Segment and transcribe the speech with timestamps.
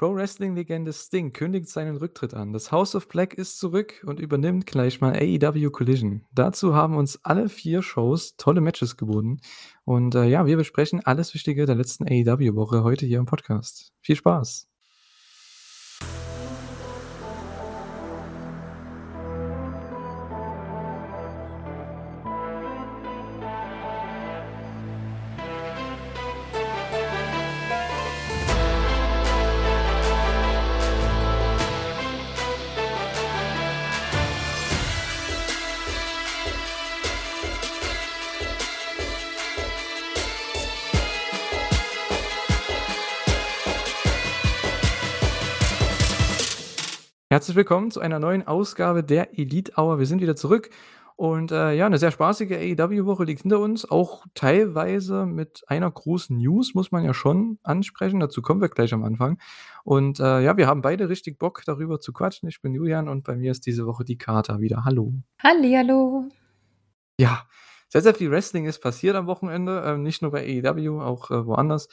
[0.00, 2.54] Pro-Wrestling-Legende Sting kündigt seinen Rücktritt an.
[2.54, 6.24] Das House of Black ist zurück und übernimmt gleich mal AEW Collision.
[6.32, 9.42] Dazu haben uns alle vier Shows tolle Matches geboten.
[9.84, 13.92] Und äh, ja, wir besprechen alles Wichtige der letzten AEW-Woche heute hier im Podcast.
[14.00, 14.70] Viel Spaß!
[47.40, 49.98] Herzlich willkommen zu einer neuen Ausgabe der Elite Hour.
[49.98, 50.68] Wir sind wieder zurück
[51.16, 56.36] und äh, ja, eine sehr spaßige AEW-Woche liegt hinter uns, auch teilweise mit einer großen
[56.36, 58.20] News, muss man ja schon ansprechen.
[58.20, 59.38] Dazu kommen wir gleich am Anfang.
[59.84, 62.46] Und äh, ja, wir haben beide richtig Bock, darüber zu quatschen.
[62.46, 64.84] Ich bin Julian und bei mir ist diese Woche die Kater wieder.
[64.84, 65.14] Hallo.
[65.42, 66.28] Hallihallo.
[67.18, 67.46] Ja,
[67.88, 71.46] sehr, sehr viel Wrestling ist passiert am Wochenende, äh, nicht nur bei AEW, auch äh,
[71.46, 71.88] woanders.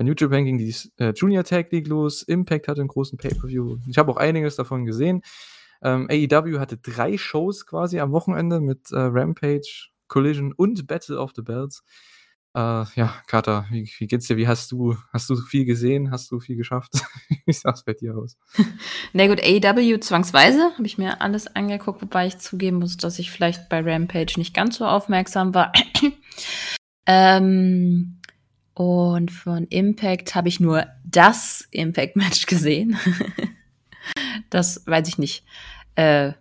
[0.00, 3.80] Bei New Japan ging die äh, Junior Tag League los, Impact hatte einen großen Pay-Per-View.
[3.86, 5.20] Ich habe auch einiges davon gesehen.
[5.82, 11.32] Ähm, AEW hatte drei Shows quasi am Wochenende mit äh, Rampage, Collision und Battle of
[11.36, 11.82] the Bells.
[12.54, 14.38] Äh, ja, Kata, wie, wie, geht's dir?
[14.38, 16.10] Wie hast du, hast du viel gesehen?
[16.10, 16.94] Hast du viel geschafft?
[17.44, 18.38] wie sah's bei dir aus?
[19.12, 23.30] Na gut, AEW zwangsweise habe ich mir alles angeguckt, wobei ich zugeben muss, dass ich
[23.30, 25.74] vielleicht bei Rampage nicht ganz so aufmerksam war.
[27.06, 28.19] ähm,
[28.80, 32.96] und von Impact habe ich nur das Impact-Match gesehen.
[34.48, 35.44] das weiß ich nicht.
[35.96, 36.32] Äh,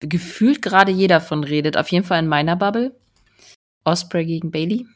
[0.00, 1.76] gefühlt gerade jeder von redet.
[1.76, 2.98] Auf jeden Fall in meiner Bubble.
[3.84, 4.86] Osprey gegen Bailey.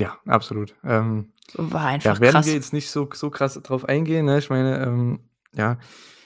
[0.00, 0.74] Ja, absolut.
[0.82, 2.46] Ähm, War einfach ja, werden krass.
[2.46, 4.26] wir jetzt nicht so, so krass drauf eingehen.
[4.26, 4.38] Ne?
[4.38, 5.20] Ich meine, ähm,
[5.54, 5.78] ja,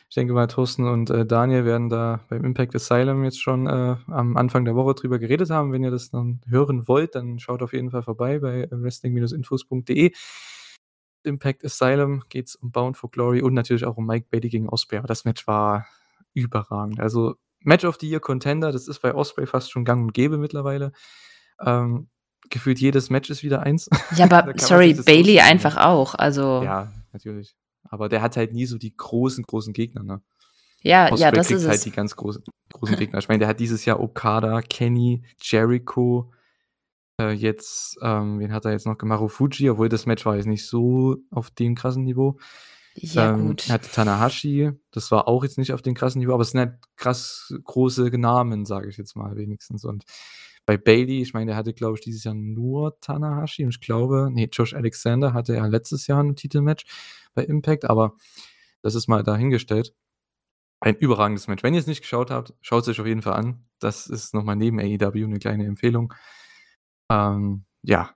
[0.08, 3.96] ich denke mal, Thorsten und äh, Daniel werden da beim Impact Asylum jetzt schon äh,
[4.06, 5.72] am Anfang der Woche drüber geredet haben.
[5.72, 10.12] Wenn ihr das dann hören wollt, dann schaut auf jeden Fall vorbei bei wrestling-infos.de.
[11.24, 14.68] Impact Asylum geht es um Bound for Glory und natürlich auch um Mike Bailey gegen
[14.68, 14.98] Osprey.
[14.98, 15.86] Aber das Match war
[16.34, 17.00] überragend.
[17.00, 20.38] Also Match of the Year Contender, das ist bei Osprey fast schon gang und gäbe
[20.38, 20.92] mittlerweile.
[21.60, 22.08] Ähm,
[22.48, 23.90] gefühlt jedes Match ist wieder eins.
[24.14, 26.14] Ja, aber sorry, Bailey einfach auch.
[26.14, 27.56] Also ja, natürlich.
[27.90, 30.22] Aber der hat halt nie so die großen, großen Gegner, ne?
[30.82, 31.84] Ja, Osprey ja, das kriegt ist halt es.
[31.84, 33.18] die ganz großen, großen Gegner.
[33.18, 36.32] Ich meine, der hat dieses Jahr Okada, Kenny, Jericho,
[37.20, 39.30] äh, jetzt, ähm, wen hat er jetzt noch gemacht?
[39.30, 42.38] Fuji, obwohl das Match war jetzt nicht so auf dem krassen Niveau.
[42.94, 43.68] Ja, ähm, gut.
[43.68, 46.60] Er hatte Tanahashi, das war auch jetzt nicht auf dem krassen Niveau, aber es sind
[46.60, 49.84] halt krass große Namen, sage ich jetzt mal wenigstens.
[49.84, 50.04] Und
[50.66, 54.28] bei Bailey, ich meine, der hatte, glaube ich, dieses Jahr nur Tanahashi und ich glaube,
[54.32, 56.84] nee, Josh Alexander hatte ja letztes Jahr ein Titelmatch
[57.34, 58.16] bei Impact, aber
[58.82, 59.94] das ist mal dahingestellt.
[60.80, 61.62] Ein überragendes Match.
[61.62, 63.64] Wenn ihr es nicht geschaut habt, schaut es euch auf jeden Fall an.
[63.78, 66.12] Das ist nochmal neben AEW eine kleine Empfehlung.
[67.10, 68.14] Ähm, ja.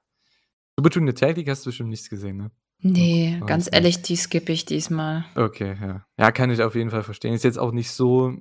[0.76, 2.50] Super Junior Tag League hast du bestimmt nichts gesehen, ne?
[2.82, 5.26] Nee, ganz ehrlich, die skippe ich diesmal.
[5.34, 6.06] Okay, ja.
[6.18, 7.34] Ja, kann ich auf jeden Fall verstehen.
[7.34, 8.34] Ist jetzt auch nicht so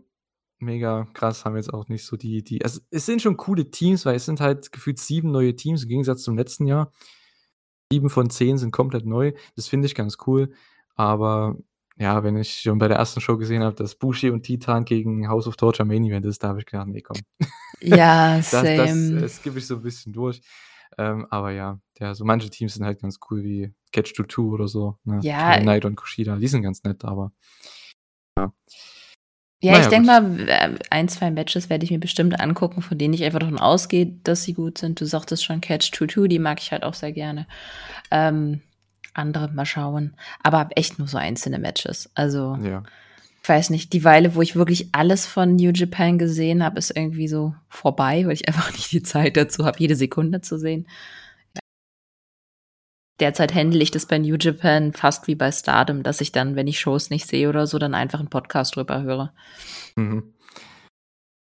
[0.59, 2.63] mega krass, haben jetzt auch nicht so die, die.
[2.63, 5.89] Also es sind schon coole Teams, weil es sind halt gefühlt sieben neue Teams im
[5.89, 6.91] Gegensatz zum letzten Jahr.
[7.91, 9.33] Sieben von zehn sind komplett neu.
[9.55, 10.51] Das finde ich ganz cool.
[10.95, 11.57] Aber
[11.97, 15.27] ja, wenn ich schon bei der ersten Show gesehen habe, dass Bushi und Titan gegen
[15.27, 17.17] House of Torture Main Event ist, da habe ich gedacht, nee, komm.
[17.81, 19.21] Ja, Das, das, same.
[19.21, 20.41] das gebe ich so ein bisschen durch.
[20.97, 24.67] Ähm, aber ja, ja, so manche Teams sind halt ganz cool, wie Catch 2 oder
[24.67, 24.97] so.
[25.03, 25.19] Ne?
[25.23, 25.59] Ja.
[25.59, 27.31] Knight und Kushida, die sind ganz nett, aber
[28.37, 28.53] Ja,
[29.61, 33.13] Naja, ich denke mal, äh, ein, zwei Matches werde ich mir bestimmt angucken, von denen
[33.13, 35.01] ich einfach davon ausgehe, dass sie gut sind.
[35.01, 37.45] Du sagtest schon Catch 2 die mag ich halt auch sehr gerne.
[38.09, 38.61] Ähm,
[39.13, 40.13] andere mal schauen.
[40.43, 42.09] Aber echt nur so einzelne Matches.
[42.15, 42.83] Also, ja.
[43.43, 46.95] ich weiß nicht, die Weile, wo ich wirklich alles von New Japan gesehen habe, ist
[46.95, 50.87] irgendwie so vorbei, weil ich einfach nicht die Zeit dazu habe, jede Sekunde zu sehen.
[53.19, 56.67] Derzeit handle ich das bei New Japan fast wie bei Stardom, dass ich dann, wenn
[56.67, 59.33] ich Shows nicht sehe oder so, dann einfach einen Podcast drüber höre.
[59.95, 60.33] Mhm.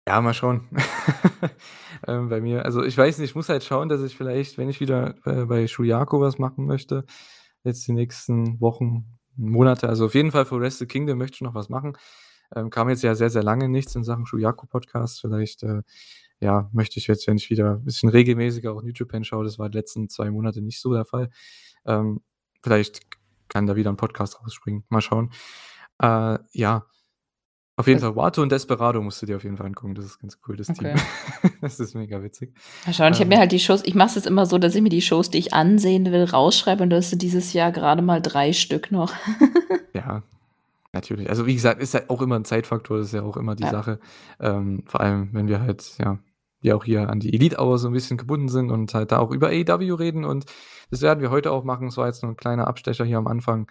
[0.07, 0.69] Ja, mal schauen.
[2.07, 4.69] ähm, bei mir, also ich weiß nicht, ich muss halt schauen, dass ich vielleicht, wenn
[4.69, 7.05] ich wieder äh, bei Shuyaku was machen möchte,
[7.63, 11.55] jetzt die nächsten Wochen, Monate, also auf jeden Fall für Wrestle Kingdom möchte ich noch
[11.55, 11.97] was machen.
[12.55, 15.19] Ähm, kam jetzt ja sehr, sehr lange nichts in Sachen Shuyaku-Podcast.
[15.19, 15.81] Vielleicht, äh,
[16.41, 19.57] ja, möchte ich jetzt, wenn ich wieder ein bisschen regelmäßiger auch New Japan schaue, das
[19.59, 21.29] war die letzten zwei Monate nicht so der Fall.
[21.85, 22.21] Ähm,
[22.61, 23.01] vielleicht
[23.47, 24.83] kann da wieder ein Podcast rausspringen.
[24.89, 25.31] Mal schauen.
[26.01, 26.85] Äh, ja,
[27.77, 29.95] Auf jeden Fall, Wato und Desperado musst du dir auf jeden Fall angucken.
[29.95, 30.91] Das ist ganz cool, das Team.
[30.91, 30.95] Okay.
[31.61, 32.53] Das ist mega witzig.
[32.85, 33.39] Mal schauen, ich habe mir Ähm.
[33.41, 35.39] halt die Shows ich mache es jetzt immer so, dass ich mir die Shows, die
[35.39, 39.13] ich ansehen will, rausschreibe und das sind dieses Jahr gerade mal 3 Stück noch.
[39.93, 40.23] Ja,
[40.95, 41.29] natürlich.
[41.29, 43.63] Also, wie gesagt, ist halt auch immer 'n Zeitfaktor, das ist ja auch immer die
[43.65, 43.71] Ja.
[43.71, 43.99] Sache.
[44.39, 46.19] Ähm, vor allem, wenn wir halt, ja
[46.61, 49.19] wir auch hier an die Elite Hour so 'n bisschen gebunden sind und halt da
[49.19, 50.45] auch über AEW reden und
[50.91, 51.89] das werden wir heute auch machen.
[51.89, 53.69] Es war jetzt nur 'n kleiner Abstecher hier am Anfang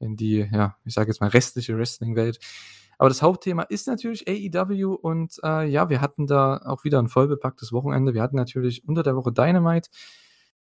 [0.00, 2.38] in die, ja, ich sage jetzt mal, restliche Wrestling-Welt.
[2.98, 7.08] Aber das Hauptthema ist natürlich AEW und, äh, ja, wir hatten da auch wieder 'n
[7.08, 8.14] voll bepacktes Wochenende.
[8.14, 9.88] Wir hatten natürlich unter der Woche Dynamite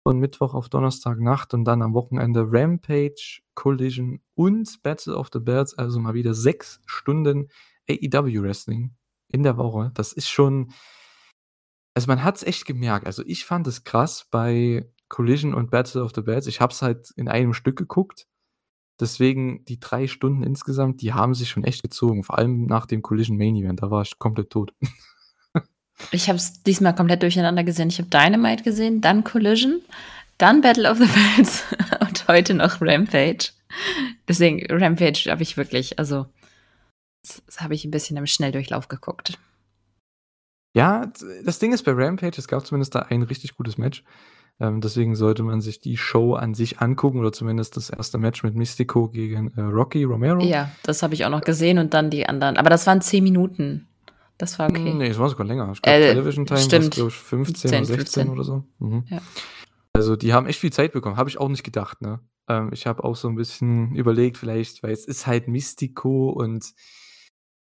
[0.06, 5.76] von Mittwoch auf Donnerstagnacht und dann am Wochenende Rampage, Collision und Battle of the Belts,
[5.76, 7.48] also mal wieder 6 Stunden
[7.90, 8.94] AEW Wrestling
[9.26, 9.90] in der Woche.
[9.94, 10.72] Das ist schon
[11.96, 13.06] also, man hat's echt gemerkt.
[13.06, 16.46] Also, ich fand es krass bei Collision und Battle of the Belts.
[16.46, 18.28] Ich habe es halt in einem Stück geguckt.
[19.00, 23.02] Deswegen die 3 Stunden insgesamt, die haben sich schon echt gezogen, vor allem nach dem
[23.02, 24.72] Collision Main Event, da war ich komplett tot.
[26.10, 27.88] Ich habe es diesmal komplett durcheinander gesehen.
[27.88, 29.80] Ich habe Dynamite gesehen, dann Collision,
[30.38, 31.64] dann Battle of the Bells
[32.00, 33.50] und heute noch Rampage.
[34.28, 36.26] Deswegen Rampage habe ich wirklich also,
[37.22, 39.38] das habe ich 'n bisschen im Schnelldurchlauf geguckt.
[40.74, 41.10] Ja,
[41.44, 44.04] das Ding ist bei Rampage, es gab zumindest da ein richtig gutes Match.
[44.60, 48.42] Ähm, deswegen sollte man sich die Show an sich angucken oder zumindest das erste Match
[48.42, 50.40] mit Mystico gegen, äh, Rocky Romero.
[50.42, 52.56] Ja, das habe ich auch noch gesehen und dann die anderen.
[52.56, 53.86] Aber das waren 10 Minuten.
[54.38, 54.92] Das war okay.
[54.92, 55.70] Ne, es war sogar länger.
[55.72, 56.90] Ich glaube, Äh, Television Time stimmt.
[56.94, 58.28] glaube ich, 15 10, oder 16 15.
[58.30, 58.64] oder so.
[58.78, 59.04] Mhm.
[59.08, 59.18] Ja.
[59.94, 61.16] Also, die haben echt viel Zeit bekommen.
[61.16, 62.20] Habe ich auch nicht gedacht, ne?
[62.48, 66.72] Ähm, ich habe auch so 'n bisschen überlegt vielleicht, weil es ist halt Mystico und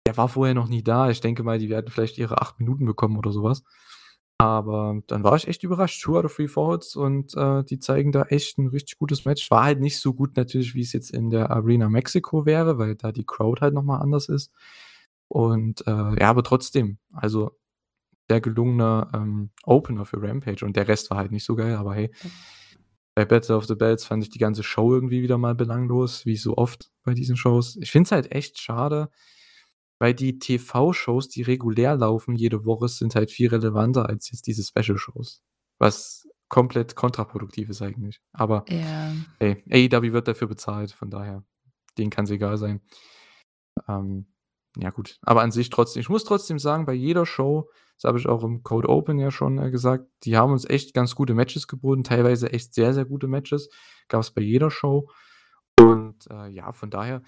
[0.08, 1.10] der war vorher noch nie da.
[1.10, 3.64] Ich denke mal, die werden vielleicht ihre 8 Minuten bekommen oder so was.
[4.40, 6.02] Aber dann war ich echt überrascht.
[6.02, 9.52] 2 out of 3 falls und, äh, die zeigen da echt 'n richtig gutes Match.
[9.52, 13.12] War halt nicht so gut natürlich, wie's jetzt in der Arena Mexico wäre, weil da
[13.12, 14.52] die Crowd halt noch mal anders ist.
[15.32, 17.58] Und, äh, ja, aber trotzdem, also,
[18.30, 21.96] sehr gelungener, ähm, Opener für Rampage und der Rest war halt nicht so geil, aber
[21.96, 22.12] hey.
[23.14, 26.38] Bei Battle of the Belts fand ich die ganze Show irgendwie wieder mal belanglos, wie
[26.38, 27.78] so oft bei diesen Shows.
[27.82, 29.10] Ich finde es halt echt schade,
[30.00, 34.64] weil die TV-Shows, die regulär laufen jede Woche, sind halt viel relevanter als jetzt diese
[34.64, 35.44] Special-Shows,
[35.78, 38.22] was komplett kontraproduktiv ist eigentlich.
[38.32, 39.14] Aber Ja.
[39.40, 41.44] hey, AEW wird dafür bezahlt, von daher,
[41.98, 42.80] denen kann's egal sein.
[43.90, 44.31] Ähm,
[44.78, 47.70] ja gut, aber an sich trotzdem ich muss trotzdem sagen, bei jeder Show,
[48.02, 50.94] das habe ich auch im Cold Open ja schon, äh, gesagt, die haben uns echt
[50.94, 53.70] ganz gute Matches geboten, teilweise echt sehr, sehr gute Matches.
[54.08, 55.10] Gab's bei jeder Show.
[55.80, 57.22] Und, äh, ja, von daher,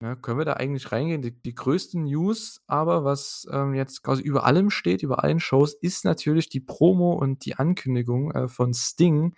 [0.00, 1.22] ne, können wir da eigentlich reingehen.
[1.22, 5.74] Die die größte News aber, was, ähm, jetzt quasi über allem steht, über allen Shows,
[5.74, 9.34] ist natürlich die Promo und die Ankündigung, äh, von Sting.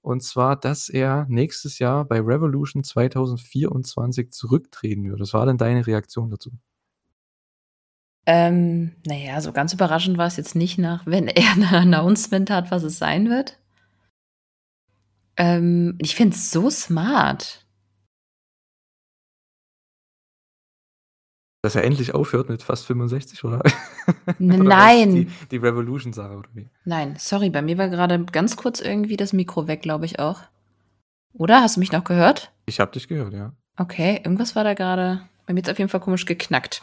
[0.00, 5.20] Und zwar, dass er nächstes Jahr bei Revolution 2024 zurücktreten wird.
[5.20, 6.52] Was war denn deine Reaktion dazu?
[8.30, 12.70] Ähm, na ja, so ganz überraschend war's jetzt nicht nach wenn er 'n Announcement hat,
[12.70, 13.58] was es sein wird.
[15.38, 17.64] Ähm, ich finde es so smart.
[21.62, 23.62] Dass er endlich aufhört mit fast 65, oder?
[24.38, 25.14] Nein.
[25.14, 26.68] Die die Revolution-Sache oder wie?
[26.84, 30.42] Nein, sorry, bei mir war grade ganz kurz irgendwie das Mikro weg, glaube ich auch.
[31.32, 31.62] Oder?
[31.62, 32.52] Hast du mich noch gehört?
[32.66, 33.54] Ich habe dich gehört, ja.
[33.78, 36.82] Okay, irgendwas war da grade bei mir hat's auf jeden Fall komisch geknackt.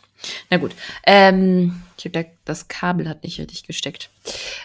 [0.49, 0.75] Na gut,
[1.05, 4.09] ähm, ich habe da das Kabel hat nicht richtig gesteckt.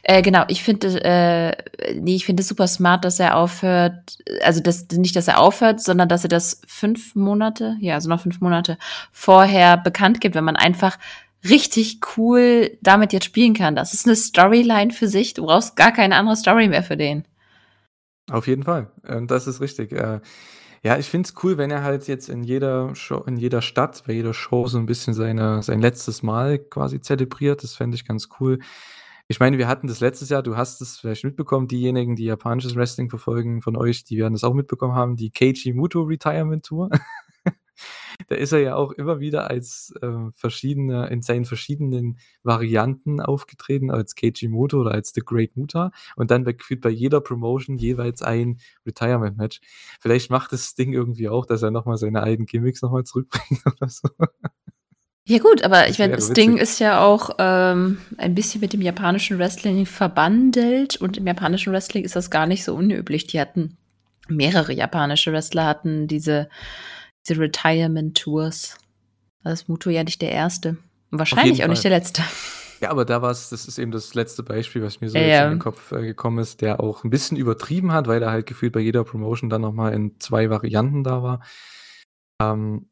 [0.03, 4.61] Äh, genau, ich finde, äh ne, ich finde es super smart, dass er aufhört also,
[4.63, 8.41] dass nicht, dass er aufhört, sondern dass er das 5 Monate ja, also, noch 5
[8.41, 8.79] Monate
[9.13, 10.99] vorher bekannt gibt, wenn man einfach
[11.47, 13.77] richtig cool damit jetzt spielen kann.
[13.77, 15.35] Das ist 'ne Storyline für sich.
[15.35, 17.25] Du brauchst gar keine andere Story mehr für den.
[18.31, 18.91] Auf jeden Fall.
[19.07, 19.93] Ähm, das ist richtig.
[20.85, 24.03] Ja, ich finde es cool, wenn er halt jetzt in jeder Show in jeder Stadt,
[24.07, 27.63] bei jeder Show so 'n bisschen seine sein letztes Mal quasi zelebriert.
[27.63, 28.61] Das fände ich ganz cool.
[29.29, 32.77] Ich meine, wir hatten das letztes Jahr, du hast es vielleicht mitbekommen, diejenigen, die japanisches
[32.77, 36.89] Wrestling verfolgen von euch, die werden das auch mitbekommen haben, die Keiji Muto Retirement Tour.
[38.29, 43.91] Da ist er ja auch immer wieder als, äh, verschiedene in seinen verschiedenen Varianten aufgetreten,
[43.91, 47.77] als Keiji Muto oder als The Great Muta und dann bei gefühlt bei jeder Promotion
[47.77, 49.61] jeweils ein Retirement-Match.
[50.01, 53.05] Vielleicht macht das Sting irgendwie auch, dass er noch mal seine alten Gimmicks noch mal
[53.05, 54.09] zurückbringt oder so.
[55.27, 56.63] Ja gut, aber ich meine, Sting witzig.
[56.63, 62.05] ist ja auch, ähm, ein bisschen mit dem japanischen Wrestling verbandelt und im japanischen Wrestling
[62.05, 63.29] ist das gar nicht so unüblich.
[63.29, 63.77] Die hatten
[64.29, 66.49] mehrere japanische Wrestler hatten diese
[67.29, 68.79] diese Retirement-Tours.
[69.45, 70.79] Da ist Muto ja nicht der 1.
[71.11, 72.23] und wahrscheinlich auch nicht der Letzte.
[72.81, 75.51] Ja, aber da war's das ist eben das letzte Beispiel, was mir so jetzt in
[75.51, 78.73] den Kopf, äh, gekommen ist, der auch 'n bisschen übertrieben hat, weil er halt gefühlt
[78.73, 81.41] bei jeder Promotion dann noch mal in 2 Varianten da war.
[82.41, 82.89] Ähm,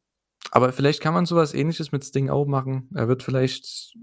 [0.52, 2.90] Aber vielleicht kann man so was Ähnliches mit Sting auch machen.
[2.94, 3.94] Er wird vielleicht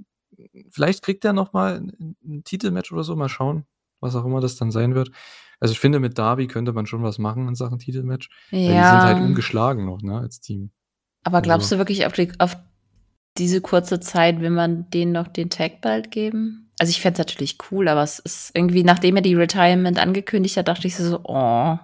[0.71, 3.65] vielleicht kriegt er noch mal 'n 'n Titelmatch oder so, mal schauen,
[4.01, 5.11] was auch immer das dann sein wird.
[5.59, 8.83] Also, ich finde, mit Darby könnte man schon was machen in Sachen Titelmatch, weil die
[8.83, 9.25] sind halt Ja.
[9.25, 10.71] ungeschlagen noch, ne, als Team.
[11.23, 12.57] Aber glaubst Also du wirklich, auf die auf
[13.37, 16.71] diese kurze Zeit will man denen noch den Tag Belt geben?
[16.79, 20.57] Also, ich fände es natürlich cool, aber es ist irgendwie nachdem er die Retirement angekündigt
[20.57, 21.77] hat, dachte ich so: „Oh,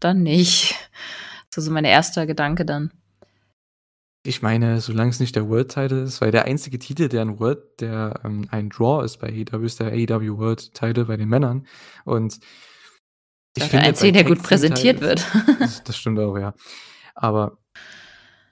[0.00, 0.74] dann nicht.“
[1.54, 2.90] So so mein erster Gedanke dann.
[4.24, 7.40] Ich meine, solange es nicht der World Title ist, weil der einzige Titel, der 'n
[7.40, 11.28] World der, ähm, ein Draw ist bei AEW, ist der AEW World Title bei den
[11.28, 11.66] Männern.
[12.04, 12.38] Und
[13.56, 15.26] ich finde, einzige, der gut präsentiert wird.
[15.58, 16.54] das das stimmt auch, ja.
[17.14, 17.58] Aber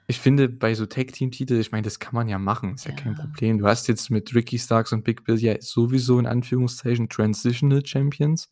[0.07, 3.15] ich finde, bei so Tag-Team-Titel ich meine, das kann man ja machen, ist ja kein
[3.15, 3.21] Ja.
[3.21, 3.59] Problem.
[3.59, 8.51] Du hast jetzt mit Ricky Starks und Big Bill ja sowieso in Anführungszeichen Transitional Champions,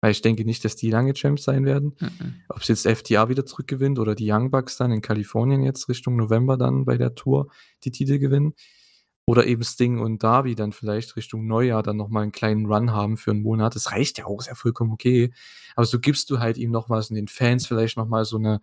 [0.00, 1.96] weil ich denke nicht, dass die lange Champs sein werden.
[1.98, 2.34] Mhm.
[2.48, 6.56] Ob's jetzt FTR wieder zurückgewinnt oder die Young Bucks dann in Kalifornien jetzt Richtung November
[6.56, 7.48] dann bei der Tour
[7.84, 8.54] die Titel gewinnen
[9.32, 12.92] oder eben Sting und Darby dann vielleicht Richtung Neujahr dann noch mal 'n kleinen Run
[12.92, 13.74] haben für 'n Monat.
[13.76, 15.32] Das reicht ja auch, ist ja vollkommen okay.
[15.76, 18.38] Aber so gibst du halt ihm noch was und den Fans vielleicht noch mal so
[18.38, 18.60] 'ne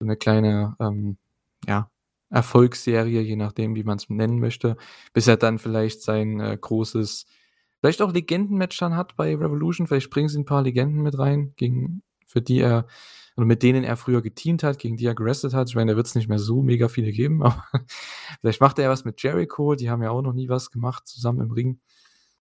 [0.00, 1.18] so 'ne kleine, ähm,
[1.68, 1.90] ja,
[2.30, 4.76] Erfolgsserie, je nachdem, wie man's nennen möchte,
[5.14, 7.26] bis er dann vielleicht sein, äh, großes
[7.82, 9.86] vielleicht auch Legendenmatch dann hat bei Revolution.
[9.88, 12.86] Vielleicht bringen sie 'n paar Legenden mit rein, gegen für die er
[13.36, 15.68] oder mit denen er früher geteamt hat, gegen die er gewrestelt hat.
[15.68, 17.64] Ich meine, da wird's nicht mehr so mega viele geben, aber
[18.40, 21.40] vielleicht macht er was mit Jericho, die haben ja auch noch nie was gemacht zusammen
[21.40, 21.80] im Ring.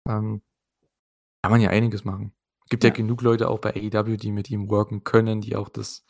[0.07, 0.41] Ähm,
[1.43, 2.33] kann man ja einiges machen.
[2.69, 2.95] Gibt ja Ja.
[2.95, 6.03] genug Leute auch bei AEW, die mit ihm worken können, die auch das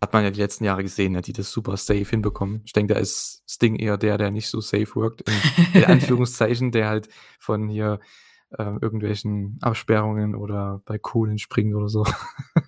[0.00, 2.62] hat man ja die letzten Jahre gesehen, ne, die das super safe hinbekommen.
[2.64, 5.34] Ich denke, da ist Sting eher der, der nicht so safe workt, in
[5.74, 8.00] in Anführungszeichen, der halt von hier,
[8.58, 12.04] ähm, irgendwelchen Absperrungen oder Balkonen springt oder so.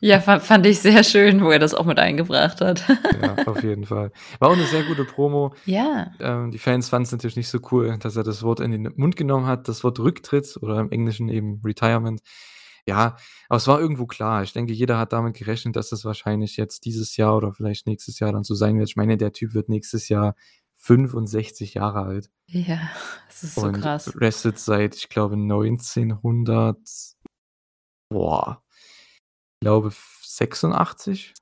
[0.00, 2.84] Ja, fa fand ich sehr schön, wo er das auch mit eingebracht hat.
[3.22, 4.12] Ja, auf jeden Fall.
[4.38, 5.54] War auch 'ne sehr gute Promo.
[5.64, 6.12] Ja.
[6.20, 9.16] Ähm, die Fans fanden's natürlich nicht so cool, dass er das Wort in den Mund
[9.16, 12.20] genommen hat, das Wort Rücktritt oder im Englischen eben Retirement.
[12.86, 13.16] Ja,
[13.48, 14.42] aber es war irgendwo klar.
[14.42, 18.18] Ich denke, jeder hat damit gerechnet, dass das wahrscheinlich jetzt dieses Jahr oder vielleicht nächstes
[18.18, 18.90] Jahr dann so sein wird.
[18.90, 20.34] Ich meine, der Typ wird nächstes Jahr
[20.84, 22.30] 65 Jahre alt.
[22.46, 22.90] Ja,
[23.28, 24.14] das ist so und krass.
[24.14, 26.78] wrestelt seit, ich glaube, 1900
[28.12, 31.32] boah, ich glaube f 86?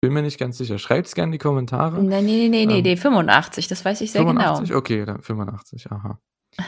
[0.00, 0.78] Bin mir nicht ganz sicher.
[0.78, 2.02] Schreibt's gerne in die Kommentare.
[2.02, 4.68] Ne, ne, ne, ne, Ähm ne, 85, das weiß ich sehr 85?
[4.68, 4.78] genau.
[4.78, 6.18] Okay, dann 85, aha.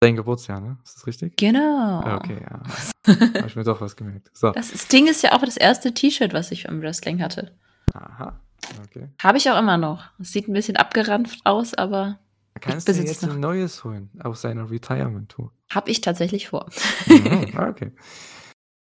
[0.00, 0.78] Dein Geburtsjahr, ne?
[0.84, 1.36] Ist das richtig?
[1.36, 2.02] Genau.
[2.04, 2.62] Ja, okay, ja.
[3.36, 4.30] Habe ich mir doch was gemerkt.
[4.32, 4.50] So.
[4.50, 7.56] Das Sting ist ja auch das erste T-Shirt, was ich im Wrestling hatte.
[7.94, 8.40] Aha,
[8.84, 9.08] okay.
[9.22, 10.04] Habe ich auch immer noch.
[10.20, 12.18] Es sieht 'n bisschen abgeranzt aus, aber
[12.60, 13.34] kannst du jetzt noch.
[13.34, 15.52] 'n neues holen auf seiner Retirement-Tour.
[15.70, 16.66] Habe ich tatsächlich vor.
[17.06, 17.92] Mhm, ah, okay.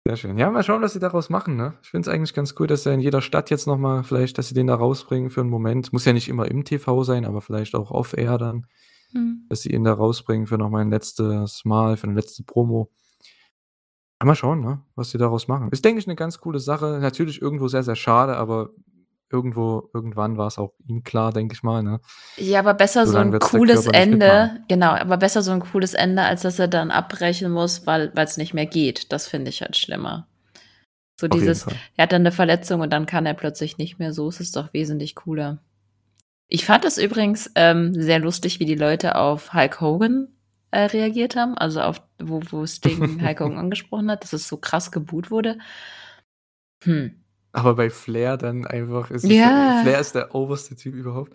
[0.08, 0.38] Sehr schön.
[0.38, 1.76] Ja, mal schauen, was sie daraus machen, ne?
[1.84, 4.38] Ich finde es eigentlich ganz cool, dass er in jeder Stadt jetzt noch mal vielleicht,
[4.38, 5.94] dass sie den da rausbringen für 'n Moment.
[5.94, 8.68] Muss ja nicht immer im TV sein, aber vielleicht auch off air dann,
[9.14, 9.46] Mhm.
[9.50, 12.90] dass sie ihn da rausbringen für noch mal 'n letztes Mal, für 'ne letzte Promo.
[14.24, 15.70] Mal schauen, ne, was sie daraus machen.
[15.72, 17.00] Ist, denke ich, 'ne ganz coole Sache.
[17.02, 18.70] Natürlich irgendwo sehr, sehr schade, aber
[19.32, 22.00] irgendwo irgendwann war's auch ihm klar, denke ich mal, ne?
[22.38, 23.88] Ja, aber besser So so lang 'n wird's der cooles.
[23.88, 28.12] Ende genau, aber besser so 'n cooles Ende, als dass er dann abbrechen muss, weil
[28.16, 29.12] weil's nicht mehr geht.
[29.12, 30.28] Das finde ich halt schlimmer.
[31.20, 31.66] So Auf dieses
[31.98, 34.14] er hat dann 'ne Verletzung und dann kann er plötzlich nicht mehr.
[34.14, 35.60] So ist es doch wesentlich cooler.
[36.50, 40.30] Ich fand es übrigens, ähm, sehr lustig, wie die Leute auf Hulk Hogan,
[40.72, 44.58] äh, reagiert haben, also auf wo wo Sting Hulk Hogan angesprochen hat, dass es so
[44.58, 45.58] krass geboot wurde.
[46.84, 47.21] Hm.
[47.54, 49.82] Aber bei Flair dann einfach ist es Ja.
[49.82, 51.34] Flair ist der oberste Typ überhaupt.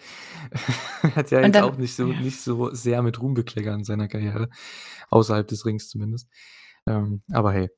[1.14, 4.08] Hat ja jetzt dann auch nicht so nicht so sehr mit Ruhm bekleckert in seiner
[4.08, 4.48] Karriere,
[5.10, 6.28] außerhalb des Rings zumindest.
[6.86, 7.68] Ähm, aber hey.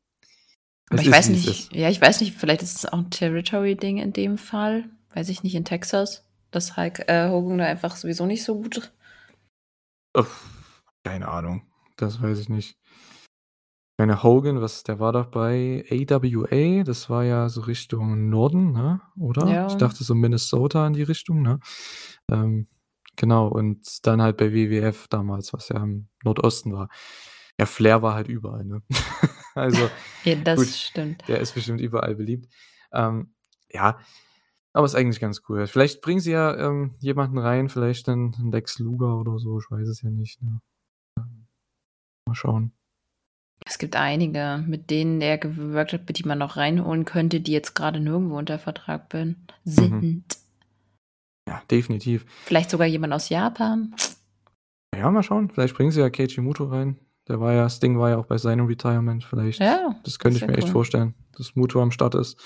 [0.90, 4.12] Aber ich weiß nicht ja, ich weiß nicht, vielleicht ist es auch 'n Territory-Ding in
[4.12, 4.88] dem Fall.
[5.14, 8.92] Weiß ich nicht, in Texas, dass Hulk äh, Hogan da einfach sowieso nicht so gut
[11.04, 11.62] Keine Ahnung.
[11.96, 12.76] Das weiß ich nicht.
[14.00, 18.70] Ich meine, Hogan, was der war doch bei AWA, das war ja so Richtung Norden,
[18.70, 19.58] ne, oder?
[19.66, 19.76] Ich Ja.
[19.76, 21.58] dachte so Minnesota in die Richtung, ne?
[22.30, 22.68] Ähm,
[23.16, 26.88] genau, und dann halt bei WWF damals, was ja im Nordosten war.
[27.58, 28.82] Ja, Flair war halt überall, ne?
[29.56, 29.90] Also,
[30.24, 31.24] Ja, das gut, stimmt.
[31.26, 32.46] der ist bestimmt überall beliebt.
[32.92, 33.34] Ähm,
[33.72, 33.98] ja,
[34.74, 35.66] aber ist eigentlich ganz cool.
[35.66, 39.70] Vielleicht bringen sie ja, ähm, jemanden rein, vielleicht 'nen 'n Lex Luger oder so, ich
[39.70, 40.60] weiß es ja nicht, ne?
[41.18, 41.48] Ähm,
[42.26, 42.72] mal schauen.
[43.66, 47.74] Es gibt einige, mit denen er geworkt hat, die man noch reinholen könnte, die jetzt
[47.74, 50.00] grade nirgendwo unter Vertrag bin Mhm.
[50.00, 50.24] sind.
[51.48, 52.24] Ja, definitiv.
[52.44, 53.94] Vielleicht sogar jemand aus Japan?
[54.96, 55.50] Ja, mal schauen.
[55.50, 56.98] Vielleicht bringen sie ja Keiji Muto rein.
[57.28, 59.22] Der war ja Sting war ja auch bei seinem Retirement.
[59.24, 60.72] Vielleicht Ja, das könnte ich mir echt cool.
[60.72, 62.38] vorstellen, dass Muto am Start ist.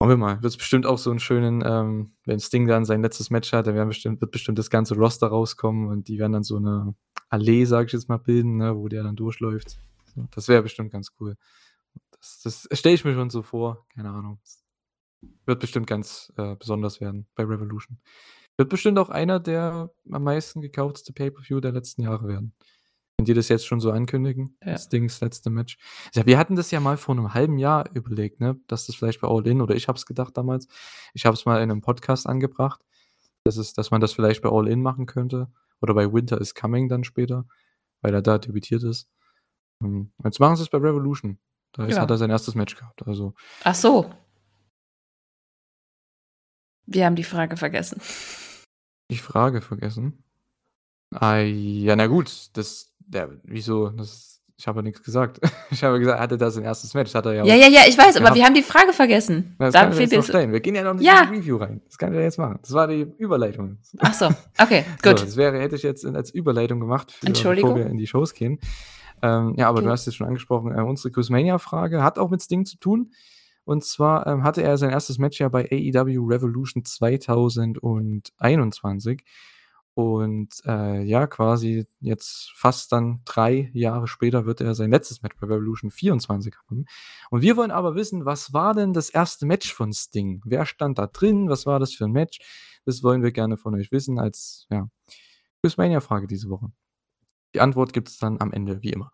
[0.00, 0.42] Schauen wir mal.
[0.42, 3.74] Wird bestimmt auch so 'n schönen, ähm wenn Sting dann sein letztes Match hat, dann
[3.74, 6.94] werden bestimmt wird bestimmt das ganze Roster rauskommen und die werden dann so 'ne
[7.30, 9.78] Allee, sage ich jetzt mal, bilden, ne, wo der dann durchläuft.
[10.34, 11.36] Das wäre bestimmt ganz cool.
[12.20, 14.40] Das das stelle ich mir schon so vor, keine Ahnung.
[15.46, 17.98] Wird bestimmt ganz, äh, besonders werden bei Revolution.
[18.58, 22.54] Wird bestimmt auch einer der am meisten gekaufte Pay-per-View der letzten Jahre werden.
[23.18, 24.78] Wenn die das jetzt schon so ankündigen, Ja.
[24.78, 25.78] Stings letzte Match.
[26.14, 29.20] Ja, wir hatten das ja mal vor 'nem halben Jahr überlegt, ne, dass das vielleicht
[29.22, 30.68] bei All In oder ich habe es gedacht damals.
[31.14, 32.80] Ich habe es mal in 'nem Podcast angebracht,
[33.44, 36.54] dass es dass man das vielleicht bei All In machen könnte oder bei Winter is
[36.54, 37.46] Coming dann später,
[38.02, 39.08] weil er da debütiert ist.
[39.82, 41.38] Hm, jetzt machen sie's bei Revolution.
[41.72, 42.14] Da ist hat Ja.
[42.14, 42.54] er sein 1.
[42.54, 44.10] Match gehabt, also Ach so.
[46.86, 48.00] Wir haben die Frage vergessen.
[49.10, 50.24] Die Frage vergessen?
[51.14, 53.88] Ah, ja, na gut, das der wieso?
[53.90, 55.38] Das ich habe ja nix gesagt.
[55.70, 56.92] Ich habe gesagt, er hatte da sein 1.
[56.94, 58.36] Match, das hat er ja Ja, ja, ja, ich weiß, aber gehabt.
[58.36, 59.54] wir haben die Frage vergessen.
[59.58, 60.52] Na, das Da kann fehlt jetzt noch stellen.
[60.52, 61.22] Wir gehen ja noch nicht Ja.
[61.22, 61.80] in die Review rein.
[61.86, 62.58] Das kann ich ja jetzt machen.
[62.62, 63.78] Das war die Überleitung.
[63.98, 64.26] Ach so,
[64.60, 65.22] okay, So, gut.
[65.22, 67.74] das wäre hätte ich jetzt als Überleitung gemacht für Entschuldigung.
[67.74, 68.58] bevor wir in die Shows gehen.
[69.22, 72.42] Ähm, ja, aber du Du hast es schon angesprochen, äh, unsere Quizmania-Frage hat auch mit
[72.42, 73.12] Sting zu tun.
[73.64, 75.18] Und zwar, ähm, hatte er sein 1.
[75.18, 79.22] Match ja bei AEW Revolution 2021.
[80.00, 85.34] Und, äh, ja, quasi jetzt fast dann 3 Jahre später wird er sein letztes Match
[85.40, 86.84] bei Revolution 24 haben.
[87.30, 89.44] Und wir wollen aber wissen, was war denn das 1.
[89.44, 90.40] Match von Sting?
[90.44, 91.48] Wer stand da drin?
[91.48, 92.38] Was war das für 'n Match?
[92.84, 94.88] Das wollen wir gerne von euch wissen als, ja,
[95.62, 96.68] Quizmania-Frage diese Woche.
[97.54, 99.12] Die Antwort gibt's dann am Ende, wie immer.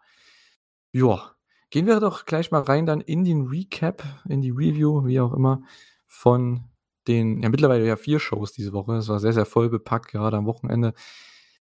[0.92, 1.34] Joa,
[1.70, 5.34] gehen wir doch gleich mal rein dann in den Recap, in die Review, wie auch
[5.34, 5.62] immer,
[6.08, 6.64] von
[7.08, 8.94] den ja, mittlerweile ja 4 Shows diese Woche.
[8.96, 10.94] Es war sehr, sehr voll bepackt, gerade am Wochenende.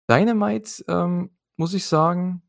[0.09, 2.41] Dynamite, ähm, muss ich sagen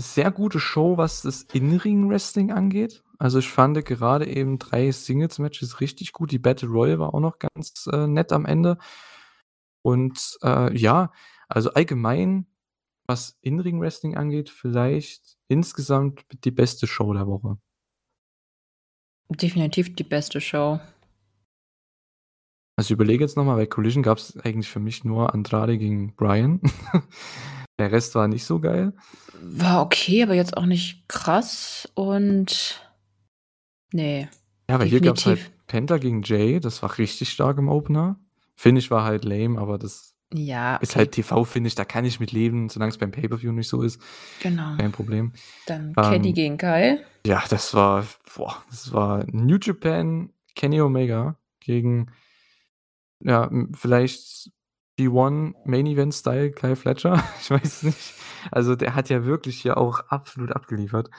[0.00, 3.02] sehr gute Show, was das In-Ring-Wrestling angeht.
[3.18, 6.32] Also, ich fand gerade eben 3 Singles-Matches richtig gut.
[6.32, 8.78] Die Battle Royal war auch noch ganz, äh, nett am Ende.
[9.82, 11.12] Und, äh, ja,
[11.48, 12.46] also allgemein,
[13.06, 17.58] was In-Ring-Wrestling angeht, vielleicht insgesamt die beste Show der Woche.
[19.28, 20.80] Definitiv die beste Show.
[22.76, 26.14] Also, ich überlege jetzt noch mal, bei Collision gab's eigentlich für mich nur Andrade gegen
[26.16, 26.60] Bryan.
[27.78, 28.92] Der Rest war nicht so geil.
[29.42, 32.80] War okay, aber jetzt auch nicht krass und
[33.92, 34.28] ne,
[34.68, 35.46] Ja, aber hier gab's definitiv.
[35.46, 38.16] halt Penta gegen Jay, das war richtig stark im Opener.
[38.56, 40.98] Finish war halt lame, aber das Ja, ist okay.
[41.00, 44.00] halt TV-Finish, da kann ich mit leben, solang's beim Pay-per-View nicht so ist.
[44.42, 44.76] Genau.
[44.76, 45.32] Kein Problem.
[45.66, 47.02] Dann Kenny Ähm, gegen Kyle.
[47.26, 52.10] ja, das war boah, das war New Japan, Kenny Omega gegen,
[53.24, 54.50] ja, vielleicht
[54.98, 57.22] G1 Main Event Style Kyle Fletcher.
[57.40, 58.14] Ich weiß es nicht.
[58.50, 61.10] Also, der hat ja wirklich hier auch absolut abgeliefert.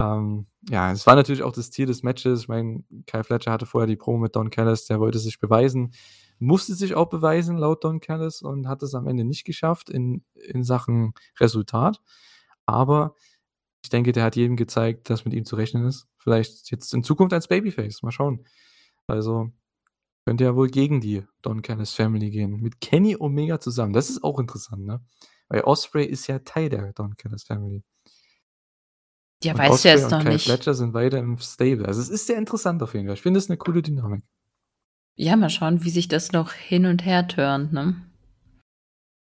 [0.00, 2.42] Ähm, ja, es war natürlich auch das Ziel des Matches.
[2.42, 5.92] Ich meine, Kyle Fletcher hatte vorher die Promo mit Don Callis, der wollte sich beweisen,
[6.38, 10.24] musste sich auch beweisen laut Don Callis und hat es am Ende nicht geschafft in
[10.34, 12.00] in Sachen Resultat.
[12.66, 13.14] Aber
[13.82, 16.06] ich denke, der hat jedem gezeigt, dass mit ihm zu rechnen ist.
[16.18, 18.44] Vielleicht jetzt in Zukunft als Babyface, mal schauen.
[19.06, 19.50] Also,
[20.26, 23.92] könnte ja wohl gegen die Don Callis Family gehen, mit Kenny Omega zusammen.
[23.92, 25.00] Das ist auch interessant, ne?
[25.48, 27.82] Weil Ospreay ist ja Teil der Don Callis Family.
[29.44, 30.44] Ja, Und weißt du Ospreay jetzt noch Kyle nicht.
[30.44, 31.86] Fletcher sind beide im Stable.
[31.86, 33.14] Also, es ist sehr interessant auf jeden Fall.
[33.14, 34.22] Ich finde es 'ne coole Dynamik.
[35.18, 37.96] Ja, mal schauen, wie sich das noch hin und her turnt, ne?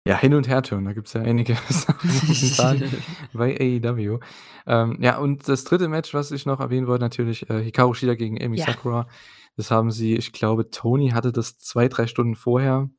[0.07, 2.09] Ja, hin und her turnen, da gibt's ja einige Sachen
[3.33, 4.19] bei AEW.
[4.65, 5.89] Ähm, ja, und das 3.
[5.89, 8.65] Match, was ich noch erwähnen wollte, natürlich, äh, Hikaru Shida gegen Emi Ja.
[8.67, 9.07] Sakura.
[9.57, 12.91] Das haben sie ich glaube, Tony hatte das 2, 3 Stunden vorher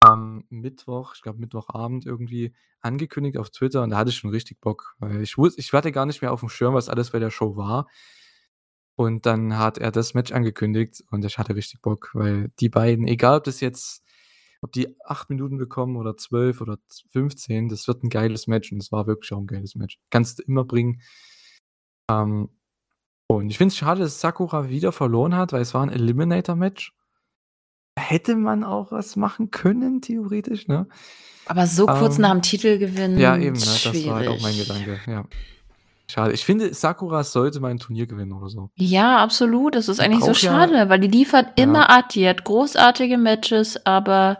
[0.00, 4.60] am Mittwoch ich glaube, Mittwochabend irgendwie angekündigt auf Twitter und da hatte ich schon richtig
[4.60, 7.30] Bock, weil ich wus ich hatte gar nicht mehr aufm Schirm, was alles bei der
[7.30, 7.86] Show war.
[8.98, 13.06] Und dann hat er das Match angekündigt und ich hatte richtig Bock, weil die beiden,
[13.06, 14.02] egal ob das jetzt
[14.62, 18.70] ob die 8 Minuten bekommen oder 12 oder z 15, das wird 'n geiles Match
[18.72, 19.98] und es war wirklich auch 'n geiles Match.
[20.10, 21.00] Kannst du immer bringen.
[22.08, 22.48] Ähm,
[23.36, 26.92] und ich finde es schade, dass Sakura wieder verloren hat, weil es war 'n Eliminator-Match.
[27.98, 30.86] Hätte man auch was machen können, theoretisch, ne?
[31.46, 33.60] Aber so kurz nach Ähm, dem Titelgewinn, ja, eben, ne?
[33.60, 34.06] Das schwierig.
[34.06, 35.24] war halt auch mein Gedanke, ja.
[36.10, 36.32] Schade.
[36.32, 38.70] Ich finde, Sakura sollte mal 'n Turnier gewinnen oder so.
[38.76, 39.74] Ja, absolut.
[39.76, 41.64] Das ist eigentlich so braucht ja schade, weil die liefert Ja.
[41.64, 42.08] immer ab.
[42.10, 44.38] Die hat großartige Matches, aber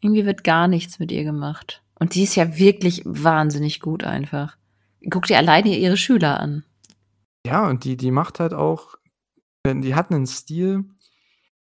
[0.00, 1.82] irgendwie wird gar nichts mit ihr gemacht.
[1.98, 4.56] Und die ist ja wirklich wahnsinnig gut einfach.
[5.10, 6.64] Guck dir alleine ihre Schüler an.
[7.46, 8.94] Ja, und die die macht halt auch
[9.66, 10.84] die hat 'nen Stil,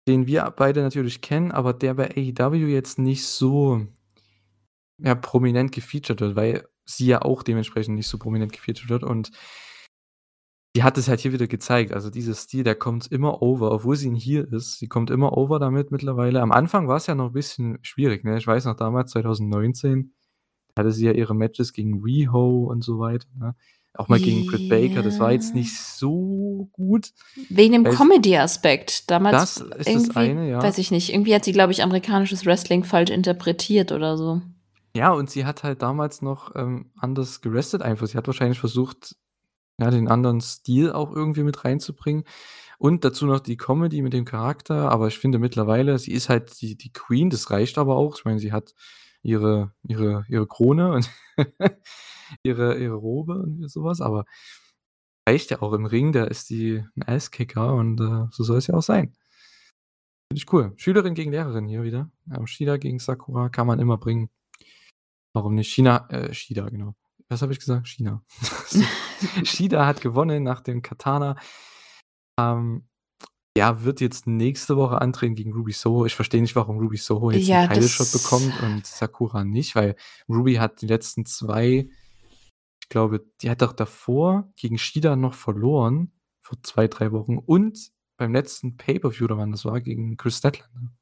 [0.08, 3.86] den wir beide natürlich kennen, aber der bei AEW jetzt nicht so
[5.00, 9.30] ja, prominent gefeatured wird, weil sie ja auch dementsprechend nicht so prominent gefeatured wird und
[10.76, 11.92] die hat es halt hier wieder gezeigt.
[11.92, 14.78] Also, dieser Stil, der kommt immer over, obwohl sie 'n Heel ist.
[14.80, 16.40] Sie kommt immer over damit mittlerweile.
[16.42, 18.36] Am Anfang war's ja noch 'n bisschen schwierig, ne?
[18.38, 20.14] Ich weiß noch damals 2019
[20.76, 23.54] hatte sie ja ihre Matches gegen Riho und so weiter, ne?
[23.96, 27.12] Auch mal gegen Britt Baker, das war jetzt nicht so gut.
[27.48, 29.08] Wegen dem Comedy-Aspekt.
[29.08, 30.60] Damals Das ist das eine, ja.
[30.60, 34.42] weiß ich nicht, irgendwie hat sie, glaube ich, amerikanisches Wrestling falsch interpretiert oder so.
[34.96, 38.08] Ja, und sie hat halt damals noch, ähm, anders gewrestelt einfach.
[38.08, 39.14] Sie hat wahrscheinlich versucht,
[39.78, 42.24] ja, den anderen Stil auch irgendwie mit reinzubringen
[42.78, 44.90] und dazu noch die Comedy mit dem Charakter.
[44.90, 48.16] Aber ich finde mittlerweile, sie ist halt die die Queen, das reicht aber auch.
[48.16, 48.74] Ich meine, sie hat
[49.22, 51.10] ihre ihre ihre Krone und
[52.42, 54.24] ihre ihre Robe und so was, aber
[55.28, 58.74] reicht ja auch im Ring, da ist die 'n Asskicker und, äh, so soll's ja
[58.74, 59.14] auch sein.
[60.28, 60.72] Finde ich cool.
[60.76, 62.10] Schülerin gegen Lehrerin hier wieder.
[62.34, 64.30] Ähm, Shida gegen Sakura kann man immer bringen.
[65.34, 65.72] Warum nicht?
[65.72, 66.94] China äh, Shida, genau.
[67.28, 67.88] Was habe ich gesagt?
[67.88, 68.22] China.
[69.44, 71.36] Shida hat gewonnen nach dem Katana.
[72.38, 72.86] Ähm,
[73.56, 76.06] ja, wird jetzt nächste Woche antreten gegen Ruby Soho.
[76.06, 79.44] Ich verstehe nicht, warum Ruby Soho jetzt Ja, 'n Title Shot das bekommt und Sakura
[79.44, 79.94] nicht, weil
[80.28, 81.88] Ruby hat die letzten 2
[82.84, 87.78] ich glaube, die hat doch davor gegen Shida noch verloren, vor 2, 3 Wochen und
[88.18, 90.92] beim letzten Pay-per-View oder wann das war, gegen Kris Statlander.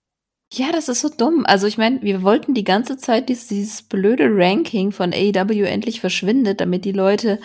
[0.55, 1.45] Ja, das ist so dumm.
[1.47, 6.01] Also, ich meine, wir wollten die ganze Zeit dies dieses blöde Ranking von AEW endlich
[6.01, 7.41] verschwindet, damit die Leute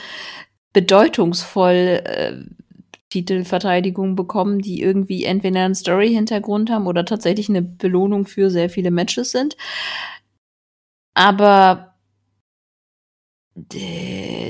[0.73, 2.33] bedeutungsvoll, äh,
[3.09, 8.91] Titelverteidigung bekommen, die irgendwie entweder 'n Story-Hintergrund haben oder tatsächlich 'ne Belohnung für sehr viele
[8.91, 9.55] Matches sind.
[11.15, 11.95] Aber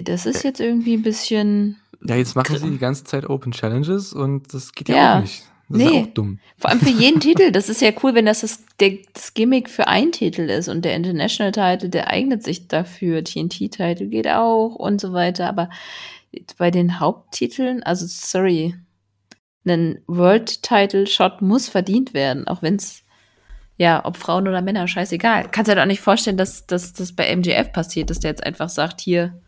[0.03, 4.13] das ist jetzt irgendwie 'n bisschen Ja, jetzt machen sie die ganze Zeit Open Challenges
[4.13, 5.43] und das geht ja auch Ja, nicht.
[5.69, 6.39] Das ist ja auch dumm.
[6.57, 7.51] Vor allem für jeden Titel.
[7.51, 10.83] Das ist ja cool, wenn das das der das Gimmick für einen Titel ist und
[10.85, 13.23] der International Title, der eignet sich dafür.
[13.23, 15.47] TNT-Title geht auch und so weiter.
[15.49, 15.69] Aber
[16.57, 18.75] bei den Haupttiteln also, sorry,
[19.65, 23.03] 'nen World Title Shot muss verdient werden, auch wenn's
[23.77, 25.49] ja, ob Frauen oder Männer, scheißegal.
[25.51, 28.69] Kannst dir doch nicht vorstellen, dass dass das bei MJF passiert, dass der jetzt einfach
[28.69, 29.41] sagt: „Hier,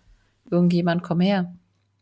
[0.52, 1.54] irgendjemand komm her.“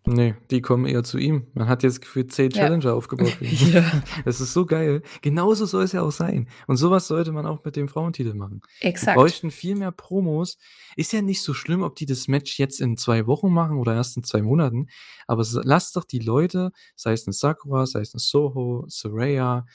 [0.05, 1.47] Ne, die kommen eher zu ihm.
[1.53, 2.61] Man hat jetzt gefühlt 10 Ja.
[2.63, 3.33] Challenger aufgebaut.
[3.41, 3.83] Ja.
[4.23, 5.01] Das ist so geil.
[5.21, 6.47] Genauso soll es ja auch sein.
[6.67, 8.61] Und so was sollte man auch mit dem Frauentitel machen.
[8.79, 9.15] Wir Exakt.
[9.17, 10.57] bräuchten viel mehr Promos.
[10.95, 13.95] Ist ja nicht so schlimm, ob die das Match jetzt in 2 Wochen machen oder
[13.95, 14.87] erst in 2 Monaten,
[15.27, 19.65] aber lasst doch die Leute, sei es 'ne Sakura, sei es 'ne Soho, Saraya,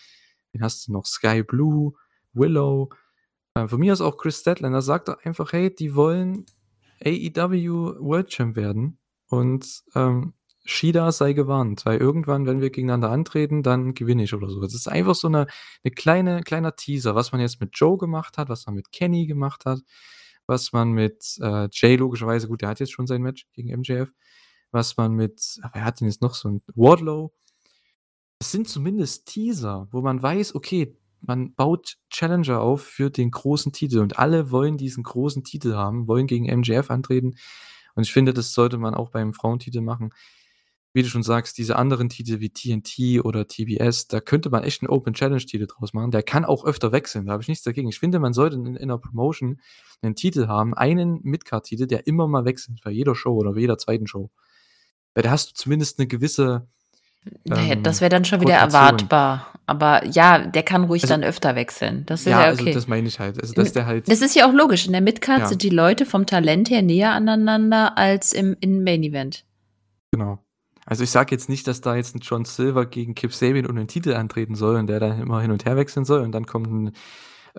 [0.53, 1.05] wen hast du noch?
[1.07, 1.93] Sky Blue,
[2.35, 2.91] Willow,
[3.55, 4.83] äh, von mir aus auch Kris Statlander.
[4.83, 6.47] Sagt doch einfach: „Hey, die wollen
[7.05, 9.67] AEW World Champ werden und,
[9.97, 10.35] ähm,
[10.67, 14.61] Shida sei gewarnt, weil irgendwann, wenn wir gegeneinander antreten, dann gewinne ich“ oder so.
[14.61, 15.47] Das ist einfach so 'ne
[15.85, 19.27] 'ne kleine kleiner Teaser, was man jetzt mit Joe gemacht hat, was man mit Kenny
[19.27, 19.81] gemacht hat,
[20.47, 24.13] was man mit, äh, Jay logischerweise gut, der hat jetzt schon sein Match gegen MJF,
[24.73, 27.33] was man mit ah, wer hat denn jetzt noch so 'n Wardlow.
[28.41, 33.73] Das sind zumindest Teaser, wo man weiß, okay, man baut Challenger auf für den großen
[33.73, 37.35] Titel und alle wollen diesen großen Titel haben, wollen gegen MJF antreten.
[37.95, 40.11] Und ich finde, das sollte man auch beim Frauentitel machen.
[40.95, 44.83] Wie du schon sagst, diese anderen Titel wie TNT oder TBS, da könnte man echt
[44.83, 46.11] 'n Open Challenge Titel draus machen.
[46.13, 47.89] Der kann auch öfter wechseln, da habe ich nichts dagegen.
[47.89, 49.61] Ich finde, man sollte in in 'ner Promotion
[50.03, 53.79] 'nen Titel haben, einen Midcard-Titel, der immer mal wechselt bei jeder Show oder bei jeder
[53.79, 54.31] zweiten Show.
[55.15, 56.69] Weil da hast du zumindest 'ne gewisse,
[57.45, 59.47] Na ja, ähm, das wäre dann schon wieder erwartbar.
[59.67, 62.05] Aber ja, der kann ruhig Also dann öfter wechseln.
[62.07, 62.73] Das ist Ja, ja also okay.
[62.75, 63.41] das meine ich halt.
[63.41, 64.87] Also, dass der halt Das ist ja auch logisch.
[64.87, 65.47] In der Midcard Ja.
[65.47, 69.45] sind die Leute vom Talent her näher aneinander als im im Main Event.
[70.13, 70.39] Genau.
[70.85, 73.77] Also, ich sage jetzt nicht, dass da jetzt 'n John Silver gegen Kip Sabian um
[73.77, 76.45] den Titel antreten soll und der dann immer hin und her wechseln soll und dann
[76.47, 76.93] kommt 'n,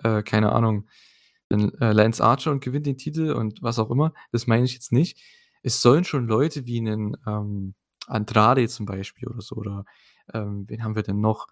[0.04, 0.86] äh, keine Ahnung,
[1.50, 4.12] 'n, äh, Lance Archer und gewinnt den Titel und was auch immer.
[4.32, 5.20] Das meine ich jetzt nicht.
[5.62, 7.74] Es sollen schon Leute wie 'nen, ähm,
[8.08, 9.84] Andrade zum Beispiel oder so oder,
[10.34, 11.48] ähm, wen haben wir denn noch?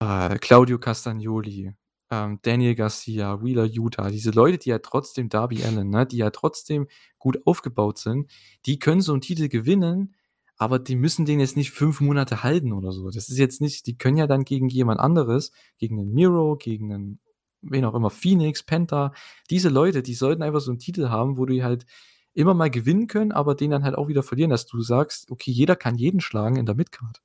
[0.00, 1.74] Äh, Claudio Castagnoli,
[2.10, 6.30] ähm, Daniel Garcia, Wheeler Yuta, diese Leute, die ja trotzdem Darby Allin, ne, die ja
[6.30, 6.88] trotzdem
[7.18, 8.30] gut aufgebaut sind,
[8.66, 10.14] die können so 'n Titel gewinnen,
[10.58, 13.10] aber die müssen den jetzt nicht 5 Monate halten oder so.
[13.10, 16.88] Das ist jetzt nicht die können ja dann gegen jemand anderes, gegen 'nen Miro, gegen
[16.88, 17.20] 'nen
[17.62, 19.12] wen auch immer, Phoenix, Penta.
[19.50, 21.86] Diese Leute, die sollten einfach so 'n Titel haben, wo die halt
[22.34, 25.50] immer mal gewinnen können, aber den dann halt auch wieder verlieren, dass du sagst: „Okay,
[25.50, 27.22] jeder kann jeden schlagen in der Midcard.“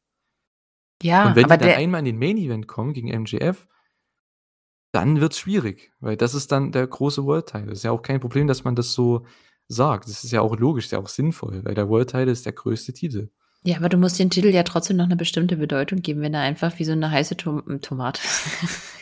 [1.01, 3.67] Ja, Und wenn aber die dann der einmal in den Main Event kommen gegen MJF
[4.93, 7.71] dann wird's schwierig, weil das ist dann der große World Title.
[7.71, 9.25] Ist ja auch kein Problem, dass man das so
[9.67, 10.07] sagt.
[10.07, 12.53] Das ist ja auch logisch, ist ja auch sinnvoll, weil der World Title ist der
[12.53, 13.29] größte Titel.
[13.65, 16.41] Ja, aber du musst den Titel ja trotzdem noch eine bestimmte Bedeutung geben, wenn er
[16.41, 18.19] einfach wie so eine heiße Tom Tomate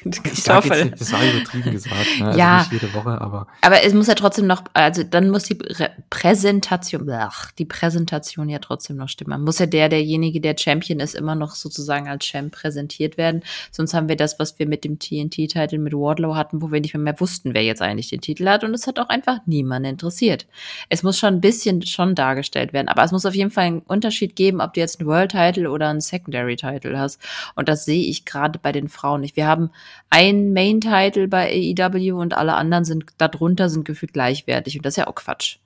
[0.04, 2.28] Ich sage jetzt nicht, das war übertrieben gesagt, ne?
[2.28, 2.60] Also Ja.
[2.60, 5.90] nicht jede Woche, aber Aber es muss ja trotzdem noch also, dann muss die Prä
[6.10, 9.32] Präsentation ach, die Präsentation ja trotzdem noch stimmen.
[9.32, 13.44] Man muss ja der derjenige, der Champion ist, immer noch sozusagen als Champ präsentiert werden.
[13.72, 16.94] Sonst haben wir das, was wir mit dem TNT-Titel mit Wardlow hatten, wo wir nicht
[16.94, 19.90] mehr, mehr wussten, wer jetzt eigentlich den Titel hat und es hat auch einfach niemanden
[19.90, 20.48] interessiert.
[20.90, 23.80] Es muss schon ein bisschen schon dargestellt werden, aber es muss auf jeden Fall einen
[23.80, 27.22] Unterschied geben, ob du jetzt einen World-Title oder einen Secondary-Title hast.
[27.56, 29.36] Und das sehe ich gerade bei den Frauen nicht.
[29.36, 29.70] Wir haben
[30.10, 34.98] einen Main-Title bei AEW und alle anderen sind darunter sind gefühlt gleichwertig und das ist
[34.98, 35.58] ja auch Quatsch.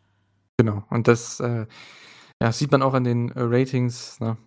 [0.58, 0.84] genau.
[0.90, 1.66] Und das äh,
[2.42, 4.20] ja, sieht man auch an den äh, Ratings.
[4.20, 4.38] Ne?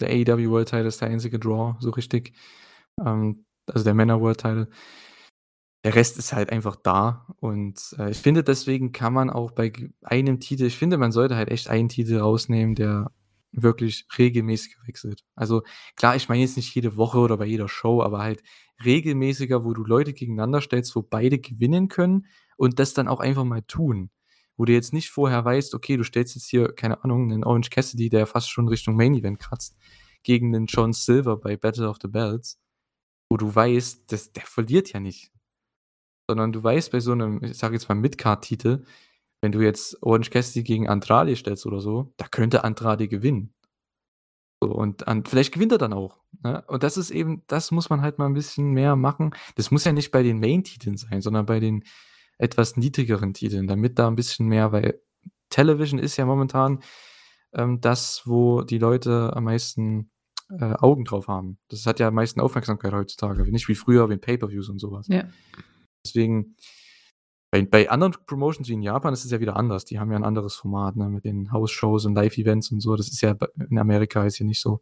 [0.00, 2.32] Der AEW World Title ist der einzige Draw, so richtig.
[3.04, 4.68] Ähm, also der Männer World Title.
[5.84, 7.26] Der Rest ist halt einfach da.
[7.38, 9.72] Und äh, ich finde, deswegen kann man auch bei
[10.02, 13.12] einem Titel, ich finde, man sollte halt echt einen Titel rausnehmen, der
[13.62, 15.24] wirklich regelmäßig wechselt.
[15.34, 15.62] Also
[15.96, 18.42] klar, ich meine jetzt nicht jede Woche oder bei jeder Show, aber halt
[18.84, 23.44] regelmäßiger, wo du Leute gegeneinander stellst, wo beide gewinnen können und das dann auch einfach
[23.44, 24.10] mal tun.
[24.56, 27.70] Wo du jetzt nicht vorher weißt, okay, du stellst jetzt hier, keine Ahnung, einen Orange
[27.70, 29.76] Cassidy, der fast schon Richtung Main Event kratzt,
[30.22, 32.58] gegen den John Silver bei Battle of the Belts,
[33.30, 35.30] wo du weißt, dass der verliert ja nicht.
[36.28, 38.84] Sondern du weißt bei so einem, ich sage jetzt mal Midcard-Titel,
[39.40, 43.54] wenn du jetzt Orange Cassidy gegen Andrade stellst oder so, da könnte Andrade gewinnen.
[44.62, 46.22] So, und an, vielleicht gewinnt er dann auch.
[46.42, 46.64] Ne?
[46.66, 49.34] Und das ist eben, das muss man halt mal ein bisschen mehr machen.
[49.54, 51.84] Das muss ja nicht bei den Main-Titeln sein, sondern bei den
[52.38, 55.00] etwas niedrigeren Titeln, damit da ein bisschen mehr, weil
[55.50, 56.80] Television ist ja momentan
[57.54, 60.10] ähm, das, wo die Leute am meisten
[60.50, 61.58] äh, Augen drauf haben.
[61.68, 63.42] Das hat ja am meisten Aufmerksamkeit heutzutage.
[63.50, 65.06] Nicht wie früher wie Pay-Per-Views und sowas.
[65.08, 65.24] Ja.
[66.04, 66.56] Deswegen,
[67.50, 69.84] bei, bei anderen Promotions wie in Japan ist es ja wieder anders.
[69.84, 72.96] Die haben ja ein anderes Format, ne, mit den House-Shows und Live-Events und so.
[72.96, 73.36] Das ist ja
[73.70, 74.80] in Amerika ist ja nicht so.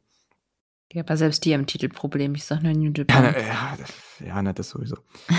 [0.93, 2.35] Ja, aber selbst die haben Titelproblem.
[2.35, 3.23] Ich sag nur New Ja, Japan.
[3.33, 4.97] ne, ja, das- ja das sowieso.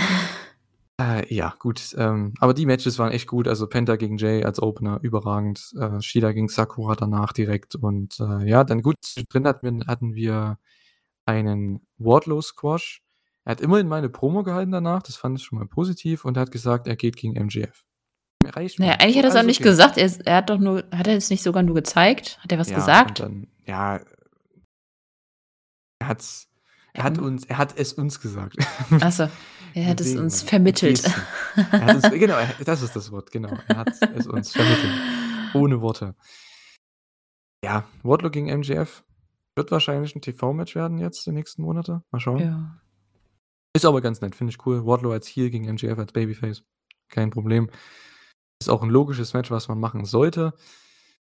[0.98, 1.94] Äh, ja, gut.
[1.98, 3.48] Ähm, aber die Matches waren echt gut.
[3.48, 5.74] Also Penta gegen Jay als Opener, überragend.
[5.78, 7.74] Äh, Shida gegen Sakura danach direkt.
[7.74, 8.96] Und äh, ja, dann gut,
[9.28, 10.58] drin hatten wir, hatten wir
[11.26, 13.02] einen Wardlow-Squash.
[13.46, 16.24] Er hat immerhin meine Promo gehalten danach, das fand ich schon mal positiv.
[16.24, 17.84] Und er hat gesagt, er geht gegen MGF.
[18.44, 19.68] Reicht Naja, eigentlich hat er es auch Alles nicht okay.
[19.70, 19.98] gesagt.
[19.98, 22.38] Er, er hat doch nur, hat er es nicht sogar nur gezeigt?
[22.42, 23.20] Hat er was ja, gesagt?
[23.20, 24.00] Und dann, ja,
[26.00, 26.48] er hat's,
[26.92, 27.24] er hat Ähm.
[27.24, 28.56] uns, er hat es uns gesagt.
[29.00, 29.28] Achso,
[29.74, 31.04] er hat es uns mit vermittelt.
[31.56, 33.56] Er hat uns, genau, er- das ist das Wort, genau.
[33.68, 34.92] Er hat es uns vermittelt.
[35.54, 36.14] Ohne Worte.
[37.64, 39.04] Ja, Wardlow gegen MGF
[39.56, 42.02] wird wahrscheinlich ein TV-Match werden jetzt die nächsten Monate.
[42.10, 42.38] Mal schauen.
[42.40, 42.80] Ja.
[43.76, 44.86] Ist aber ganz nett, finde ich cool.
[44.86, 46.62] Wardlow als Heel gegen MGF als Babyface.
[47.08, 47.68] Kein Problem.
[48.60, 50.54] Ist auch ein logisches Match, was man machen sollte.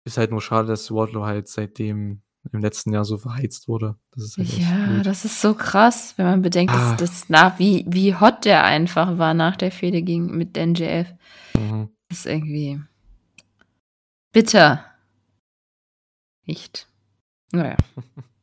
[0.06, 3.96] Ist halt nur schade, dass Wardlow halt seitdem im letzten Jahr so verheizt wurde.
[4.12, 6.92] Das halt Ja, das ist so krass, wenn man bedenkt, Ah.
[6.96, 11.12] dass das nach, wie, wie hot der einfach war nach der Fehde gegen, mit NJF.
[11.56, 11.90] Mhm.
[12.10, 12.80] Das ist irgendwie
[14.32, 14.86] bitter.
[16.46, 16.88] Nicht.
[17.52, 17.78] Naja.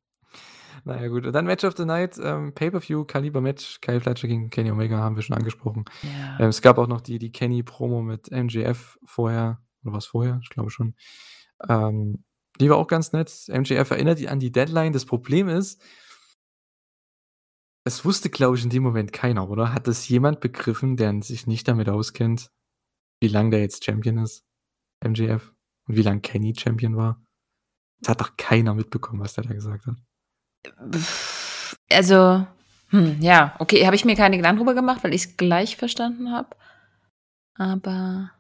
[0.85, 1.27] Naja, gut.
[1.27, 5.17] Und dann Match of the Night, ähm, Pay-Per-View, Kaliber-Match, Kyle Fletcher gegen Kenny Omega haben
[5.17, 5.85] wir schon angesprochen.
[6.03, 6.41] Ja.
[6.41, 10.41] Ähm, es gab auch noch die, die Kenny-Promo mit MJF vorher, oder was vorher?
[10.43, 10.95] Ich glaube schon.
[11.69, 12.25] Ähm,
[12.61, 13.33] die war auch ganz nett.
[13.49, 14.93] MJF erinnert die an die Deadline.
[14.93, 15.81] Das Problem ist,
[17.85, 19.73] es wusste, glaube ich, in dem Moment keiner, oder?
[19.73, 22.51] Hat das jemand begriffen, der sich nicht damit auskennt,
[23.21, 24.45] wie lange der jetzt Champion ist?
[25.05, 25.53] MJF?
[25.87, 27.25] Und wie lange Kenny Champion war?
[28.01, 29.97] Das hat doch keiner mitbekommen, was der da gesagt hat.
[31.91, 32.47] Also,
[32.91, 36.31] hm, ja, okay, habe ich mir keine Gedanken drüber gemacht, weil ich es gleich verstanden
[36.33, 36.57] habe.
[37.55, 38.31] Aber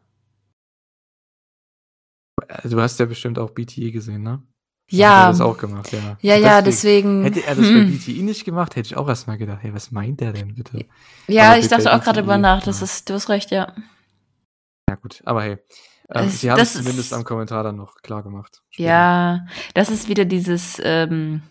[2.48, 4.42] Also, du hast ja bestimmt auch BTE gesehen, ne?
[4.90, 6.18] Ja, er das auch gemacht, ja.
[6.20, 7.22] ja, ja, deswegen- deswegen.
[7.22, 7.98] Hätte er das bei hm.
[7.98, 10.84] BTE nicht gemacht, hätte ich auch erstmal gedacht, hey, was meint der denn bitte?
[11.28, 12.62] Ja, aber ich bei dachte auch gerade BTE, drüber nach.
[12.62, 13.74] Das ist, du hast recht, ja.
[14.90, 15.58] Ja, gut, aber hey.
[16.14, 18.62] Ähm, Es- sie haben es das zumindest ist- am Kommentar dann noch klar gemacht.
[18.72, 21.42] Ja, das ist wieder dieses ähm,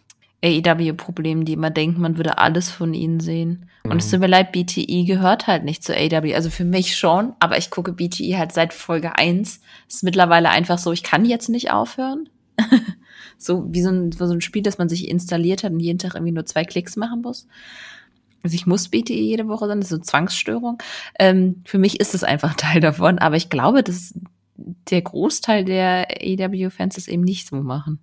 [0.43, 3.67] AEW-Problem, die immer denken, man würde alles von ihnen sehen.
[3.83, 4.11] Und es Mhm.
[4.11, 6.33] tut mir leid, BTE gehört halt nicht zu AEW.
[6.35, 9.59] Also für mich schon, aber ich gucke BTE halt seit Folge 1.
[9.87, 12.29] Es ist mittlerweile einfach so, ich kann jetzt nicht aufhören.
[13.37, 16.15] so wie so ein, so ein Spiel, das man sich installiert hat und jeden Tag
[16.15, 17.47] irgendwie nur zwei Klicks machen muss.
[18.43, 20.81] Also ich muss BTE jede Woche sein, das ist so eine Zwangsstörung.
[21.19, 24.13] Ähm, für mich ist es einfach Teil davon, aber ich glaube, dass
[24.57, 27.99] der Großteil der AEW-Fans es eben nicht so machen.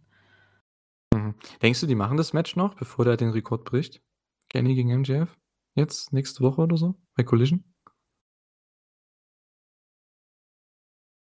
[1.18, 1.34] Mhm.
[1.62, 4.00] Denkst du, die machen das Match noch, bevor der den Rekord bricht?
[4.48, 5.36] Kenny gegen MJF?
[5.74, 6.94] Jetzt, nächste Woche oder so?
[7.14, 7.64] Bei Collision?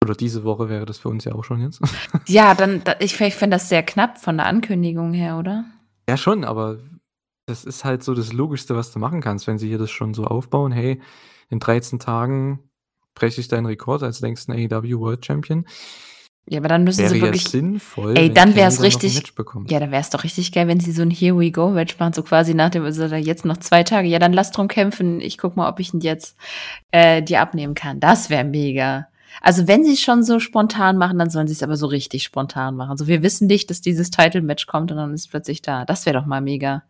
[0.03, 1.81] Oder diese Woche wäre das für uns ja auch schon jetzt.
[2.27, 5.65] Ja, dann, da, ich, ich fände das sehr knapp von der Ankündigung her, oder?
[6.09, 6.79] Ja, schon, aber
[7.47, 10.15] das ist halt so das Logischste, was du machen kannst, wenn sie hier das schon
[10.15, 10.73] so aufbauen.
[10.73, 11.01] Hey,
[11.51, 12.71] in 13 Tagen
[13.15, 15.67] breche ich deinen Rekord als längsten AEW World Champion.
[16.49, 17.45] Ja, aber dann müssen Wäre sie ja wirklich.
[17.45, 19.33] sinnvoll, Ey, dann noch ein richtig-.
[19.69, 21.99] Ja, dann wäre es doch richtig geil, wenn sie so ein Here We Go Match
[21.99, 24.09] machen, so quasi nach dem, also jetzt noch zwei Tage.
[24.09, 25.21] Ja, dann lass drum kämpfen.
[25.21, 26.37] Ich guck mal, ob ich ihn jetzt
[26.91, 28.01] äh, dir abnehmen kann.
[28.01, 29.07] Das wäre mega.
[29.41, 32.25] Also wenn sie es schon so spontan machen, dann sollen sie es aber so richtig
[32.25, 32.91] spontan machen.
[32.91, 35.85] Also wir wissen nicht, dass dieses Title Match kommt und dann ist es plötzlich da.
[35.85, 36.83] Das wäre doch mal mega.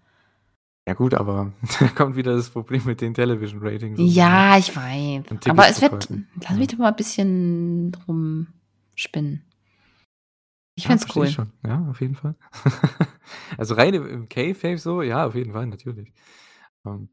[0.88, 3.98] Ja gut, aber da kommt wieder das Problem mit den Television Ratings.
[3.98, 4.10] so, ne?
[4.10, 5.24] Ja, ich weiß.
[5.48, 6.08] Aber es wird,
[6.40, 8.48] lass mich doch mal ein bisschen drum
[8.94, 9.44] spinnen.
[10.74, 11.28] Ich Ja, find's verstehe cool.
[11.28, 11.52] ich schon.
[11.66, 12.34] Ja, auf jeden Fall.
[13.58, 16.12] also rein im, K-Fave so, ja, auf jeden Fall, natürlich.
[16.86, 17.10] Ähm,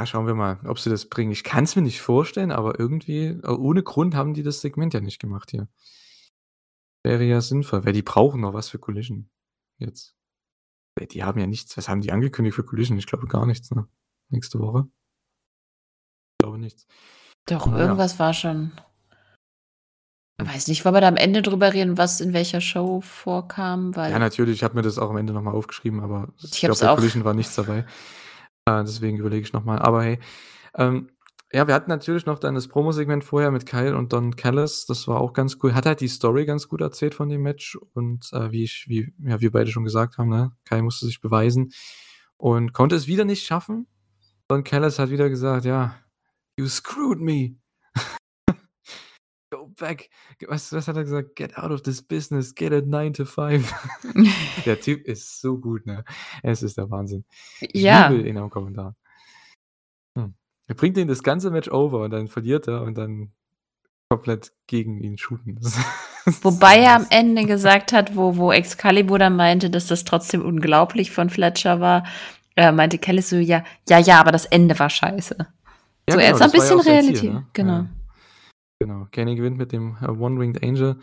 [0.00, 1.30] ja, schauen wir mal, ob sie das bringen.
[1.30, 4.94] Ich kann es mir nicht vorstellen, aber irgendwie, äh, ohne Grund haben die das Segment
[4.94, 5.68] ja nicht gemacht hier.
[7.04, 9.30] Wäre ja sinnvoll, weil die brauchen noch was für Collision
[9.78, 10.14] jetzt.
[11.12, 11.76] Die haben ja nichts.
[11.76, 12.98] Was haben die angekündigt für Collision?
[12.98, 13.88] Ich glaube gar nichts, ne?
[14.28, 14.86] Nächste Woche.
[16.32, 16.86] Ich glaube nichts.
[17.46, 17.78] Doch, ja.
[17.78, 18.72] irgendwas war schon.
[20.46, 23.94] Weiß nicht, wollen wir da am Ende drüber reden, was in welcher Show vorkam?
[23.96, 26.60] Weil Ja, natürlich, ich habe mir das auch am Ende nochmal aufgeschrieben, aber ich, Ich
[26.60, 26.94] glaube, bei.
[26.94, 27.84] Collision war nichts dabei.
[28.66, 29.78] Äh, deswegen überlege ich nochmal.
[29.78, 30.18] Aber hey,
[30.74, 31.10] ähm,
[31.52, 34.86] ja, wir hatten natürlich noch dann das Promo-Segment vorher mit Kyle und Don Callis.
[34.86, 35.74] Das war auch ganz cool.
[35.74, 37.76] Hat halt die Story ganz gut erzählt von dem Match.
[37.94, 41.20] Und äh, wie ich, wie ja, wir beide schon gesagt haben, ne, Kyle musste sich
[41.20, 41.72] beweisen
[42.36, 43.88] und konnte es wieder nicht schaffen.
[44.46, 45.96] Don Callis hat wieder gesagt, ja,
[46.56, 47.56] you screwed me.
[49.80, 50.10] Back.
[50.46, 51.34] Was, was hat er gesagt?
[51.34, 52.54] Get out of this business.
[52.54, 53.74] Get a 9 to 5.
[54.64, 56.04] Der Typ ist so gut, ne?
[56.42, 57.24] Es ist der Wahnsinn.
[57.60, 58.94] Ich ja, liebe ihn am Kommentar.
[60.16, 60.34] Hm.
[60.68, 63.32] Er bringt ihn das ganze Match over und dann verliert er und dann
[64.10, 65.58] komplett gegen ihn shooten.
[66.42, 67.06] Wobei er am.
[67.10, 72.04] Ende gesagt hat, wo, wo Excalibur dann meinte, dass das trotzdem unglaublich von Fletcher war,
[72.56, 75.36] äh, meinte Kelly so, ja, ja, ja, aber das Ende war scheiße.
[75.38, 77.32] Ja, so, er genau, ist ein bisschen sein Ziel, Realität.
[77.32, 77.46] ne?
[77.52, 77.72] Genau.
[77.72, 77.88] Ja.
[78.80, 79.06] Genau.
[79.10, 80.98] Kenny gewinnt mit dem äh, One-Winged Angel.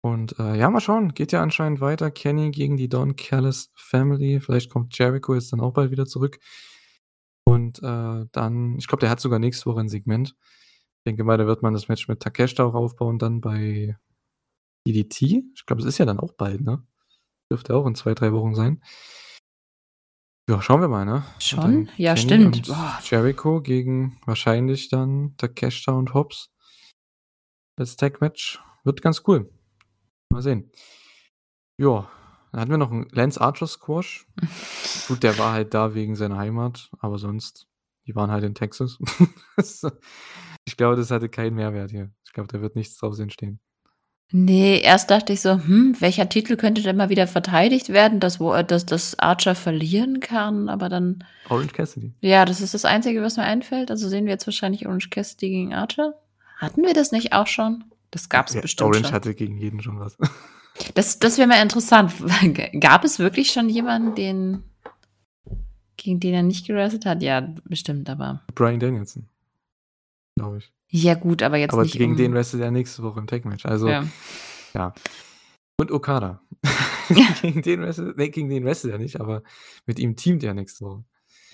[0.00, 1.14] Und äh, ja, mal schauen.
[1.14, 2.10] Geht ja anscheinend weiter.
[2.10, 4.40] Kenny gegen die Don Callis Family.
[4.40, 6.38] Vielleicht kommt Jericho jetzt dann auch bald wieder zurück.
[7.44, 10.36] Und äh, dann, ich glaube, der hat sogar nächste Woche ein Segment.
[10.98, 13.96] Ich denke mal, da wird man das Match mit Takeshita auch aufbauen, dann bei
[14.86, 15.44] DDT.
[15.54, 16.84] Ich glaube, es ist ja dann auch bald, ne?
[17.50, 18.82] Dürfte auch in zwei, drei Wochen sein.
[20.50, 21.24] Ja, schauen wir mal, ne?
[21.38, 21.88] Schon?
[21.96, 22.72] Ja, Kenny stimmt.
[23.02, 26.50] Jericho gegen wahrscheinlich dann Takeshita und Hobbs.
[27.78, 29.48] Das Tag-Match wird ganz cool.
[30.32, 30.68] Mal sehen.
[31.78, 32.10] Ja,
[32.50, 34.26] dann hatten wir noch einen Lance Archer Squash.
[35.06, 37.68] Gut, der war halt da wegen seiner Heimat, aber sonst,
[38.08, 38.98] die waren halt in Texas.
[40.66, 42.10] ich glaube, das hatte keinen Mehrwert hier.
[42.26, 43.60] Ich glaube, da wird nichts draus entstehen.
[44.32, 48.40] Nee, erst dachte ich so, hm, welcher Titel könnte denn mal wieder verteidigt werden, dass,
[48.40, 52.12] wo, dass, dass Archer verlieren kann, aber dann, Orange Cassidy.
[52.22, 53.92] ja, das ist das Einzige, was mir einfällt.
[53.92, 56.14] Also sehen wir jetzt wahrscheinlich Orange Cassidy gegen Archer.
[56.58, 57.84] Hatten wir das nicht auch schon?
[58.10, 59.14] Das gab es Ja, bestimmt Orange schon.
[59.14, 60.16] hatte gegen jeden schon was.
[60.94, 62.12] Das, das wäre mal interessant.
[62.80, 64.62] Gab es wirklich schon jemanden, den,
[65.96, 67.20] gegen den er nicht gerastet hat?
[67.20, 68.42] Ja, bestimmt, aber.
[68.54, 69.28] Brian Danielson.
[70.36, 70.72] Glaube ich.
[70.86, 71.96] Ja, gut, aber jetzt aber nicht.
[71.98, 73.66] gegen um, den wrestelt er nächste Woche im Tag-Match.
[73.66, 74.94] Also, ja.
[75.80, 76.40] Und Okada.
[77.42, 79.42] gegen den wrestelt, nee, gegen den wrestelt er nicht, aber
[79.84, 81.04] mit ihm teamt er nächste Woche.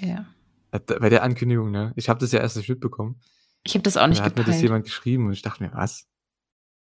[0.00, 0.26] ja.
[0.70, 1.94] Äh, Bei der Ankündigung, ne?
[1.96, 3.18] Ich habe das ja erst nicht mitbekommen.
[3.64, 4.62] Ich habe das auch nicht da hat mir das gepeilt.
[4.62, 6.07] jemand geschrieben und ich dachte mir, was?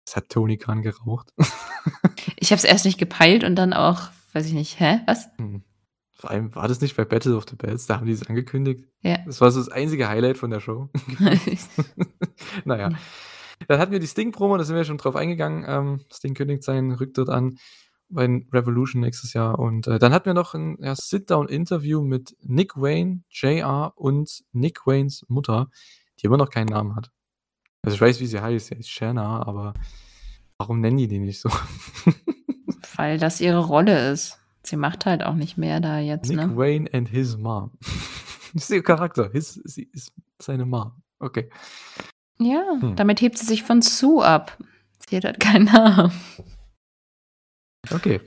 [0.04, 1.32] Das hat Tony Khan geraucht.
[2.36, 5.00] Ich habe es erst nicht gepeilt und dann auch, weiß ich nicht, hä?
[5.06, 5.28] Was?
[5.38, 5.62] Hm.
[6.12, 8.84] Vor allem war das nicht bei Battle of the Bells, da haben die es angekündigt.
[9.00, 9.18] Ja.
[9.26, 10.88] Das war so das einzige Highlight von der Show.
[12.64, 12.90] naja.
[12.90, 12.98] Ja.
[13.68, 15.64] Dann hatten wir die Sting-Promo, da sind wir schon drauf eingegangen.
[15.66, 17.58] Ähm, Sting kündigt seinen Rücktritt an
[18.08, 19.58] bei Revolution nächstes Jahr.
[19.58, 24.86] Und äh, dann hatten wir noch ein ja, Sit-Down-Interview mit Nick Wayne, JR und Nick
[24.86, 25.70] Waynes Mutter,
[26.22, 27.10] die immer noch keinen Namen hat.
[27.84, 29.74] Also ich weiß, wie sie heißt, sie ist Shanna, aber
[30.58, 31.50] warum nennen die die nicht so?
[32.96, 34.38] Weil das ihre Rolle ist.
[34.62, 36.56] Sie macht halt auch nicht mehr da jetzt, Nick ne?
[36.56, 37.72] Wayne and his mom.
[38.54, 39.30] das ist ihr Charakter.
[39.32, 40.92] His, sie ist seine Mom.
[41.18, 41.50] Okay.
[42.38, 42.94] Ja, Hm.
[42.96, 44.56] damit hebt sie sich von Sue ab.
[45.08, 46.12] Sie hat halt keinen Namen.
[47.90, 48.20] Okay.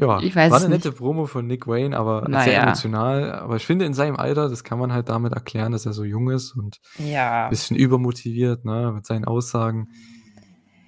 [0.00, 0.84] Ja, Ich weiß war eine nicht.
[0.84, 2.62] nette Promo von Nick Wayne, aber sehr Naja.
[2.62, 3.32] emotional.
[3.32, 6.04] Aber ich finde, in seinem Alter, das kann man halt damit erklären, dass er so
[6.04, 7.44] jung ist und Ja.
[7.44, 9.88] ein bisschen übermotiviert, ne, mit seinen Aussagen.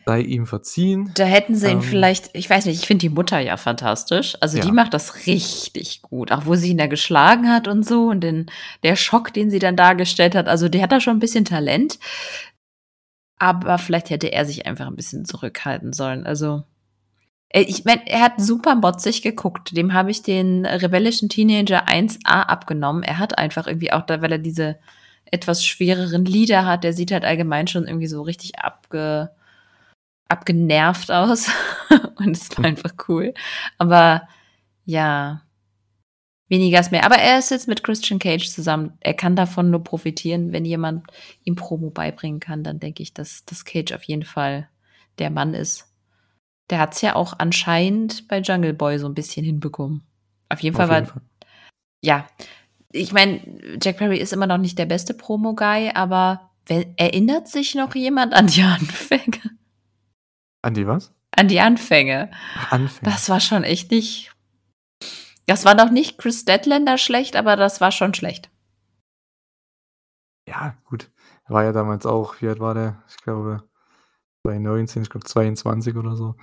[0.04, 1.12] Sei ihm verziehen.
[1.14, 1.82] Da hätten sie ihn Ähm.
[1.82, 4.36] vielleicht, ich weiß nicht, ich finde die Mutter ja fantastisch.
[4.40, 4.64] Also Ja.
[4.64, 6.32] die macht das richtig gut.
[6.32, 8.46] Auch wo sie ihn da geschlagen hat und so und den,
[8.82, 10.48] der Schock, den sie dann dargestellt hat.
[10.48, 12.00] Also die hat da schon ein bisschen Talent.
[13.38, 16.26] aber vielleicht hätte er sich einfach ein bisschen zurückhalten sollen.
[16.26, 16.62] Also,
[17.52, 19.76] ich meine, er hat super motzig geguckt.
[19.76, 23.02] Dem habe ich den rebellischen Teenager 1a abgenommen.
[23.02, 24.78] Er hat einfach irgendwie auch, da, weil er diese
[25.30, 29.30] etwas schwereren Lieder hat, der sieht halt allgemein schon irgendwie so richtig abge,
[30.28, 31.48] abgenervt aus.
[32.16, 33.34] Und es war einfach cool.
[33.78, 34.28] Aber
[34.84, 35.42] ja,
[36.48, 37.04] weniger ist mehr.
[37.04, 38.92] Aber er ist jetzt mit Christian Cage zusammen.
[39.00, 40.52] Er kann davon nur profitieren.
[40.52, 41.06] Wenn jemand
[41.44, 44.68] ihm Promo beibringen kann, dann denke ich, dass, dass Cage auf jeden Fall
[45.18, 45.91] der Mann ist.
[46.72, 50.06] Der hat es ja auch anscheinend bei Jungle Boy so ein bisschen hinbekommen.
[50.48, 51.12] Auf jeden Fall auf jeden war.
[51.12, 51.22] Fall.
[52.02, 52.26] Ja,
[52.90, 53.42] ich meine,
[53.78, 56.50] Jack Perry ist immer noch nicht der beste Promo-Guy, aber
[56.96, 59.58] erinnert sich noch jemand an die Anfänge?
[60.62, 61.12] An die was?
[61.36, 62.30] An die Anfänge.
[62.70, 63.12] Anfänge.
[63.12, 64.32] Das war schon echt nicht.
[65.44, 68.48] Das war noch nicht Chris Deadlander schlecht, aber das war schon schlecht.
[70.48, 71.10] Ja, gut.
[71.44, 73.02] Er war ja damals auch, wie alt war der?
[73.10, 73.62] Ich glaube,
[74.46, 76.34] 2019, ich glaube 22 oder so.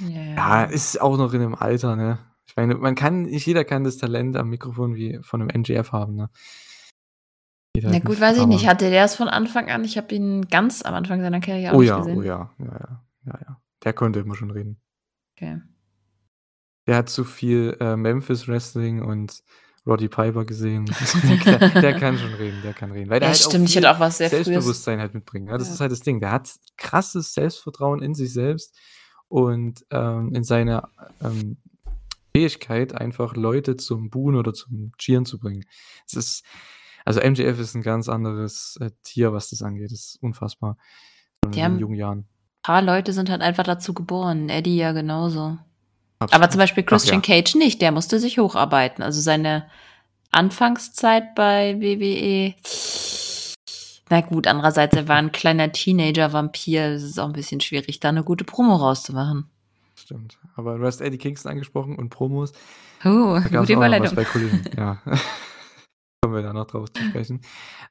[0.00, 0.34] Yeah.
[0.34, 2.18] Ja, ist auch noch in dem Alter, ne?
[2.46, 5.92] Ich meine, man kann, nicht jeder kann das Talent am Mikrofon wie von einem NGF
[5.92, 6.30] haben, ne?
[7.74, 8.66] Jeder Na gut, weiß ich nicht.
[8.66, 9.84] Hatte der es von Anfang an?
[9.84, 12.18] Ich habe ihn ganz am Anfang seiner Karriere oh, ja, gesehen.
[12.18, 13.60] Oh ja, ja, ja, ja, ja.
[13.84, 14.80] Der konnte immer schon reden.
[15.36, 15.60] Okay.
[16.86, 19.42] Der hat zu viel äh, Memphis Wrestling und
[19.86, 20.86] Roddy Piper gesehen.
[21.44, 23.10] der, der, kann schon reden, der kann reden.
[23.10, 25.48] Weil der ja, halt stimmt, ich hätte auch was sehr Selbstbewusstsein halt mitbringen.
[25.48, 25.74] Ja, das ja.
[25.74, 26.20] ist halt das Ding.
[26.20, 28.78] Der hat krasses Selbstvertrauen in sich selbst
[29.28, 30.88] und ähm, in seiner
[31.20, 31.56] ähm,
[32.34, 35.64] Fähigkeit, einfach Leute zum Buhen oder zum Cheeren zu bringen.
[36.06, 36.44] Es ist,
[37.04, 39.90] also MJF ist ein ganz anderes äh, Tier, was das angeht.
[39.90, 40.76] Das ist unfassbar.
[41.44, 42.18] In den jungen Jahren.
[42.18, 42.26] Ein
[42.62, 44.48] paar Leute sind halt einfach dazu geboren.
[44.48, 45.58] Eddie ja genauso.
[46.22, 46.42] Absolut.
[46.42, 47.36] Aber zum Beispiel Christian Ach, ja.
[47.36, 47.82] Cage nicht.
[47.82, 49.02] Der musste sich hocharbeiten.
[49.02, 49.66] Also seine
[50.30, 52.54] Anfangszeit bei WWE.
[54.10, 56.82] Na gut, andererseits, er war ein kleiner Teenager-Vampir.
[56.86, 59.46] Es ist auch ein bisschen schwierig, da eine gute Promo rauszumachen.
[59.94, 60.38] Stimmt.
[60.56, 62.52] Aber du hast Eddie Kingston angesprochen und Promos.
[63.04, 64.14] Oh, da gute Überleitung.
[64.14, 64.64] bei Kollegen.
[64.76, 64.98] Ja.
[66.32, 67.42] Kommen wir da noch drauf zu sprechen.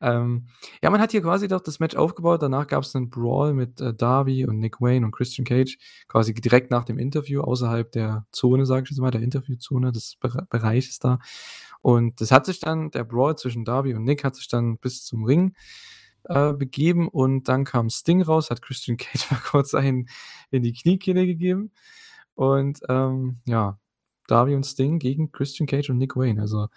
[0.01, 0.47] Ähm,
[0.81, 2.41] ja, man hat hier quasi doch das Match aufgebaut.
[2.41, 5.77] Danach gab es einen Brawl mit äh, Darby und Nick Wayne und Christian Cage.
[6.07, 10.15] Quasi direkt nach dem Interview, außerhalb der Zone, sage ich jetzt mal, der Interviewzone des
[10.15, 11.19] Be Bereiches da.
[11.83, 15.05] Und das hat sich dann, der Brawl zwischen Darby und Nick hat sich dann bis
[15.05, 15.53] zum Ring
[16.23, 20.09] äh, begeben und dann kam Sting raus, hat Christian Cage mal kurz einen
[20.49, 21.71] in die Kniekehle gegeben.
[22.33, 23.77] Und ähm, ja,
[24.25, 26.41] Darby und Sting gegen Christian Cage und Nick Wayne.
[26.41, 26.69] Also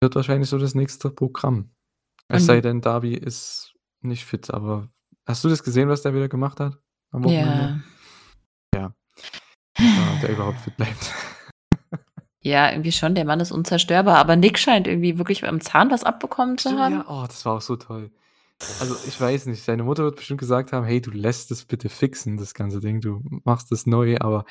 [0.00, 1.70] wird wahrscheinlich so das nächste Programm.
[2.28, 4.88] Es sei denn, Darby ist nicht fit, aber
[5.26, 6.78] hast du das gesehen, was der wieder gemacht hat?
[7.10, 7.82] Am Wochenende?
[8.74, 8.94] Ja.
[9.78, 10.18] Ja.
[10.22, 11.12] der überhaupt fit bleibt.
[12.40, 13.14] Ja, irgendwie schon.
[13.14, 16.94] Der Mann ist unzerstörbar, aber Nick scheint irgendwie wirklich am Zahn was abbekommen zu haben.
[16.94, 18.10] Ja, oh, das war auch so toll.
[18.80, 21.88] Also, ich weiß nicht, seine Mutter wird bestimmt gesagt haben: „Hey, du lässt es bitte
[21.88, 23.00] fixen, das ganze Ding.
[23.00, 24.44] Du machst es neu.“ Aber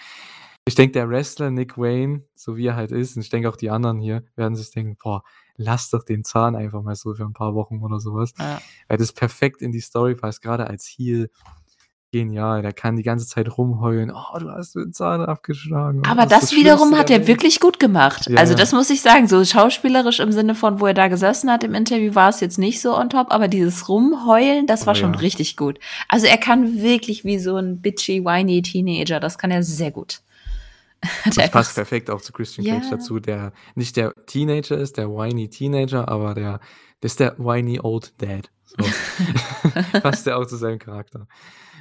[0.68, 3.56] ich denke, der Wrestler Nick Wayne, so wie er halt ist und ich denke auch
[3.56, 5.24] die anderen hier, werden sich denken: „Boah,
[5.56, 8.34] lass doch den Zahn einfach mal so für ein paar Wochen oder sowas.
[8.40, 8.62] Ja.
[8.88, 11.30] Weil das perfekt in die Story passt, gerade als Heel
[12.12, 12.62] genial.
[12.62, 14.12] Der kann die ganze Zeit rumheulen.
[14.12, 16.04] Oh, du hast den Zahn abgeschlagen.
[16.06, 18.28] Aber das, das wiederum hat er wirklich gut gemacht.
[18.30, 21.52] Ja, also das muss ich sagen, so schauspielerisch im Sinne von, wo er da gesessen
[21.52, 24.94] hat im Interview, war es jetzt nicht so on top, aber dieses Rumheulen, das war
[24.94, 25.20] oh, schon ja.
[25.20, 25.80] richtig gut.
[26.08, 30.22] Also er kann wirklich wie so ein bitchy, whiny Teenager, das kann er sehr gut.
[31.36, 32.98] Das passt perfekt auch zu Christian Cage ja.
[32.98, 36.60] dazu, der nicht der Teenager ist, der whiny Teenager, aber der,
[37.02, 38.50] der ist der whiny old dad.
[38.66, 38.78] So.
[40.02, 41.28] passt ja auch zu seinem Charakter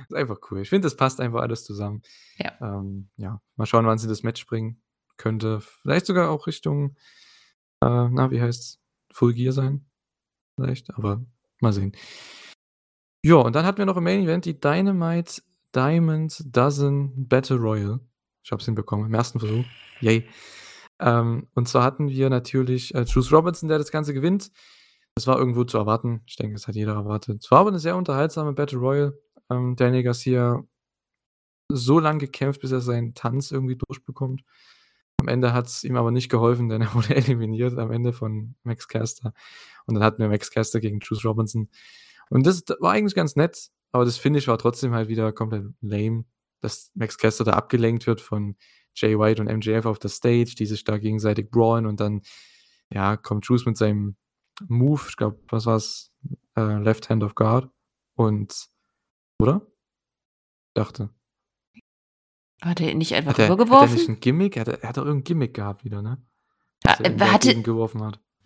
[0.08, 0.60] ist einfach cool.
[0.60, 2.02] Ich finde, das passt einfach alles zusammen.
[2.38, 2.52] Ja.
[2.60, 3.40] Ähm, ja.
[3.56, 4.80] Mal schauen, wann sie das Match bringen.
[5.16, 6.96] Könnte vielleicht sogar auch Richtung,
[7.80, 8.80] äh, na, wie heißt's?
[9.12, 9.86] Full Gear sein.
[10.56, 11.24] Vielleicht, aber
[11.60, 11.92] mal sehen.
[13.22, 15.42] Ja, und dann hatten wir noch im Main Event die Dynamite
[15.74, 18.00] Diamond Dozen Battle Royal.
[18.46, 19.64] Ich habe es hinbekommen, im ersten Versuch.
[20.00, 20.24] Yay.
[21.00, 24.52] Ähm, und zwar hatten wir natürlich äh, Juice Robinson, der das Ganze gewinnt.
[25.16, 26.22] Das war irgendwo zu erwarten.
[26.26, 27.42] Ich denke, das hat jeder erwartet.
[27.42, 29.18] Es war aber eine sehr unterhaltsame Battle Royal
[29.50, 30.62] ähm, Daniel Garcia
[31.68, 34.42] so lange gekämpft, bis er seinen Tanz irgendwie durchbekommt.
[35.18, 38.54] Am Ende hat es ihm aber nicht geholfen, denn er wurde eliminiert am Ende von
[38.62, 39.34] Max Caster.
[39.86, 41.68] Und dann hatten wir Max Caster gegen Juice Robinson.
[42.30, 46.26] Und das war eigentlich ganz nett, aber das Finish war trotzdem halt wieder komplett lame,
[46.60, 48.56] dass Max Caster da abgelenkt wird von
[48.94, 52.22] Jay White und MJF auf der Stage, die sich da gegenseitig brawlen und dann,
[52.90, 54.16] ja, kommt Juice mit seinem
[54.68, 56.12] Move, ich glaube, was war es,
[56.56, 57.68] äh, Left Hand of God
[58.14, 58.68] und
[59.38, 59.66] oder?
[60.74, 61.10] Dachte.
[62.62, 63.88] Hat er nicht einfach hat er, rübergeworfen?
[63.88, 64.56] Hat er nicht ein Gimmick?
[64.56, 66.22] Er hat, er hat doch irgendein Gimmick gehabt wieder, ne?
[66.80, 67.44] Dass er, hat.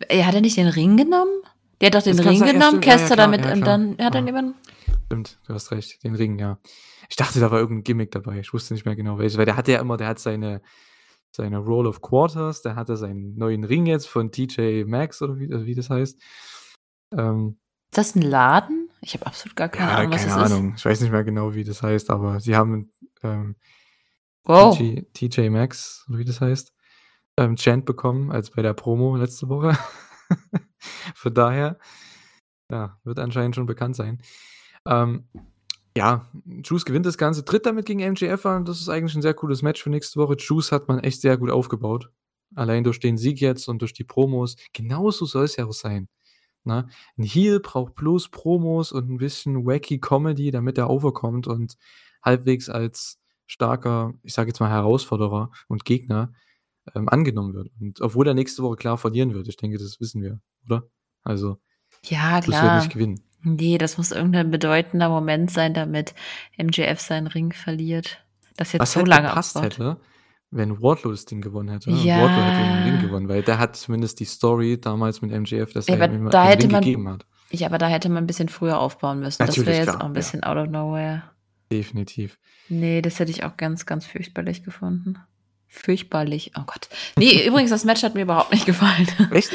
[0.09, 1.41] Er hat er nicht den Ring genommen?
[1.81, 4.15] Der hat doch den Ring sein, genommen, ja, Kester ja, damit ja, und dann hat
[4.15, 4.55] er jemanden.
[5.07, 6.59] Stimmt, du hast recht, den Ring, ja.
[7.09, 8.39] Ich dachte, da war irgendein Gimmick dabei.
[8.39, 10.61] Ich wusste nicht mehr genau welches, weil der hatte ja immer der hat seine
[11.31, 15.51] seine Roll of Quarters, der hatte seinen neuen Ring jetzt von TJ Maxx oder wie,
[15.51, 16.21] also wie das heißt.
[17.13, 17.57] Ähm,
[17.89, 18.89] ist das ein Laden?
[19.01, 20.73] Ich habe absolut gar keine Ahnung, was keine das Ahnung.
[20.77, 22.91] Ich weiß nicht mehr genau, wie das heißt, aber sie haben
[23.23, 23.81] ähm, ist.
[24.43, 24.77] Wow.
[24.77, 26.73] TJ, TJ Maxx, oder wie das heißt,
[27.37, 29.77] ähm, Chant bekommen als bei der Promo letzte Woche.
[31.15, 31.77] Von daher,
[32.69, 34.21] ja, wird anscheinend schon bekannt sein.
[34.85, 35.27] Ähm,
[35.95, 36.25] ja,
[36.63, 38.65] Juice gewinnt das Ganze, tritt damit gegen MJF an.
[38.65, 40.35] Das ist eigentlich ein sehr cooles Match für nächste Woche.
[40.37, 42.09] Juice hat man echt sehr gut aufgebaut.
[42.55, 44.55] Allein durch den Sieg jetzt und durch die Promos.
[44.73, 46.07] Genauso soll es ja auch sein.
[46.63, 46.87] Ne?
[47.17, 51.77] Ein Heel braucht bloß Promos und ein bisschen wacky Comedy, damit er overkommt und
[52.23, 56.33] halbwegs als starker, ich sage jetzt mal Herausforderer und Gegner
[56.95, 57.69] ähm, angenommen wird.
[57.79, 60.83] Und obwohl er nächste Woche klar verlieren wird, ich denke, das wissen wir, oder?
[61.23, 61.57] Also,
[62.03, 62.79] Ja, Juice wird klar.
[62.79, 63.21] nicht gewinnen.
[63.43, 66.13] Nee, das muss irgendein bedeutender Moment sein, damit
[66.57, 68.23] MJF seinen Ring verliert.
[68.57, 69.73] Das jetzt Was so halt lange gepasst aufbaut.
[69.73, 69.97] hätte,
[70.51, 71.89] wenn Wardlow das Ding gewonnen hätte.
[71.91, 72.21] Ja.
[72.21, 75.87] Wardlow hätte den Ring gewonnen, weil der hat zumindest die Story damals mit MJF, dass
[75.87, 77.25] Ja, er ihm da den hätte Ring man- gegeben hat.
[77.51, 79.39] Ja, aber da hätte man ein bisschen früher aufbauen müssen.
[79.39, 80.13] das Natürlich, wäre jetzt klar, auch ein ja.
[80.13, 81.23] bisschen out of nowhere.
[81.71, 82.37] Definitiv.
[82.69, 85.17] Nee, das hätte ich auch ganz, ganz fürchterlich gefunden.
[85.73, 86.51] Furchtbarlich.
[86.59, 86.89] Oh Gott.
[87.17, 89.07] Nee, übrigens, das Match hat mir überhaupt nicht gefallen.
[89.31, 89.49] Nicht?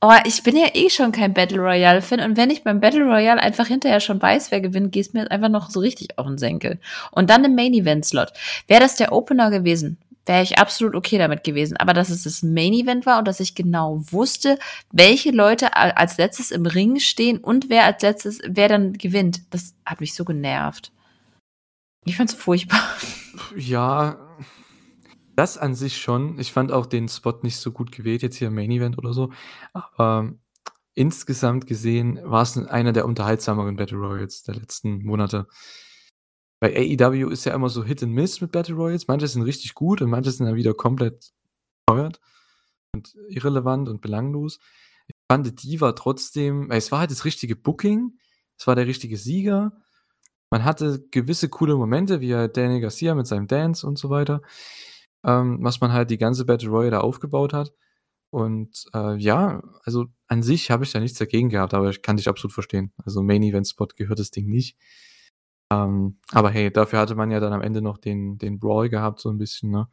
[0.00, 3.42] Oh, ich bin ja eh schon kein Battle Royale-Fan und wenn ich beim Battle Royale
[3.42, 6.38] einfach hinterher schon weiß, wer gewinnt, geht es mir einfach noch so richtig auf den
[6.38, 6.78] Senkel.
[7.10, 8.32] Und dann im Main-Event-Slot.
[8.68, 11.76] Wäre das der Opener gewesen, wäre ich absolut okay damit gewesen.
[11.78, 14.60] Aber dass es das Main-Event war und dass ich genau wusste,
[14.92, 19.74] welche Leute als letztes im Ring stehen und wer als letztes, wer dann gewinnt, das
[19.84, 20.92] hat mich so genervt.
[22.04, 22.80] Ich fand's furchtbar.
[23.56, 24.27] Ja,
[25.38, 26.38] das an sich schon.
[26.40, 29.12] Ich fand auch den Spot nicht so gut gewählt, jetzt hier im Main Event oder
[29.12, 29.30] so.
[29.72, 30.34] Aber
[30.94, 35.46] insgesamt gesehen war es einer der unterhaltsameren Battle Royals der letzten Monate.
[36.60, 39.06] Bei AEW ist ja immer so Hit and Miss mit Battle Royals.
[39.06, 41.30] Manche sind richtig gut und manche sind dann wieder komplett
[41.86, 42.20] teuert
[42.92, 44.58] und irrelevant und belanglos.
[45.06, 48.18] Ich fand, die war trotzdem, es war halt das richtige Booking,
[48.58, 49.72] es war der richtige Sieger.
[50.50, 54.42] Man hatte gewisse coole Momente, wie halt Danny Garcia mit seinem Dance und so weiter,
[55.24, 57.72] ähm, was man halt die ganze Battle Royale da aufgebaut hat.
[58.30, 62.16] Und äh, ja, also an sich habe ich da nichts dagegen gehabt, aber ich kann
[62.16, 62.92] dich absolut verstehen.
[63.04, 64.76] Also Main Event Spot gehört das Ding nicht.
[65.72, 69.20] Ähm, aber hey, dafür hatte man ja dann am Ende noch den, den Brawl gehabt,
[69.20, 69.88] so ein bisschen, ne?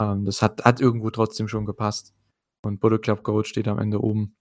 [0.00, 2.14] Ähm, das hat, hat irgendwo trotzdem schon gepasst.
[2.62, 4.36] Und Bullet Club Gold steht am Ende oben.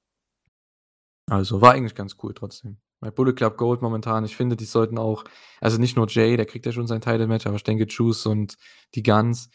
[1.30, 2.78] Also war eigentlich ganz cool trotzdem.
[3.00, 5.24] Bei Bullet Club Gold momentan, ich finde, die sollten auch,
[5.62, 8.58] also nicht nur Jay, der kriegt ja schon sein Title-Match, aber ich denke Juice und
[8.96, 9.50] die Guns.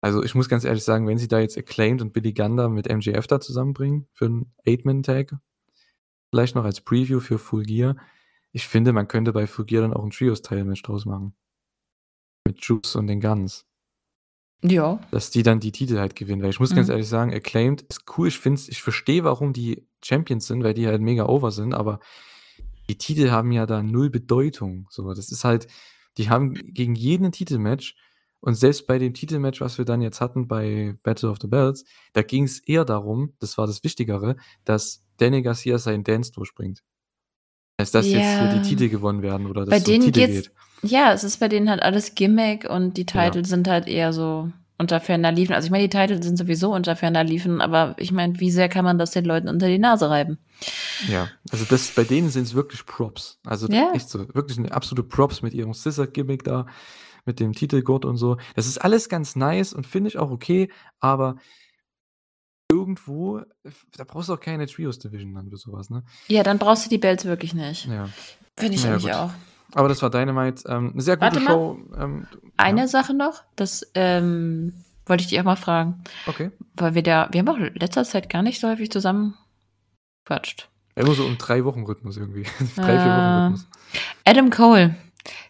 [0.00, 2.88] Also ich muss ganz ehrlich sagen, wenn sie da jetzt Acclaimed und Billy Gunn mit
[2.88, 5.34] MJF da zusammenbringen für einen Eight-Man-Tag,
[6.30, 7.96] vielleicht noch als Preview für Full Gear,
[8.52, 11.34] ich finde, man könnte bei Full Gear dann auch ein Trios-Title-Match draus machen.
[12.46, 13.66] Mit Juice und den Guns
[14.62, 15.00] Ja.
[15.10, 16.42] dass die dann die Titel halt gewinnen.
[16.42, 16.92] Weil ich muss ganz Mhm.
[16.92, 18.28] ehrlich sagen, Acclaimed ist cool.
[18.28, 22.00] Ich finde ich verstehe, warum die Champions sind, weil die halt mega over sind, aber
[22.88, 24.86] die Titel haben ja da null Bedeutung.
[24.90, 25.66] So, das ist halt,
[26.18, 27.96] die haben gegen jeden Titelmatch
[28.46, 31.84] und selbst bei dem Titelmatch, was wir dann jetzt hatten bei Battle of the Bells,
[32.12, 36.82] da ging es eher darum, das war das Wichtigere, dass Danny Garcia seinen Dance durchbringt.
[37.76, 38.54] Als dass jetzt hier Ja.
[38.54, 40.48] die Titel gewonnen werden oder dass Bei es um denen Titel geht's,
[40.80, 40.90] geht.
[40.90, 43.28] ja, es ist bei denen halt alles Gimmick und die Ja.
[43.30, 45.54] Titel sind halt eher so unter ferner Liefen.
[45.54, 48.68] Also ich meine, die Titel sind sowieso unter ferner Liefen, aber ich meine, wie sehr
[48.68, 50.38] kann man das den Leuten unter die Nase reiben?
[51.08, 53.40] Ja, also das, bei denen sind es wirklich Props.
[53.44, 53.90] Also Ja.
[53.94, 56.66] echt so, wirklich eine absolute Props mit ihrem Scissor-Gimmick da,
[57.26, 58.38] mit dem Titelgurt und so.
[58.54, 60.70] Das ist alles ganz nice und finde ich auch okay,
[61.00, 61.36] aber
[62.70, 63.42] irgendwo,
[63.96, 66.02] da brauchst du auch keine Trios-Division dann für sowas, ne?
[66.28, 67.86] Ja, dann brauchst du die Bells wirklich nicht.
[67.86, 68.08] Ja.
[68.56, 69.12] Finde ich Ja, eigentlich gut.
[69.12, 69.30] auch.
[69.74, 70.64] Aber das war Dynamite.
[70.68, 71.40] Ähm, eine sehr gute Warte.
[71.46, 71.78] Show.
[71.96, 74.72] Ähm, Eine ja, Sache noch, das ähm,
[75.06, 76.50] wollte ich dich auch mal fragen, okay.
[76.74, 79.34] weil wir da, wir haben auch in letzter Zeit gar nicht so häufig zusammen
[80.24, 80.68] quatscht.
[80.94, 82.42] Immer so um drei Wochen Rhythmus irgendwie.
[82.76, 82.98] drei, vier Äh.
[82.98, 83.66] Wochen Rhythmus.
[84.24, 84.94] Adam Cole,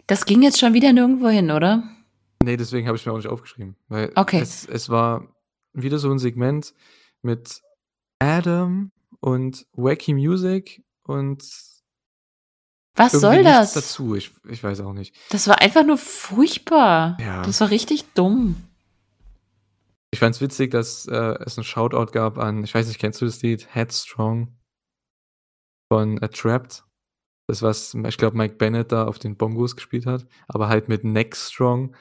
[0.06, 1.82] das ging jetzt schon wieder nirgendwo hin, oder?
[2.42, 3.76] Nee, deswegen habe ich mir auch nicht aufgeschrieben.
[3.88, 4.40] Weil Okay.
[4.40, 5.34] es, es war
[5.72, 6.74] wieder so ein Segment
[7.22, 7.60] mit
[8.18, 11.42] Adam und Wacky Music und
[12.94, 13.74] Was soll das?
[13.74, 14.14] dazu.
[14.14, 15.14] Ich, ich weiß auch nicht.
[15.30, 17.16] Das war einfach nur furchtbar.
[17.20, 17.42] Ja.
[17.42, 18.56] Das war richtig dumm.
[20.12, 23.20] Ich fand es witzig, dass äh, es einen Shoutout gab an, ich weiß nicht, kennst
[23.20, 23.66] du das Lied?
[23.74, 24.56] Headstrong
[25.92, 26.84] von Attrapped.
[27.48, 31.04] Das, was, ich glaube, Mike Bennett da auf den Bongos gespielt hat, aber halt mit
[31.04, 31.94] Neckstrong.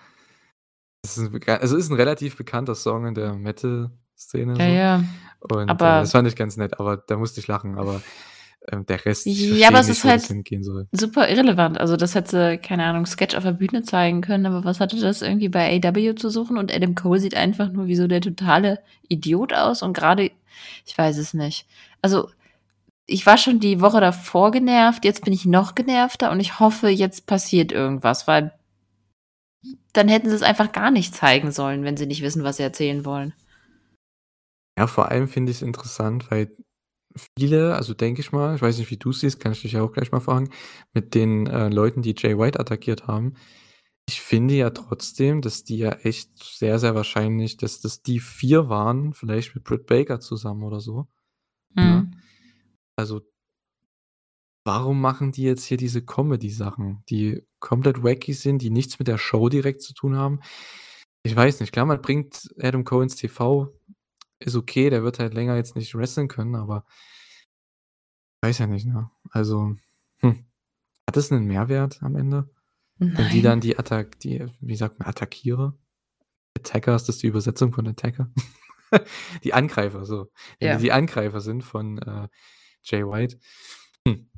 [1.04, 4.54] Das ist ein, also ist ein relativ bekannter Song in der Metal-Szene.
[4.58, 4.74] Ja, so.
[4.74, 5.04] ja.
[5.42, 7.78] Und Aber- äh, das fand ich ganz nett, aber da musste ich lachen.
[7.78, 8.02] Aber
[8.72, 10.24] ähm, der Rest, ja, aber es ist halt
[10.92, 11.80] super irrelevant.
[11.80, 15.22] Also das hätte, keine Ahnung, Sketch auf der Bühne zeigen können, aber was hatte das
[15.22, 16.58] irgendwie bei AW zu suchen?
[16.58, 20.32] Und Adam Cole sieht einfach nur wie so der totale Idiot aus und gerade,
[20.88, 21.68] ich weiß es nicht.
[22.02, 22.30] Also
[23.08, 26.90] ich war schon die Woche davor genervt, jetzt bin ich noch genervter und ich hoffe,
[26.90, 28.58] jetzt passiert irgendwas, weil
[29.94, 32.64] dann hätten sie es einfach gar nicht zeigen sollen, wenn sie nicht wissen, was sie
[32.64, 33.34] erzählen wollen.
[34.78, 36.56] Ja, vor allem finde ich es interessant, weil
[37.38, 39.82] viele, also denke ich mal, ich weiß nicht, wie du siehst, kann ich dich ja
[39.82, 40.50] auch gleich mal fragen,
[40.94, 43.36] mit den äh, Leuten, die Jay White attackiert haben.
[44.08, 48.70] Ich finde ja trotzdem, dass die ja echt sehr, sehr wahrscheinlich, dass das die vier
[48.70, 51.08] waren, vielleicht mit Britt Baker zusammen oder so.
[51.74, 51.84] Mhm.
[51.84, 52.06] Ja.
[52.96, 53.22] Also,
[54.64, 59.18] warum machen die jetzt hier diese Comedy-Sachen, die komplett wacky sind, die nichts mit der
[59.18, 60.40] Show direkt zu tun haben?
[61.24, 61.72] Ich weiß nicht.
[61.72, 63.74] Klar, man bringt Adam Cohens TV,
[64.40, 66.86] ist okay, der wird halt länger jetzt nicht wresteln können, aber
[68.42, 69.10] weiß ja nicht, ne?
[69.32, 69.76] Also,
[70.20, 70.46] hm.
[71.08, 72.50] Hat das einen Mehrwert am Ende?
[72.98, 75.78] Wenn die dann die Attack, die, wie sagt man, Attackiere?
[76.58, 78.32] Attacker, ist das die Übersetzung von Attacker?
[79.44, 80.32] die Angreifer, so.
[80.60, 80.76] Wenn Ja.
[80.78, 82.28] die die Angreifer sind von äh,
[82.86, 83.38] Jay White.
[84.08, 84.30] Hm.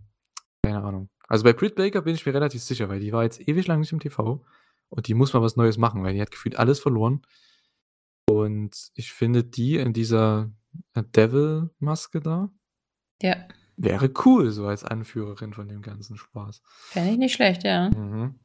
[0.64, 1.10] Keine Ahnung.
[1.28, 3.80] Also bei Britt Baker bin ich mir relativ sicher, weil die war jetzt ewig lang
[3.82, 4.44] nicht im TV
[4.90, 7.22] und die muss mal was Neues machen, weil die hat gefühlt alles verloren.
[8.30, 10.50] Und ich finde die in dieser
[10.94, 12.50] äh, Devil-Maske da
[13.22, 13.36] Ja.
[13.78, 16.62] wäre cool, so als Anführerin von dem ganzen Spaß.
[16.90, 17.90] Fände ich nicht schlecht, ja.
[17.90, 18.36] Mhm.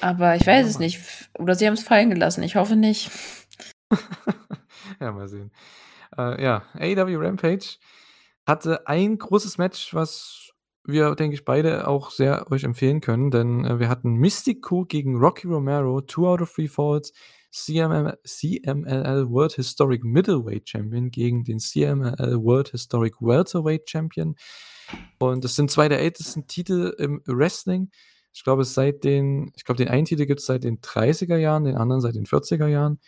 [0.00, 1.00] Aber ich weiß Ja, es nicht.
[1.38, 2.42] Oder sie haben es fallen gelassen.
[2.42, 3.10] Ich hoffe nicht.
[5.00, 5.50] Ja, mal sehen.
[6.16, 7.76] Äh, ja, AEW Rampage
[8.46, 10.52] hatte ein großes Match, was
[10.84, 15.16] wir, denke ich, beide auch sehr euch empfehlen können, denn äh, wir hatten Mystico gegen
[15.16, 17.12] Rocky Romero, Two out of Three Falls,
[17.50, 24.36] CML, CMLL World Historic Middleweight Champion gegen den CMLL World Historic Welterweight Champion.
[25.18, 27.90] Und das sind zwei der ältesten Titel im Wrestling.
[28.32, 31.64] Ich glaube, seit den, ich glaube, den einen Titel gibt es seit den 30er Jahren,
[31.64, 33.00] den anderen seit den 40er Jahren.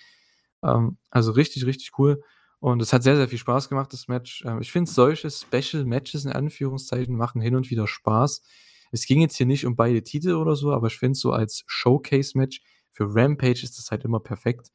[0.64, 2.22] Ähm, also richtig, richtig cool.
[2.60, 4.44] Und es hat sehr, sehr viel Spaß gemacht, das Match.
[4.44, 8.42] Ähm, ich finde, solche Special Matches in Anführungszeichen machen hin und wieder Spaß.
[8.90, 11.62] Es ging jetzt hier nicht um beide Titel oder so, aber ich finde so als
[11.66, 14.72] Showcase-Match für Rampage ist das halt immer perfekt.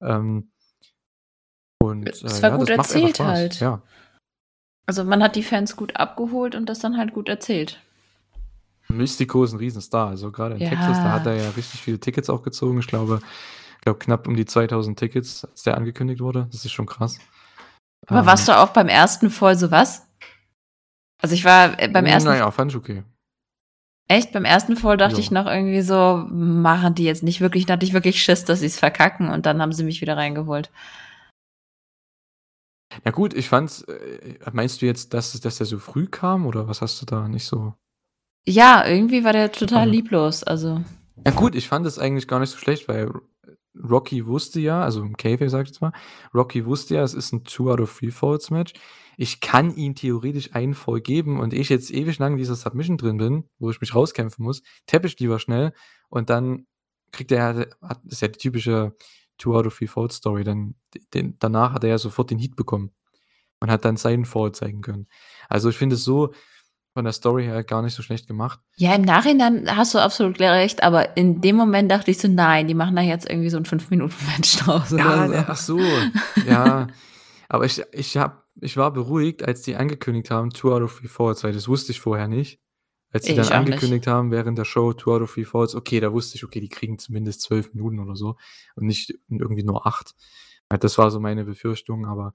[0.00, 0.52] Ähm,
[1.82, 3.60] und es äh, war ja, gut erzählt halt.
[3.60, 3.82] Ja.
[4.86, 7.80] Also man hat die Fans gut abgeholt und das dann halt gut erzählt.
[8.88, 10.08] Mystico ist ein Riesenstar.
[10.08, 10.68] Also gerade in ja.
[10.68, 12.78] Texas, da hat er ja richtig viele Tickets auch gezogen.
[12.78, 13.20] Ich glaube,
[13.84, 16.48] glaube, knapp um die 2000 Tickets, als der angekündigt wurde.
[16.50, 17.18] Das ist schon krass.
[18.06, 20.06] Aber ähm, warst du auch beim ersten voll so was?
[21.22, 22.28] Also ich war äh, beim ersten.
[22.28, 23.04] Naja, fand ich okay.
[24.08, 24.32] Echt?
[24.32, 25.20] Beim ersten Fall dachte jo.
[25.20, 28.60] ich noch irgendwie so, machen die jetzt nicht wirklich, da hatte ich wirklich Schiss, dass
[28.60, 30.70] sie es verkacken und dann haben sie mich wieder reingeholt.
[33.04, 36.68] Ja gut, ich fand's, äh, meinst du jetzt, dass, dass der so früh kam oder
[36.68, 37.74] was hast du da nicht so?
[38.46, 40.82] Ja, irgendwie war der total lieblos, also.
[41.24, 43.10] Ja gut, ich fand es eigentlich gar nicht so schlecht, weil
[43.82, 45.92] Rocky wusste ja, also im Käfig sag ich jetzt mal,
[46.32, 48.72] Rocky wusste ja, es ist ein Two out of Three Falls Match.
[49.16, 52.96] Ich kann ihm theoretisch einen Fall geben und ich jetzt ewig lang in dieser Submission
[52.96, 55.72] drin bin, wo ich mich rauskämpfen muss, tappe ich lieber schnell
[56.08, 56.66] und dann
[57.12, 58.96] kriegt er, hat, das ist ja die typische
[59.38, 60.74] Two out of Three Falls Story, dann
[61.12, 62.90] den, danach hat er ja sofort den Heat bekommen
[63.60, 65.08] und hat dann seinen Fall zeigen können.
[65.48, 66.32] Also ich finde es so,
[66.94, 68.60] von der Story her gar nicht so schlecht gemacht.
[68.76, 72.68] Ja, im Nachhinein hast du absolut recht, aber in dem Moment dachte ich so, nein,
[72.68, 74.92] die machen da jetzt irgendwie so ein 5-Minuten-Match draus.
[74.92, 75.34] Ja, so.
[75.34, 75.80] ach so,
[76.46, 76.86] ja.
[77.48, 81.08] aber ich, ich, hab, ich war beruhigt, als die angekündigt haben, Two out of Three
[81.08, 82.60] Falls, weil das wusste ich vorher nicht.
[83.10, 84.08] Als sie dann angekündigt nicht.
[84.08, 86.68] haben während der Show Two out of Three Falls, okay, da wusste ich, okay, die
[86.68, 88.36] kriegen zumindest zwölf Minuten oder so
[88.76, 90.14] und nicht irgendwie nur acht.
[90.68, 92.32] Das war so meine Befürchtung, aber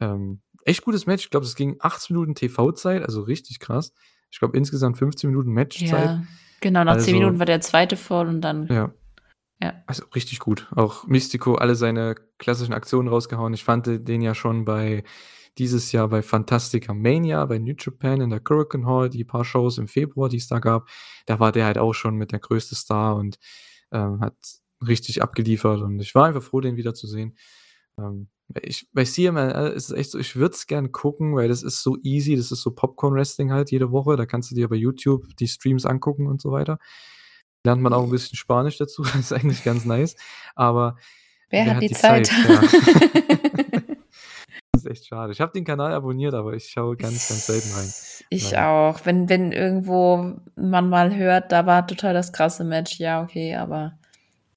[0.00, 1.24] ähm, echt gutes Match.
[1.24, 3.92] Ich glaube, es ging 18 Minuten TV-Zeit, also richtig krass.
[4.30, 5.90] Ich glaube, insgesamt 15 Minuten Matchzeit.
[5.90, 6.22] Ja,
[6.60, 8.66] genau, nach also, 10 Minuten war der zweite voll und dann.
[8.68, 8.92] Ja.
[9.60, 9.74] ja.
[9.86, 10.68] Also richtig gut.
[10.74, 13.52] Auch Mystico, alle seine klassischen Aktionen rausgehauen.
[13.52, 15.04] Ich fand den ja schon bei
[15.58, 19.78] dieses Jahr bei Fantastica Mania, bei New Japan in der Hurricane Hall, die paar Shows
[19.78, 20.88] im Februar, die es da gab.
[21.26, 23.38] Da war der halt auch schon mit der größte Star und
[23.90, 24.34] ähm, hat
[24.86, 25.82] richtig abgeliefert.
[25.82, 27.36] Und ich war einfach froh, den wieder zu sehen.
[27.98, 28.28] Ähm,
[28.60, 31.82] ich, bei CMLL ist es echt so, ich würde es gern gucken, weil das ist
[31.82, 34.16] so easy, das ist so Popcorn-Wrestling halt jede Woche.
[34.16, 36.78] Da kannst du dir bei YouTube die Streams angucken und so weiter.
[37.64, 40.16] Lernt man auch ein bisschen Spanisch dazu, das ist eigentlich ganz nice.
[40.54, 40.96] Aber
[41.50, 42.26] wer, wer hat, die, die Zeit?
[42.26, 42.48] Zeit?
[42.48, 42.60] Ja.
[44.72, 45.32] das ist echt schade.
[45.32, 47.92] Ich habe den Kanal abonniert, aber ich schaue ganz, ganz selten rein.
[48.30, 48.64] Ich Nein.
[48.64, 49.00] auch.
[49.04, 53.98] Wenn, wenn irgendwo man mal hört, da war total das krasse Match, ja, okay, aber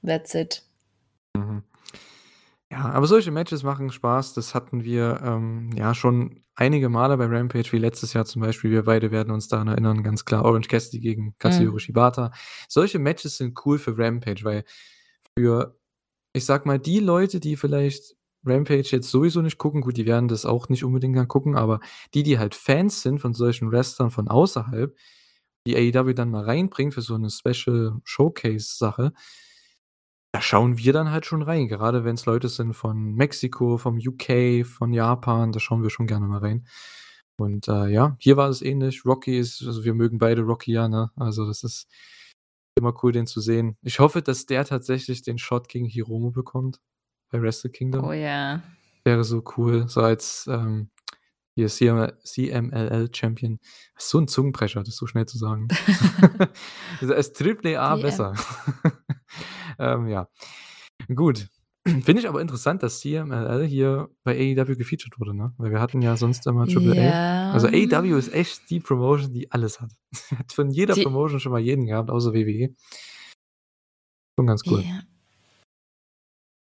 [0.04, 0.64] that's it.
[1.36, 1.64] Mhm.
[2.76, 4.34] Ja, aber solche Matches machen Spaß.
[4.34, 8.72] Das hatten wir, ähm, ja, schon einige Male bei Rampage, wie letztes Jahr zum Beispiel.
[8.72, 11.80] Wir beide werden uns daran erinnern, ganz klar, Orange Cassidy gegen Katsuyori Mhm.
[11.80, 12.32] Shibata.
[12.68, 14.66] Solche Matches sind cool für Rampage, weil
[15.38, 15.78] für,
[16.34, 18.16] ich sage mal, die Leute, die vielleicht
[18.46, 21.82] Rampage jetzt sowieso nicht gucken, gut, die werden das auch nicht unbedingt dann gucken, aber
[22.16, 24.96] die, die halt Fans sind von solchen Wrestlern von außerhalb,
[25.68, 29.14] die AEW dann mal reinbringt für so 'ne Special Showcase-Sache
[30.36, 34.66] da schauen wir dann halt schon rein, gerade wenn's Leute sind von Mexiko, vom UK,
[34.66, 36.68] von Japan, da schauen wir schon gerne mal rein.
[37.38, 39.06] Und, äh, ja, hier war es ähnlich.
[39.06, 41.10] Rocky ist also, wir mögen beide Rocky ja, ne?
[41.16, 41.88] Also, das ist
[42.78, 43.78] immer cool, den zu sehen.
[43.82, 46.82] Ich hoffe, dass der tatsächlich den Shot gegen Hiromu bekommt
[47.32, 48.12] bei Wrestle Oh Kingdom.
[48.14, 48.62] ja.
[49.06, 50.90] Wäre so cool, so als, ähm,
[51.56, 53.60] hier CM CMLL Champion.
[53.98, 55.70] So 'n Zungenbrecher, das so schnell zu sagen.
[57.00, 58.34] Also, als Triple A besser.
[59.80, 60.28] Ähm, ja.
[61.14, 61.48] Gut.
[61.88, 65.54] Finde ich aber interessant, dass CMLL hier bei AEW gefeatured wurde, ne?
[65.58, 67.52] Weil wir hatten ja sonst immer Triple A.
[67.52, 67.68] Also.
[67.68, 69.92] AEW ist echt die Promotion, die alles hat.
[70.38, 72.74] Hat von jeder Die Promotion schon mal jeden gehabt, außer WWE.
[74.38, 74.82] Schon ganz cool.
[74.82, 75.02] Ja.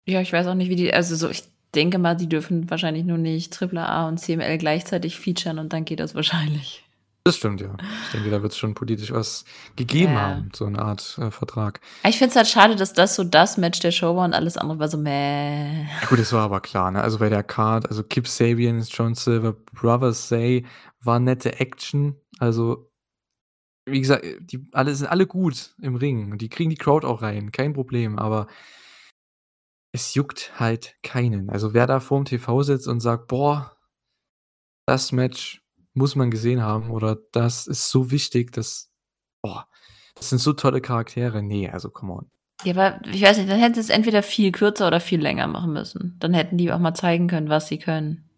[0.07, 1.43] Ja, ich weiß auch nicht, wie die also, so ich
[1.75, 5.85] denke mal, die dürfen wahrscheinlich nur nicht Triple A und CML gleichzeitig featuren und dann
[5.85, 6.83] geht das wahrscheinlich.
[7.25, 7.75] Das stimmt, ja.
[8.01, 9.43] Ich denke, da wird's schon politisch was
[9.75, 10.21] gegeben Ja.
[10.21, 11.81] haben, so 'ne Art, äh, Vertrag.
[12.07, 14.57] Ich finde es halt schade, dass das so das Match der Show war und alles
[14.57, 15.83] andere war so mäh.
[16.01, 17.01] Ja gut, das war aber klar, ne?
[17.01, 20.65] Also, bei der Card also, Kip Sabian, John Silver, Brothers Say
[21.01, 22.15] war nette Action.
[22.39, 22.89] Also,
[23.87, 27.21] wie gesagt, die alle sind alle gut im Ring und die kriegen die Crowd auch
[27.23, 28.47] rein, kein Problem, aber
[29.93, 31.49] es juckt halt keinen.
[31.49, 33.75] Also, wer da vorm TV sitzt und sagt: „Boah,
[34.87, 35.61] das Match
[35.93, 38.91] muss man gesehen haben“ oder „Das ist so wichtig, das
[39.41, 39.67] boah,
[40.15, 42.31] das sind so tolle Charaktere.“ Ne, also come on.
[42.65, 45.47] Ja, aber ich weiß nicht, dann hätten sie es entweder viel kürzer oder viel länger
[45.47, 46.17] machen müssen.
[46.19, 48.29] Dann hätten die auch mal zeigen können, was sie können.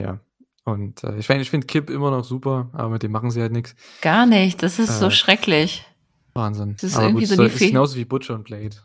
[0.00, 0.20] Ja.
[0.64, 3.40] Und, äh, ich meine, ich finde Kip immer noch super, aber mit dem machen sie
[3.40, 3.74] halt nix.
[4.02, 5.84] Gar nicht, das ist so Äh, schrecklich.
[6.34, 6.74] Wahnsinn.
[6.74, 8.76] Das ist Aber irgendwie gut, so die ist genauso wie Butcher und Blade.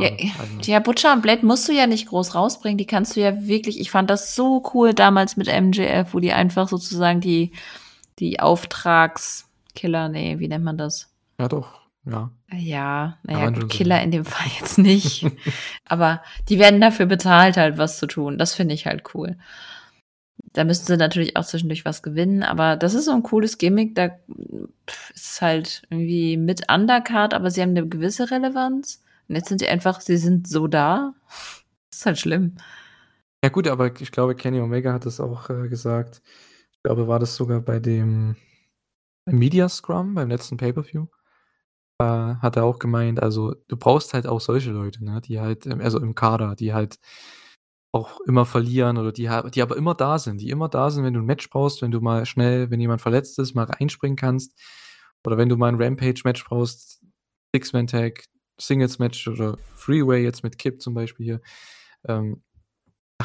[0.00, 2.78] Ja, Kann man eigentlich ja, Butcher und Blade musst du ja nicht groß rausbringen.
[2.78, 6.32] Die kannst du ja wirklich ich fand das so cool damals mit MJF, wo die
[6.32, 7.52] einfach sozusagen die
[8.18, 11.10] die Auftragskiller ne, wie nennt man das?
[11.38, 12.30] Ja doch, ja.
[12.50, 15.26] Ja, na Kann ja, Killer in dem Fall jetzt nicht.
[15.84, 18.38] Aber die werden dafür bezahlt halt, was zu tun.
[18.38, 19.36] Das finde ich halt cool.
[20.52, 23.94] Da müssten sie natürlich auch zwischendurch was gewinnen, aber das ist so 'n cooles Gimmick,
[23.94, 24.10] da
[25.14, 29.02] ist halt irgendwie mit Undercard, aber sie haben 'ne gewisse Relevanz.
[29.28, 31.14] Und jetzt sind sie einfach sie sind so da.
[31.90, 32.56] Das ist halt schlimm.
[33.44, 36.22] Ja gut, aber ich glaube, Kenny Omega hat das auch, äh, gesagt.
[36.72, 38.36] Ich glaube, war das sogar bei dem
[39.26, 41.06] Media Scrum beim letzten Pay-per-View?
[42.00, 45.66] Äh, hat er auch gemeint, also, du brauchst halt auch solche Leute, ne, die halt
[45.68, 46.98] also, im Kader, die halt
[47.94, 51.14] auch immer verlieren oder die die aber immer da sind, die immer da sind, wenn
[51.14, 54.54] du 'n Match brauchst, wenn du mal schnell wenn jemand verletzt ist, mal reinspringen kannst
[55.26, 57.02] oder wenn du mal 'n Rampage-Match brauchst,
[57.56, 58.24] Six-Man-Tag,
[58.60, 61.40] Singles-Match oder Three-Way jetzt mit Kip zum Beispiel hier,
[62.06, 62.42] ähm,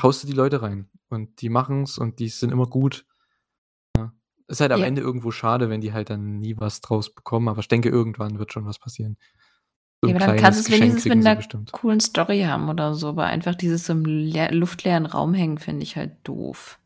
[0.02, 3.06] haust du die Leute rein und die machen's und die sind immer gut.
[3.98, 4.14] Ja.
[4.48, 4.86] Ist halt am Ja.
[4.88, 8.40] Ende irgendwo schade, wenn die halt dann nie was draus bekommen, aber ich denke, irgendwann
[8.40, 9.18] wird schon was passieren.
[10.02, 11.72] So Ja, aber dann kannst du's Geschenk wenigstens mit sie 'ner bestimmt.
[11.72, 15.96] coolen Story haben oder so, aber einfach dieses im leer luftleeren Raum hängen, finde ich
[15.96, 16.78] halt doof.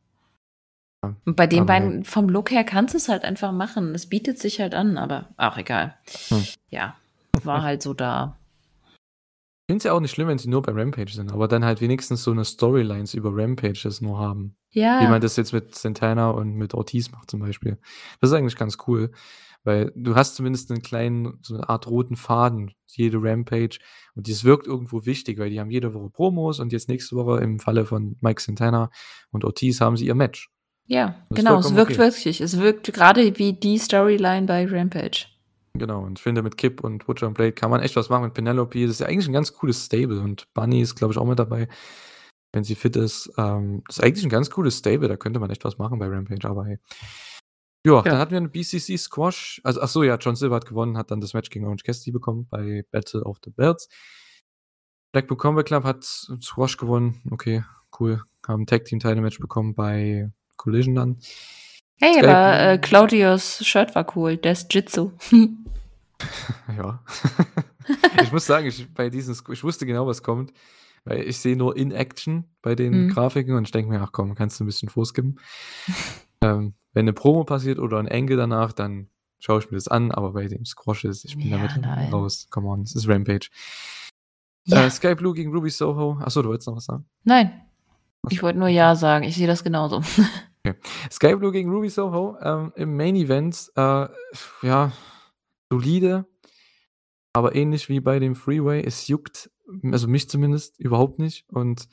[1.04, 3.94] Ja, Und bei den beiden vom Look her kannst du's halt einfach machen.
[3.96, 5.98] Es bietet sich halt an, aber ach, egal.
[6.30, 6.44] Hm.
[6.70, 6.96] Ja,
[7.46, 8.38] war halt so da.
[9.70, 11.66] Ich finde es ja auch nicht schlimm, wenn sie nur bei Rampage sind, aber dann
[11.66, 14.56] halt wenigstens so 'ne Storylines über Rampages nur haben.
[14.72, 15.20] Wie man Ja.
[15.20, 17.78] das jetzt mit Santana und mit Ortiz macht zum Beispiel.
[18.22, 19.12] Das ist eigentlich ganz cool,
[19.66, 23.80] weil du hast zumindest 'nen kleinen so 'ne Art roten Faden, jede Rampage
[24.16, 27.42] und das wirkt irgendwo wichtig, weil die haben jede Woche Promos und jetzt nächste Woche
[27.44, 28.90] im Falle von Mike Santana
[29.32, 30.50] und Ortiz haben sie ihr Match.
[30.86, 32.00] Ja, Das genau, es wirkt okay.
[32.00, 32.40] wirklich.
[32.40, 35.26] Es wirkt grade wie die Storyline bei Rampage.
[35.80, 38.24] Genau, und ich finde, mit Kip und Butcher und Blade kann man echt was machen
[38.26, 38.82] mit Penelope.
[38.82, 41.38] Das ist ja eigentlich 'n ganz cooles Stable und Bunny ist, glaube ich, auch mit
[41.40, 41.68] dabei,
[42.54, 43.32] wenn sie fit ist.
[43.38, 46.48] Ähm, ist eigentlich 'n ganz cooles Stable, da könnte man echt was machen bei Rampage,
[46.50, 46.80] aber hey.
[47.86, 49.62] Ja, dann hatten wir 'ne BCC Squash.
[49.64, 52.12] Also, ach so, ja, John Silver hat gewonnen, hat dann das Match gegen Orange Cassidy
[52.12, 53.88] bekommen bei Battle of the Belts.
[55.16, 57.22] Blackpool Combat Club hat Squash gewonnen.
[57.32, 57.64] Okay,
[58.00, 58.22] cool.
[58.46, 61.18] Haben Tag Team Title Match bekommen bei Collision dann.
[62.00, 65.12] Hey, Skype aber, äh, Claudios Shirt war cool, der ist Jitsu.
[66.78, 67.04] Ja.
[68.22, 70.52] Ich muss sagen, ich bei diesen ich wusste genau, was kommt,
[71.06, 73.08] weil ich sehe nur in Action bei den Mhm.
[73.10, 75.40] Grafiken und ich denke mir: „Ach komm, kannst du 'n bisschen vorskippen.“
[76.44, 80.12] Ähm, wenn 'ne Promo passiert oder 'n Angle danach, dann schaue ich mir das an,
[80.12, 82.12] aber bei den Squashes, ich bin Ja, damit nein.
[82.14, 82.48] raus.
[82.52, 83.50] Come on, es ist Rampage.
[84.66, 84.86] Ja.
[84.86, 86.18] Äh, Sky Blue gegen Ruby Soho.
[86.22, 87.06] Achso, du wolltest noch was sagen?
[87.24, 87.62] Nein.
[88.30, 89.24] Ich wollte nur Ja sagen.
[89.26, 90.02] Ich sehe das genauso.
[91.12, 93.72] Sky Blue gegen Ruby Soho ähm, im Main Event.
[93.76, 94.08] Äh,
[94.62, 94.92] ja,
[95.70, 96.26] solide,
[97.34, 98.84] aber ähnlich wie bei dem Freeway.
[98.84, 99.50] Es juckt,
[99.84, 101.46] also mich zumindest, überhaupt nicht.
[101.50, 101.88] Und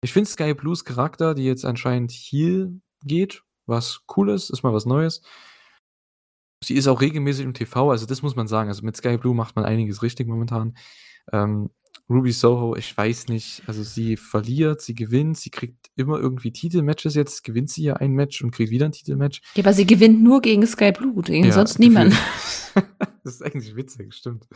[0.00, 4.72] ich finde Sky Blues Charakter, die jetzt anscheinend Heal geht, was cool ist, ist mal
[4.72, 5.22] was Neues.
[6.62, 8.68] Sie ist auch regelmäßig im TV, also das muss man sagen.
[8.68, 10.76] Also mit Sky Blue macht man einiges richtig momentan.
[11.32, 11.70] Ähm,
[12.08, 17.16] Ruby Soho, ich weiß nicht, also sie verliert, sie gewinnt, sie kriegt immer irgendwie Titelmatches
[17.16, 19.40] jetzt, gewinnt sie ja ein Match und kriegt wieder ein Titelmatch.
[19.54, 22.14] Ja, aber sie gewinnt nur gegen Sky Blue, gegen Ja, sonst niemand.
[23.24, 24.46] das ist eigentlich witzig, stimmt.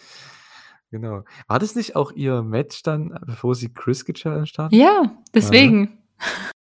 [0.93, 1.25] Genau.
[1.49, 4.73] War das nicht auch ihr Match dann, bevor sie Chris gechallenged hat?
[4.73, 5.99] Ja, deswegen.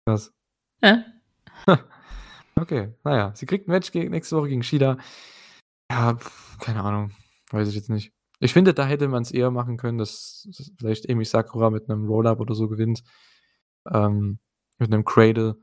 [0.07, 0.33] Krass.
[0.81, 1.05] Ja.
[2.55, 4.99] Okay, naja, sie kriegt ein Match nächste Woche gegen Shida.
[5.93, 7.13] Ja, pf, keine Ahnung,
[7.53, 8.13] weiß ich jetzt nicht.
[8.41, 11.91] Ich finde, da hätte man es eher machen können, dass dass vielleicht Emi Sakura mit
[11.91, 13.03] einem Roll-Up oder so gewinnt.
[13.91, 14.39] Ähm,
[14.79, 15.57] mit einem Cradle.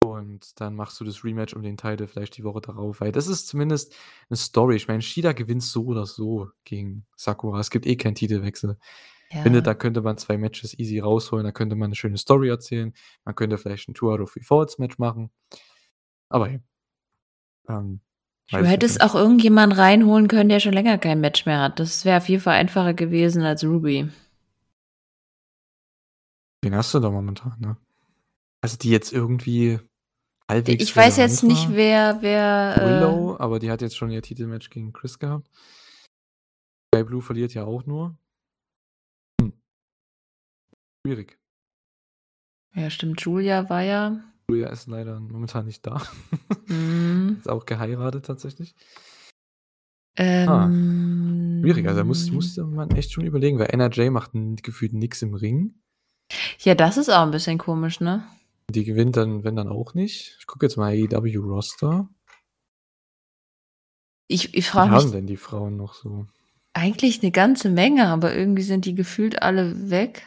[0.00, 3.00] Und dann machst du das Rematch um den Titel vielleicht die Woche darauf.
[3.00, 3.94] Weil das ist zumindest
[4.28, 4.76] eine Story.
[4.76, 7.60] Ich meine, Shida gewinnt so oder so gegen Sakura.
[7.60, 8.76] Es gibt eh keinen Titelwechsel.
[9.30, 11.44] Ich finde, da könnte man zwei Matches easy rausholen.
[11.44, 12.92] Da könnte man eine schöne Story erzählen.
[13.24, 15.30] Man könnte vielleicht ein Two out of Three Falls Match machen.
[16.28, 16.60] Aber hey.
[17.68, 18.00] Ähm,
[18.50, 21.80] Du hättest auch irgendjemanden reinholen können, der schon länger kein Match mehr hat.
[21.80, 24.08] Das wäre auf jeden Fall einfacher gewesen als Ruby.
[26.62, 27.76] Den hast du da momentan, ne?
[28.62, 29.78] Also die jetzt irgendwie
[30.50, 31.76] halbwegs Ich weiß jetzt relevant nicht, war.
[31.76, 32.76] wer, wer.
[32.78, 35.48] äh, Willow, aber die hat jetzt schon ihr Titelmatch gegen Chris gehabt.
[36.94, 38.16] Sky Blue verliert ja auch nur.
[39.40, 39.52] Hm.
[41.06, 41.38] Schwierig.
[42.74, 43.20] Äh, ja, stimmt.
[43.22, 44.20] Julia war ja.
[44.48, 46.02] Julia ist leider momentan nicht da.
[46.66, 47.03] Mm,
[47.38, 48.74] ist auch geheiratet tatsächlich.
[50.16, 54.32] ähm, Schwierig, also da muss, musste man echt schon überlegen, weil NRJ macht
[54.62, 55.74] gefühlt nichts im Ring.
[56.60, 58.24] Ja, das ist auch ein bisschen komisch, ne?
[58.70, 60.36] Die gewinnt dann, wenn dann auch nicht.
[60.38, 62.08] Ich gucke jetzt mal AEW Roster.
[64.26, 66.26] Ich, ich frage haben mich denn die Frauen noch so?
[66.74, 70.26] eigentlich eine ganze Menge, aber irgendwie sind die gefühlt alle weg.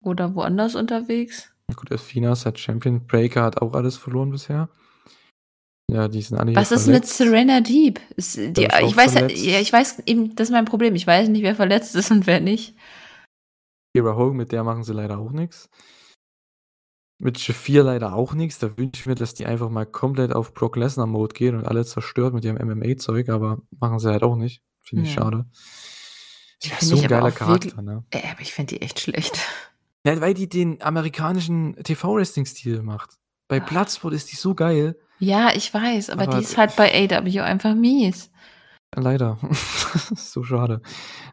[0.00, 1.50] Oder woanders unterwegs.
[1.74, 4.68] Gut, Athenas hat Champion, Breaker hat auch alles verloren bisher.
[5.90, 7.06] Ja, die sind alle Was hier ist mit.
[7.06, 7.98] Serena Deep?
[8.16, 9.44] Die, ich weiß ja, verletzt.
[9.44, 10.94] ja, ich weiß eben, das ist mein Problem.
[10.94, 12.74] Ich weiß nicht, wer verletzt ist und wer nicht.
[13.94, 15.70] Kira Hogan, mit der machen sie leider auch nichts.
[17.20, 18.58] Mit Shafir leider auch nichts.
[18.58, 21.84] Da wünsche ich mir, dass die einfach mal komplett auf Brock Lesnar-Mode gehen und alle
[21.84, 24.62] zerstört mit ihrem MMA-Zeug, aber machen sie halt auch nicht.
[24.82, 25.22] Finde ich Ja.
[25.22, 25.46] schade.
[26.62, 28.04] Die Ja, so ich ein geiler Charakter, wirklich- ne?
[28.10, 29.38] Äh, aber ich finde die echt schlecht.
[30.06, 33.16] Ja, weil die den amerikanischen TV-Wrestling-Stil macht.
[33.48, 33.64] Bei Ah.
[33.64, 34.96] Bloodsport ist die so geil.
[35.18, 38.30] Ja, ich weiß, aber, Aber- die ist halt bei AW einfach mies.
[38.94, 39.38] Leider.
[40.14, 40.80] so schade.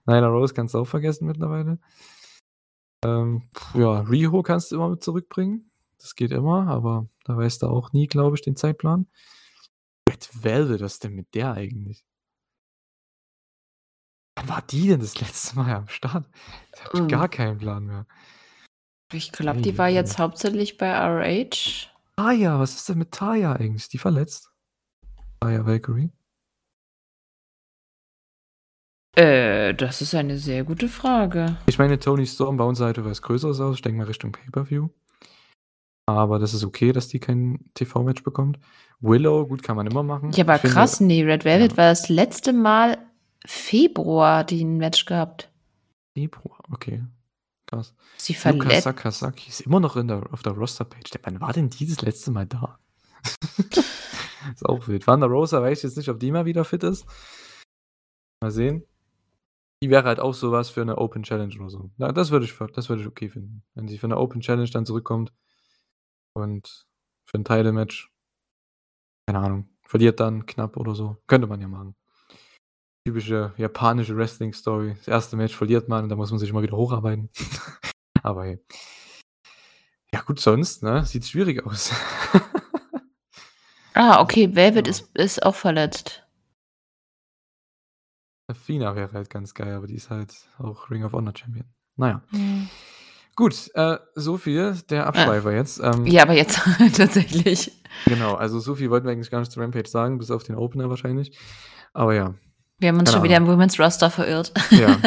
[0.05, 1.79] Nyla Rose kannst du auch vergessen mittlerweile.
[3.05, 5.71] Ähm, ja, Riho kannst du immer mit zurückbringen.
[5.99, 9.07] Das geht immer, aber da weißt du auch nie, glaube ich, den Zeitplan.
[10.09, 12.03] Red Velvet, was ist denn mit der eigentlich?
[14.37, 16.27] Wann war die denn das letzte Mal am Start?
[16.93, 17.07] Ich Ähm.
[17.07, 18.05] gar keinen Plan mehr.
[19.13, 21.87] Ich glaube, die war jetzt hauptsächlich bei RH.
[22.17, 23.83] Taya, was ist denn mit Taya eigentlich?
[23.83, 24.51] Ist die verletzt?
[25.41, 26.11] Taya Valkyrie?
[29.17, 31.57] Äh, das ist eine sehr gute Frage.
[31.67, 33.75] Ich meine, Tony Storm bauen sie halt was Größeres aus.
[33.75, 34.89] Ich denke mal Richtung Pay-Per-View.
[36.07, 38.59] Aber das ist okay, dass die kein TV-Match bekommt.
[38.99, 40.31] Willow, gut, kann man immer machen.
[40.31, 41.77] Ja, aber Ich finde- krass, nee, Red Velvet Ja.
[41.77, 42.97] war das letzte Mal
[43.45, 45.49] Februar, die ein Match gehabt.
[46.13, 47.03] Februar, okay.
[47.75, 47.93] Krass.
[48.17, 48.83] Sie verletzt.
[48.83, 51.11] Sakazaki ist immer noch in der, auf der Roster-Page.
[51.11, 52.79] Der- Wann war denn die das letzte Mal da?
[54.53, 55.07] ist auch wild.
[55.07, 57.05] Wanda Rosa weiß ich jetzt nicht, ob die mal wieder fit ist.
[58.41, 58.83] Mal sehen.
[59.83, 61.91] Die wäre halt auch sowas für eine Open Challenge oder so.
[61.97, 63.63] Na, das würde ich, das würde ich okay finden.
[63.73, 65.33] Wenn sie für eine Open Challenge dann zurückkommt
[66.33, 66.85] und
[67.25, 68.11] für ein Title-Match,
[69.27, 71.17] keine Ahnung, verliert dann knapp oder so.
[71.27, 71.95] Könnte man ja machen.
[73.05, 74.95] Typische japanische Wrestling-Story.
[74.97, 77.29] Das erste Match verliert man da muss man sich immer wieder hocharbeiten.
[78.23, 78.59] Aber hey.
[80.11, 81.05] Ja, gut, sonst, ne?
[81.05, 81.91] Sieht schwierig aus.
[83.97, 84.91] Ah, okay, Velvet Ja.
[84.91, 86.27] ist, ist auch verletzt.
[88.47, 91.65] Athena wäre halt ganz geil, aber die ist halt auch Ring of Honor Champion.
[91.95, 92.21] Naja.
[92.31, 92.67] Hm.
[93.37, 95.79] Gut, äh, so viel der Abschweifer jetzt.
[95.79, 96.59] Ähm, Ja, aber jetzt
[96.97, 97.71] tatsächlich.
[98.05, 100.55] Genau, also so viel wollten wir eigentlich gar nicht zu Rampage sagen, bis auf den
[100.55, 101.37] Opener wahrscheinlich.
[101.93, 102.33] Aber ja,
[102.79, 104.51] Wir haben uns Keine schon wieder im Women's Roster verirrt.
[104.71, 104.97] ja.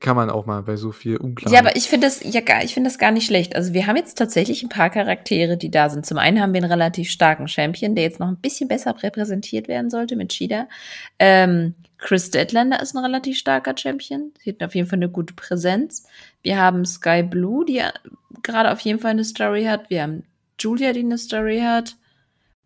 [0.00, 1.52] kann man auch mal bei so viel unklar.
[1.52, 3.56] Ja, aber ich finde das ja gar, ich finde das gar nicht schlecht.
[3.56, 6.06] Also wir haben jetzt tatsächlich ein paar Charaktere, die da sind.
[6.06, 9.68] Zum einen haben wir einen relativ starken Champion, der jetzt noch ein bisschen besser repräsentiert
[9.68, 10.68] werden sollte mit Shida.
[11.18, 14.32] Ähm, Chris Deadlander ist ein relativ starker Champion.
[14.42, 16.06] Sie hat auf jeden Fall eine gute Präsenz.
[16.42, 17.82] Wir haben Sky Blue, die
[18.42, 19.90] gerade auf jeden Fall eine Story hat.
[19.90, 20.24] Wir haben
[20.58, 21.96] Julia, die eine Story hat.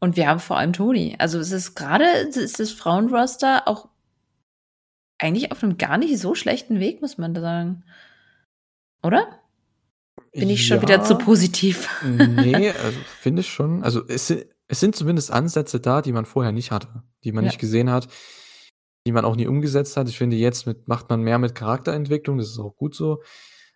[0.01, 1.15] Und wir haben vor allem Toni.
[1.19, 3.89] Also es ist gerade, ist das Frauenroster auch
[5.19, 7.85] eigentlich auf einem gar nicht so schlechten Weg, muss man da sagen.
[9.03, 9.41] Oder?
[10.33, 11.89] Bin ich schon wieder zu positiv?
[12.05, 13.83] nee, also finde ich schon.
[13.83, 17.51] Also es, es, sind zumindest Ansätze da, die man vorher nicht hatte, die man ja.
[17.51, 18.09] nicht gesehen hat,
[19.07, 20.09] die man auch nie umgesetzt hat.
[20.09, 23.23] Ich finde, jetzt mit, macht man mehr mit Charakterentwicklung, das ist auch gut so.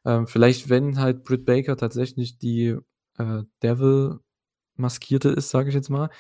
[0.07, 2.77] Ähm, vielleicht, wenn halt Britt Baker tatsächlich die
[3.19, 4.21] äh, Devil
[4.77, 6.11] maskierte ist, sage ich jetzt mal,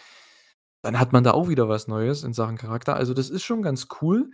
[0.82, 2.94] dann hat man da auch wieder was Neues in Sachen Charakter.
[2.94, 4.30] Also das ist schon ganz cool.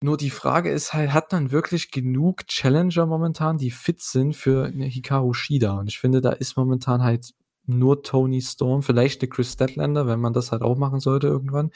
[0.00, 4.66] Nur die Frage ist halt, hat man wirklich genug Challenger momentan, die fit sind für
[4.66, 5.78] eine Hikaru Shida?
[5.78, 7.32] Und ich finde, da ist momentan halt
[7.66, 11.70] nur Tony Storm, vielleicht eine Chris Statlander, wenn man das halt auch machen sollte irgendwann.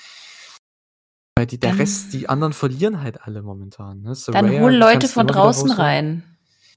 [1.36, 4.02] Weil die, der Rest, die anderen verlieren halt alle momentan.
[4.02, 4.12] Ne?
[4.26, 6.24] dann hol Leute von draußen rein.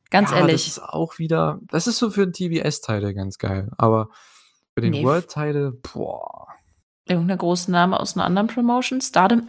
[0.09, 0.65] Ganz ja, ehrlich.
[0.65, 3.71] Das ist auch wieder, das ist so für den TBS-Teile ganz geil.
[3.77, 4.09] Aber
[4.73, 5.03] für den nee.
[5.03, 6.47] World-Teile, boah.
[7.07, 9.47] Irgendeiner großen Name aus einer anderen Promotion, Stardom.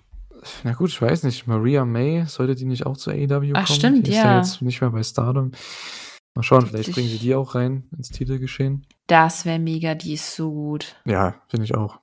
[0.62, 1.46] Na gut, ich weiß nicht.
[1.46, 3.52] Maria May, sollte die nicht auch zu AEW kommen?
[3.56, 4.18] Ach, stimmt, die ja.
[4.18, 5.52] ist ja jetzt nicht mehr bei Stardom.
[6.34, 8.86] Mal schauen, vielleicht bringen sie die auch rein ins Titelgeschehen.
[9.06, 10.96] Das wäre mega, die ist so gut.
[11.04, 12.00] Ja, finde ich auch.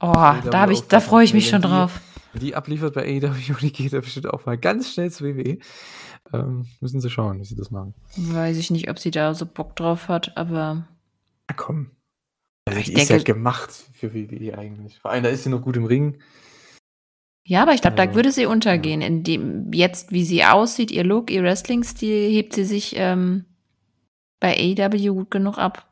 [0.00, 2.00] Oh, da habe ich, da freue ich mich schon die, drauf.
[2.34, 5.58] Die abliefert bei AEW, die geht da bestimmt auch mal ganz schnell zu WWE.
[6.32, 7.94] Ähm, müssen sie schauen, wie sie das machen.
[8.16, 10.86] Weiß ich nicht, ob sie da so Bock drauf hat, aber.
[11.48, 11.90] Na komm.
[12.68, 14.98] Also die ist ja gemacht für WWE eigentlich.
[14.98, 16.18] Vor allem, da ist sie noch gut im Ring.
[17.46, 19.00] Ja, aber ich glaube, also, da würde sie untergehen.
[19.00, 23.44] In dem, jetzt, wie sie aussieht, ihr Look, ihr Wrestling-Stil, hebt sie sich ähm,
[24.40, 25.88] bei AEW gut genug ab.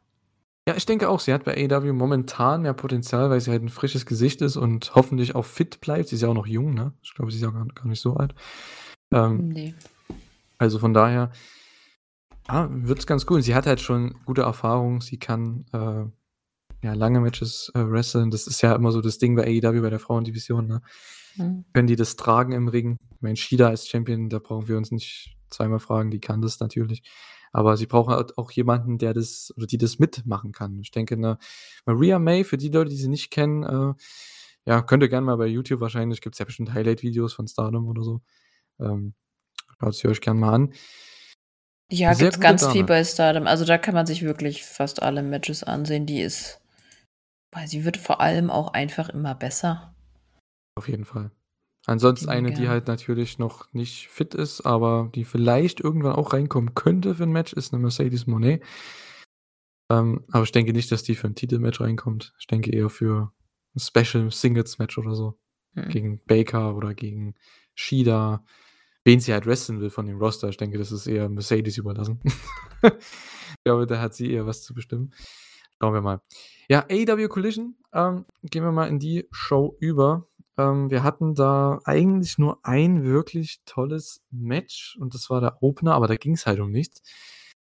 [0.68, 3.68] Ja, ich denke auch, sie hat bei AEW momentan mehr Potenzial, weil sie halt ein
[3.68, 6.08] frisches Gesicht ist und hoffentlich auch fit bleibt.
[6.08, 6.92] Sie ist ja auch noch jung, ne?
[7.02, 8.34] Ich glaube, sie ist ja gar, gar nicht so alt.
[9.12, 9.74] Ähm, nee.
[10.58, 11.30] Also von daher,
[12.48, 13.42] ja, wird es ganz cool.
[13.42, 15.00] Sie hat halt schon gute Erfahrung.
[15.00, 16.04] Sie kann äh,
[16.84, 18.30] ja lange Matches äh, wresteln.
[18.30, 20.82] Das ist ja immer so das Ding bei AEW, bei der Frauendivision, ne?
[21.36, 21.64] Mhm.
[21.72, 22.98] Können die das tragen im Ring?
[23.10, 26.60] Ich meine, Shida als Champion, da brauchen wir uns nicht zweimal fragen, die kann das
[26.60, 27.02] natürlich.
[27.52, 30.78] Aber sie brauchen halt auch jemanden, der das oder die das mitmachen kann.
[30.80, 31.38] Ich denke, eine
[31.86, 33.94] Maria May, für die Leute, die sie nicht kennen, äh,
[34.66, 37.86] ja, könnt ihr gerne mal bei YouTube wahrscheinlich, gibt es ja bestimmt Highlight-Videos von Stardom
[37.86, 38.22] oder so.
[38.80, 39.14] Ähm,
[39.78, 40.72] schaut sie euch gerne mal an.
[41.94, 42.72] Ja, gibt es ganz Dame.
[42.72, 43.46] viel bei Stardom.
[43.46, 46.06] Also da kann man sich wirklich fast alle Matches ansehen.
[46.06, 46.60] Die ist,
[47.52, 49.94] weil sie wird vor allem auch einfach immer besser.
[50.76, 51.30] Auf jeden Fall.
[51.86, 56.74] Ansonsten eine, die halt natürlich noch nicht fit ist, aber die vielleicht irgendwann auch reinkommen
[56.74, 58.62] könnte für ein Match, ist eine Mercedes Monet.
[59.90, 62.32] Ähm, aber ich denke nicht, dass die für ein Titelmatch reinkommt.
[62.38, 63.32] Ich denke eher für
[63.76, 65.38] ein Special Singles Match oder so.
[65.74, 65.88] Hm.
[65.90, 67.34] Gegen Baker oder gegen
[67.74, 68.44] Shida.
[69.04, 70.48] Wen sie halt wrestlen will von dem Roster.
[70.48, 72.20] Ich denke, das ist eher Mercedes überlassen.
[72.82, 75.12] ich glaube, da hat sie eher was zu bestimmen.
[75.80, 76.22] Schauen wir mal.
[76.68, 77.76] Ja, AEW Collision.
[77.92, 80.24] Ähm, gehen wir mal in die Show über.
[80.56, 85.94] Ähm, wir hatten da eigentlich nur ein wirklich tolles Match und das war der Opener,
[85.94, 87.02] aber da ging es halt um nichts.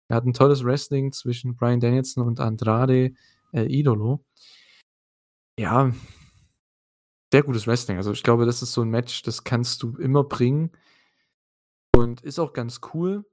[0.08, 3.14] Wir hatten tolles Wrestling zwischen Brian Danielson und Andrade
[3.52, 4.24] El Idolo.
[5.58, 5.92] Ja,
[7.32, 7.96] sehr gutes Wrestling.
[7.96, 10.72] Also ich glaube, das ist so ein Match, das kannst du immer bringen
[11.96, 13.24] und ist auch ganz cool.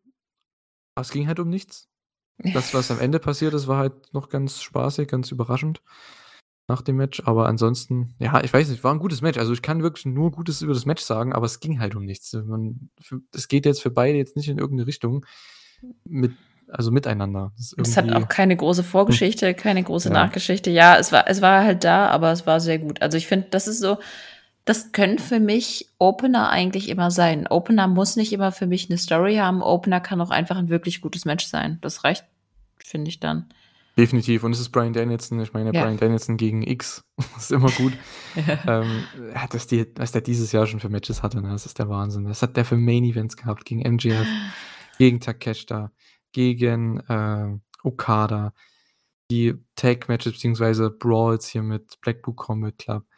[0.96, 1.88] Aber es ging halt um nichts.
[2.54, 5.82] Das, was am Ende passiert ist, war halt noch ganz spaßig, ganz überraschend
[6.70, 7.22] nach dem Match.
[7.26, 9.38] Aber ansonsten, ja, ich weiß nicht, war ein gutes Match.
[9.38, 12.06] Also ich kann wirklich nur Gutes über das Match sagen, aber es ging halt um
[12.06, 12.38] nichts.
[13.34, 15.26] Es geht jetzt für beide jetzt nicht in irgendeine Richtung.
[16.06, 16.32] Mit,
[16.68, 17.52] also miteinander.
[17.78, 20.14] Es hat auch keine große Vorgeschichte, keine große ja.
[20.14, 20.70] Nachgeschichte.
[20.70, 23.02] Ja, es war, es war halt da, aber es war sehr gut.
[23.02, 23.98] Also ich finde, das ist so,
[24.70, 27.48] das können für mich Opener eigentlich immer sein.
[27.48, 29.64] Opener muss nicht immer für mich eine Story haben.
[29.64, 31.80] Opener kann auch einfach ein wirklich gutes Match sein.
[31.82, 32.24] Das reicht,
[32.78, 33.52] finde ich dann.
[33.98, 34.44] Definitiv.
[34.44, 35.40] Und es ist Brian Danielson.
[35.40, 35.82] Ich meine, ja.
[35.82, 37.04] Brian Danielson gegen X
[37.38, 37.94] ist immer gut.
[38.36, 38.82] ja.
[38.84, 39.06] ähm,
[39.50, 41.50] dass, die, was der dieses Jahr schon für Matches hatte, ne?
[41.50, 42.26] das ist der Wahnsinn.
[42.26, 43.66] Das hat der für Main Events gehabt.
[43.66, 44.28] Gegen MJF,
[45.00, 45.92] gegen Takeshita,
[46.32, 48.54] gegen äh, Okada.
[49.32, 50.90] Die Tag-Matches bzw.
[50.90, 53.09] Brawls hier mit Blackpool Combat Club.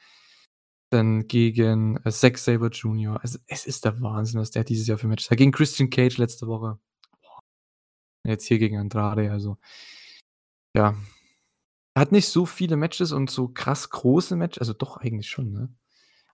[0.91, 3.17] Dann gegen äh, Zack Saber Jr.
[3.21, 5.37] Also, es ist der Wahnsinn, was der dieses Jahr für Matches hat.
[5.37, 6.79] Gegen Christian Cage letzte Woche.
[8.25, 9.31] Jetzt hier gegen Andrade.
[9.31, 9.57] Also,
[10.75, 10.95] ja.
[11.95, 15.51] Er hat nicht so viele Matches und so krass große Matches, also doch eigentlich schon,
[15.51, 15.69] ne?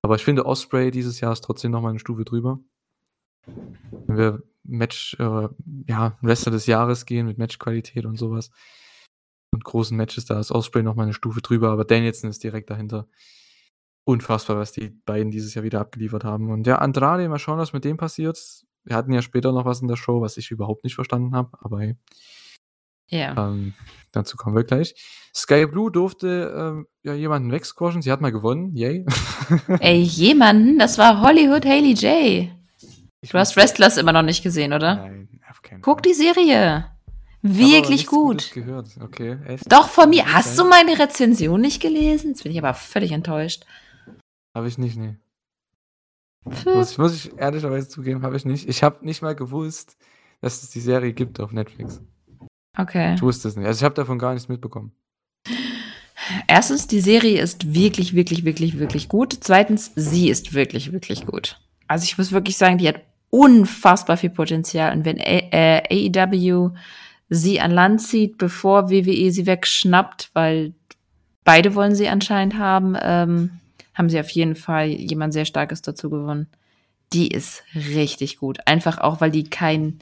[0.03, 2.59] Aber ich finde Osprey dieses Jahr ist trotzdem noch mal 'ne Stufe drüber.
[4.07, 5.47] wenn wir Match, äh,
[5.87, 8.51] ja, Rest des Jahres gehen mit Matchqualität und sowas.
[9.51, 12.69] Und großen Matches, da ist Osprey noch mal eine Stufe drüber, aber Danielson ist direkt
[12.69, 13.07] dahinter.
[14.07, 16.49] Unfassbar, was die beiden dieses Jahr wieder abgeliefert haben.
[16.49, 18.39] Und ja, Andrade, mal schauen, was mit dem passiert.
[18.85, 21.57] Wir hatten ja später noch was in der Show, was ich überhaupt nicht verstanden habe,
[21.59, 21.97] aber hey.
[23.07, 23.49] Ja.
[23.49, 23.73] Ähm,
[24.13, 24.95] dazu kommen wir gleich.
[25.35, 28.01] Sky Blue durfte ähm, ja jemanden wegsquashen.
[28.01, 28.73] Sie hat mal gewonnen.
[28.77, 29.05] Yay.
[29.81, 30.79] Ey, jemanden?
[30.79, 32.49] Das war Hollywood Haley J.
[33.19, 34.95] Ich Du hast Wrestlers immer noch nicht gesehen, oder?
[34.95, 36.13] Nein, auf keinen Guck Fall.
[36.13, 36.85] die Serie.
[37.41, 38.53] Wirklich gut.
[38.53, 38.87] gehört.
[39.01, 39.37] Okay?
[39.67, 40.31] Doch, von mir.
[40.31, 42.29] Hast du meine Rezension nicht gelesen?
[42.29, 43.65] Jetzt bin ich aber völlig enttäuscht.
[44.57, 45.15] Habe ich nicht, nee.
[46.43, 48.67] Muss ich, muss ich ehrlicherweise zugeben, habe ich nicht.
[48.67, 49.97] Ich habe nicht mal gewusst,
[50.41, 52.01] dass es die Serie gibt auf Netflix.
[52.75, 53.13] Okay.
[53.13, 53.67] Ich wusste es nicht.
[53.67, 54.93] Also ich habe davon gar nichts mitbekommen.
[56.47, 59.37] Erstens, die Serie ist wirklich, wirklich, wirklich, wirklich gut.
[59.41, 61.61] Zweitens, sie ist wirklich, wirklich gut.
[61.87, 64.91] Also ich muss wirklich sagen, die hat unfassbar viel Potenzial.
[64.97, 66.71] Und wenn A äh, AEW
[67.29, 70.73] sie an Land zieht, bevor WWE sie wegschnappt, weil
[71.43, 73.51] beide wollen sie anscheinend haben, ähm,
[73.97, 76.47] haben sie auf jeden Fall jemand sehr Starkes dazu gewonnen.
[77.13, 78.59] Die ist richtig gut.
[78.65, 79.97] Einfach auch, weil die kein,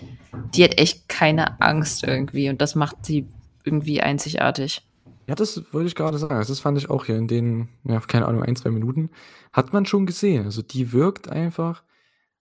[0.55, 2.49] die hat echt keine Angst irgendwie.
[2.49, 3.27] Und das macht sie
[3.63, 4.81] irgendwie einzigartig.
[5.27, 6.45] Ja, das wollte ich gerade sagen.
[6.47, 9.09] Das fand ich auch hier in den, ja, keine Ahnung, ein, zwei Minuten.
[9.53, 10.45] Hat man schon gesehen.
[10.45, 11.83] Also die wirkt einfach,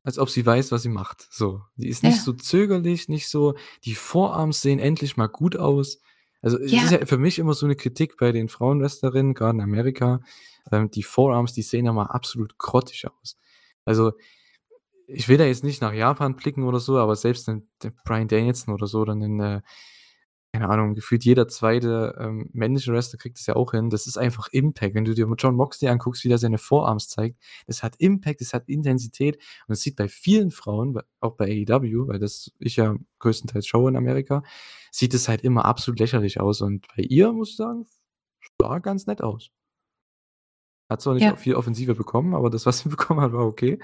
[0.03, 1.27] als ob sie weiß, was sie macht.
[1.31, 1.61] So.
[1.77, 2.23] Die ist nicht Ja.
[2.23, 6.01] so zögerlich, nicht so, die Vorarms sehen endlich mal gut aus.
[6.43, 6.83] Also es Ja.
[6.83, 10.21] ist ja für mich immer so eine Kritik bei den Frauenwrestlerinnen, gerade in Amerika.
[10.73, 13.37] Ähm, die Vorarms, die sehen ja mal absolut grottig aus.
[13.85, 14.13] Also
[15.07, 18.29] ich will da jetzt nicht nach Japan blicken oder so, aber selbst ein der Brian
[18.29, 19.61] Danielson oder so, dann in, äh,
[20.53, 23.91] keine Ahnung, gefühlt jeder zweite ähm, männliche Wrestler kriegt es ja auch hin.
[23.91, 24.95] Das ist einfach Impact.
[24.95, 28.55] Wenn du dir John Moxley anguckst, wie der seine Vorarms zeigt, das hat Impact, das
[28.55, 29.37] hat Intensität
[29.67, 33.91] und es sieht bei vielen Frauen, auch bei AEW, weil das ich ja größtenteils schaue
[33.91, 34.43] in Amerika,
[34.93, 37.87] sieht es halt immer absolut lächerlich aus und bei ihr, muss ich sagen,
[38.61, 39.51] sah ganz nett aus.
[40.89, 41.37] Hat zwar nicht Ja.
[41.37, 43.79] viel Offensive bekommen, aber das, was sie bekommen hat, war okay.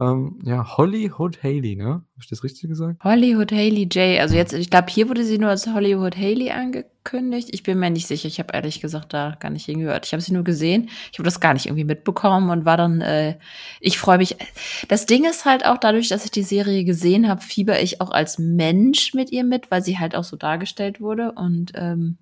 [0.00, 1.84] Ähm, ja, Hollywood Haley, ne?
[1.84, 3.04] Habe ich das richtig gesagt?
[3.04, 4.18] Hollywood Haley J.
[4.20, 7.50] Also jetzt, ich glaube, hier wurde sie nur als Hollywood Haley angekündigt.
[7.52, 8.26] Ich bin mir nicht sicher.
[8.26, 10.04] Ich habe ehrlich gesagt da gar nicht hingehört.
[10.04, 10.90] Ich habe sie nur gesehen.
[11.12, 13.38] Ich habe das gar nicht irgendwie mitbekommen und war dann, äh,
[13.78, 14.34] ich freue mich.
[14.88, 18.10] Das Ding ist halt auch dadurch, dass ich die Serie gesehen habe, fieber ich auch
[18.10, 21.30] als Mensch mit ihr mit, weil sie halt auch so dargestellt wurde.
[21.36, 22.18] Und ähm,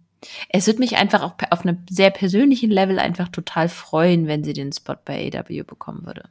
[0.48, 4.52] es wird mich einfach auch auf einem sehr persönlichen Level einfach total freuen, wenn sie
[4.52, 6.28] den Spot bei AW bekommen würde.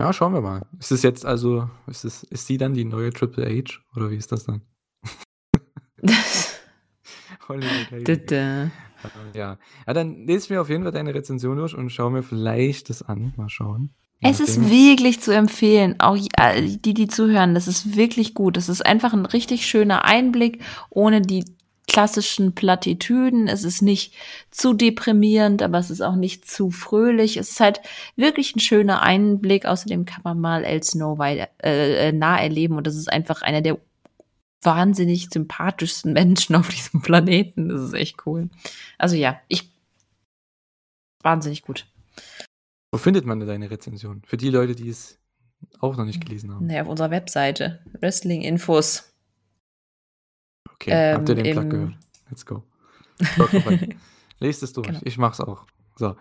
[0.00, 0.62] Ja, schauen wir mal.
[0.78, 4.16] Ist es jetzt also, ist, es, ist sie dann die neue Triple H oder wie
[4.16, 4.62] ist das dann?
[8.04, 8.70] Dada.
[9.34, 9.58] Ja.
[9.86, 13.02] ja, dann lese mir auf jeden Fall deine Rezension durch und schaue mir vielleicht das
[13.02, 13.32] an.
[13.36, 13.94] Mal schauen.
[14.20, 18.56] Es ist wirklich zu empfehlen, auch all die, die zuhören, das ist wirklich gut.
[18.56, 21.44] Das ist einfach ein richtig schöner Einblick, ohne die
[21.88, 23.48] klassischen Plattitüden.
[23.48, 24.14] Es ist nicht
[24.50, 27.36] zu deprimierend, aber es ist auch nicht zu fröhlich.
[27.36, 27.80] Es ist halt
[28.14, 29.64] wirklich ein schöner Einblick.
[29.66, 33.42] Außerdem kann man mal El Snow weiter, äh, äh, nah erleben und das ist einfach
[33.42, 33.78] einer der
[34.62, 37.68] wahnsinnig sympathischsten Menschen auf diesem Planeten.
[37.68, 38.50] Das ist echt cool.
[38.98, 39.68] Also ja, ich
[41.22, 41.86] wahnsinnig gut.
[42.92, 44.22] Wo findet man denn deine Rezension?
[44.26, 45.18] Für die Leute, die es
[45.80, 46.66] auch noch nicht gelesen haben.
[46.66, 47.80] Naja, auf unserer Webseite.
[48.00, 49.12] Wrestling-Infos.
[50.74, 51.94] Okay, Ähm, habt ihr den Plug gehört?
[52.30, 52.62] Let's go.
[54.38, 54.86] Lest es durch.
[54.86, 55.00] Genau.
[55.04, 55.66] Ich mach's auch.
[55.96, 56.16] So.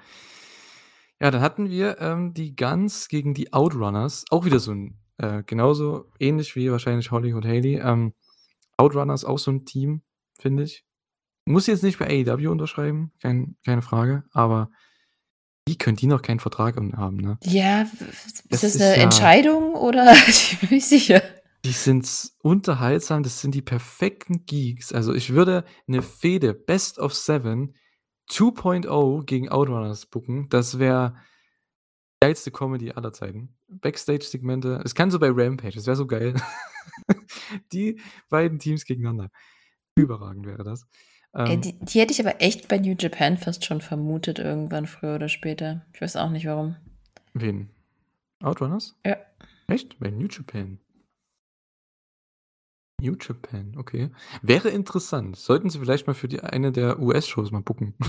[1.20, 4.26] Ja, dann hatten wir ähm, die Guns gegen die Outrunners.
[4.32, 7.80] Auch wieder so ein, äh, genauso ähnlich wie wahrscheinlich Holly und Haley.
[7.80, 8.14] Ähm,
[8.78, 10.02] Outrunners auch so ein Team,
[10.40, 10.84] finde ich.
[11.46, 14.70] Muss jetzt nicht bei AEW unterschreiben, kein, keine Frage, aber
[15.66, 17.38] wie können die noch keinen Vertrag haben, ne?
[17.44, 20.14] Ja, ist Das das ist eine ja- Entscheidung oder?
[20.28, 21.22] ich bin mir nicht sicher.
[21.68, 24.94] Die sind unterhaltsam, das sind die perfekten Geeks.
[24.94, 27.76] Also ich würde eine Fehde Best of Seven
[28.30, 30.48] 2.0 gegen Outrunners booken.
[30.48, 31.18] Das wäre
[32.22, 33.58] die geilste Comedy aller Zeiten.
[33.68, 34.82] Backstage-Segmente.
[34.86, 36.36] Es kann so bei Rampage, das wäre so geil.
[37.74, 38.00] die
[38.30, 39.30] beiden Teams gegeneinander.
[39.96, 40.88] Überragend wäre das.
[41.36, 45.16] Ähm, die, die hätte ich aber echt bei New Japan fast schon vermutet, irgendwann früher
[45.16, 45.86] oder später.
[45.94, 46.78] Ich weiß auch nicht warum.
[47.34, 47.72] wen?
[48.42, 48.98] Outrunners?
[49.06, 49.18] Ja.
[49.68, 50.00] Echt?
[50.00, 50.80] Bei New Japan.
[53.00, 54.10] New Japan, okay.
[54.42, 55.36] Wäre interessant.
[55.36, 57.94] Sollten sie vielleicht mal für die eine der US-Shows mal booken.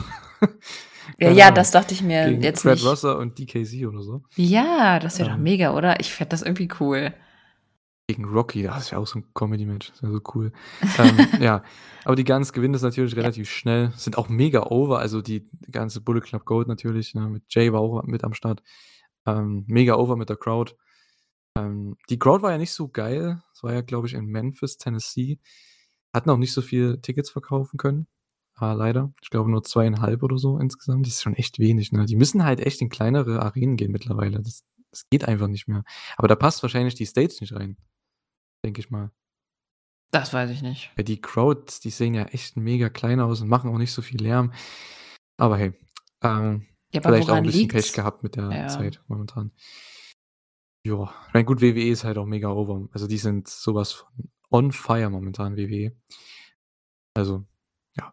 [1.18, 2.84] Ja, ja das dachte ich mir Gegen jetzt Fred.
[2.84, 4.22] Rosser und DKZ oder so.
[4.36, 5.42] Ja, das wäre doch Ähm.
[5.42, 6.00] mega, oder?
[6.00, 7.14] Ich fände das irgendwie cool.
[8.06, 9.90] Gegen Rocky, das ist ja auch so ein Comedy-Match.
[9.90, 10.52] Das wäre so cool.
[10.98, 11.62] ähm, ja,
[12.04, 13.92] aber die Guns gewinnen das natürlich relativ schnell.
[13.96, 14.98] Sind auch mega over.
[14.98, 17.14] Also die ganze Bullet Club Gold natürlich.
[17.14, 18.62] Ne, mit Jay war auch mit am Start.
[19.26, 20.74] Ähm, mega over mit der Crowd.
[21.56, 23.42] Ähm, die Crowd war ja nicht so geil.
[23.54, 25.38] Es war ja, glaube ich, in Memphis, Tennessee.
[26.14, 28.06] Hatten auch nicht so viele Tickets verkaufen können.
[28.54, 29.12] Ah, leider.
[29.22, 31.06] Ich glaube nur zweieinhalb oder so insgesamt.
[31.06, 31.92] Das ist schon echt wenig.
[31.92, 32.06] Ne?
[32.06, 34.38] Die müssen halt echt in kleinere Arenen gehen mittlerweile.
[34.40, 35.84] Das, das geht einfach nicht mehr.
[36.16, 37.76] Aber da passt wahrscheinlich die Stage nicht rein.
[38.64, 39.12] Denke ich mal.
[40.10, 40.90] Das weiß ich nicht.
[40.96, 44.00] Ja, die Crowds, die sehen ja echt mega klein aus und machen auch nicht so
[44.02, 44.52] viel Lärm.
[45.36, 45.72] Aber hey,
[46.22, 47.92] ähm, Ja, aber vielleicht auch ein bisschen Pech liegt's?
[47.92, 48.68] gehabt mit der Ja.
[48.68, 49.52] Zeit momentan.
[50.88, 52.88] Ja, ich meine, gut, WWE ist halt auch mega over.
[52.92, 54.08] Also die sind sowas von
[54.50, 55.92] on fire momentan, WWE.
[57.14, 57.44] Also,
[57.96, 58.12] ja,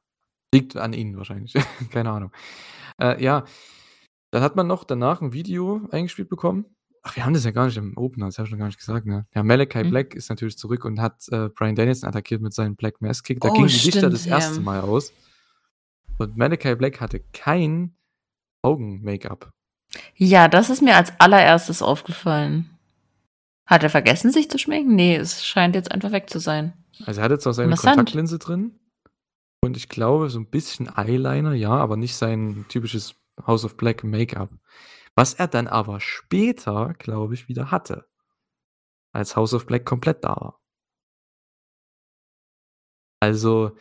[0.54, 1.54] liegt an ihnen wahrscheinlich.
[1.92, 2.32] Keine Ahnung.
[3.00, 3.46] Äh, ja,
[4.32, 6.66] dann hat man noch danach ein Video eingespielt bekommen.
[7.04, 8.80] Ach, wir haben das ja gar nicht im Opener, das habe ich schon gar nicht
[8.80, 9.28] gesagt, ne?
[9.36, 9.90] Ja, Malachi Hm.
[9.92, 13.40] Black ist natürlich zurück und hat äh, Brian Danielson attackiert mit seinem Black Mass Kick.
[13.42, 14.38] Da Oh, gingen die Lichter das ja.
[14.38, 15.14] erste Mal aus.
[16.18, 17.96] Und Malachi Black hatte kein
[18.64, 19.52] Augen-Make-up.
[20.16, 22.70] Ja, das ist mir als allererstes aufgefallen.
[23.66, 24.96] Hat er vergessen, sich zu schminken?
[24.96, 26.74] Nee, es scheint jetzt einfach weg zu sein.
[27.06, 27.98] Also er hatte zwar seine Interessant.
[27.98, 28.80] Kontaktlinse drin
[29.62, 33.16] und ich glaube so ein bisschen Eyeliner, ja, aber nicht sein typisches
[33.46, 34.50] House of Black Make-up.
[35.16, 38.06] Was er dann aber später, glaube ich, wieder hatte.
[39.14, 40.62] Als House of Black komplett da war.
[43.22, 43.76] Also,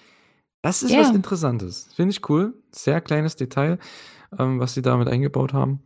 [0.63, 1.15] das ist was Ja.
[1.15, 1.93] Interessantes.
[1.95, 2.63] Finde ich cool.
[2.71, 3.79] Sehr kleines Detail,
[4.39, 5.83] ähm, was sie damit eingebaut haben.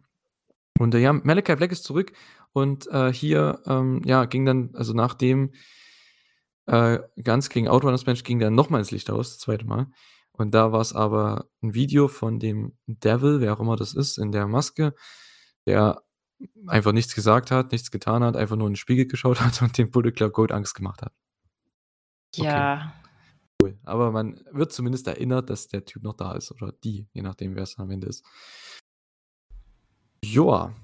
[0.79, 2.13] Und äh, ja, Malachi Black ist zurück
[2.53, 5.53] und äh, hier ähm, ja, ging dann, also nachdem
[6.67, 9.87] äh, ganz gegen Outrunners Match ging dann nochmal ins Licht aus, das zweite Mal.
[10.33, 14.19] Und da war es aber ein Video von dem Devil, wer auch immer das ist,
[14.19, 14.95] in der Maske,
[15.67, 16.03] der
[16.67, 19.77] einfach nichts gesagt hat, nichts getan hat, einfach nur in den Spiegel geschaut hat und
[19.77, 21.13] dem Bullet Club Gold Angst gemacht hat.
[22.37, 22.47] Okay.
[22.47, 22.95] Ja.
[23.83, 26.53] Aber man wird zumindest erinnert, dass der Typ noch da ist.
[26.53, 28.25] Oder die, je nachdem, wer es am Ende ist.
[30.25, 30.75] Joa.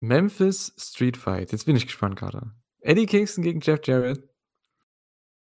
[0.00, 1.52] Memphis Street Fight.
[1.52, 2.52] Jetzt bin ich gespannt gerade.
[2.80, 4.30] Eddie Kingston gegen Jeff Jarrett.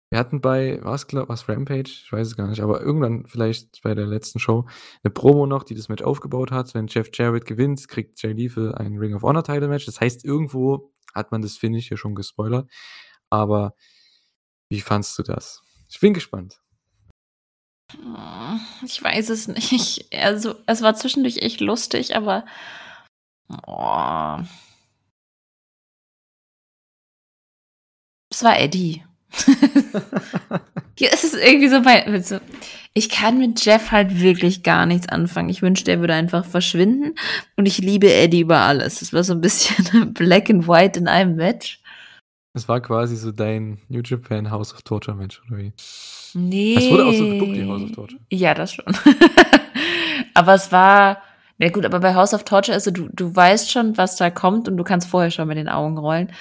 [0.09, 1.89] Wir hatten bei, was glaub, was Rampage?
[1.89, 4.67] Ich weiß es gar nicht, aber irgendwann vielleicht bei der letzten Show
[5.03, 6.73] eine Promo noch, die das Match aufgebaut hat.
[6.73, 9.85] Wenn Jeff Jarrett gewinnt, kriegt Jay Lethal ein Ring of Honor Title Match.
[9.85, 12.69] Das heißt, irgendwo hat man das Finish hier schon gespoilert.
[13.29, 13.73] Aber
[14.67, 15.61] wie fandst du das?
[15.87, 16.60] Ich bin gespannt.
[18.83, 20.05] Ich weiß es nicht.
[20.13, 22.45] Also, es war zwischendurch echt lustig, aber.
[23.67, 24.37] Oh.
[28.29, 29.03] Es war Eddie.
[30.97, 32.21] Hier ist es irgendwie so bei.
[32.21, 32.39] So,
[32.93, 35.49] ich kann mit Jeff halt wirklich gar nichts anfangen.
[35.49, 37.15] Ich wünschte, er würde einfach verschwinden.
[37.55, 39.01] Und ich liebe Eddie über alles.
[39.01, 41.81] Es war so ein bisschen Black and White in einem Match.
[42.53, 45.73] Es war quasi so dein New Japan House of Torture Match, oder wie?
[46.33, 46.75] Nee.
[46.75, 48.21] Es wurde auch so gebuckt wie House of Torture.
[48.29, 48.85] Ja, das schon.
[50.33, 51.21] aber es war.
[51.57, 54.67] Na gut, aber bei House of Torture, also du, du weißt schon, was da kommt
[54.67, 56.31] und du kannst vorher schon mit den Augen rollen.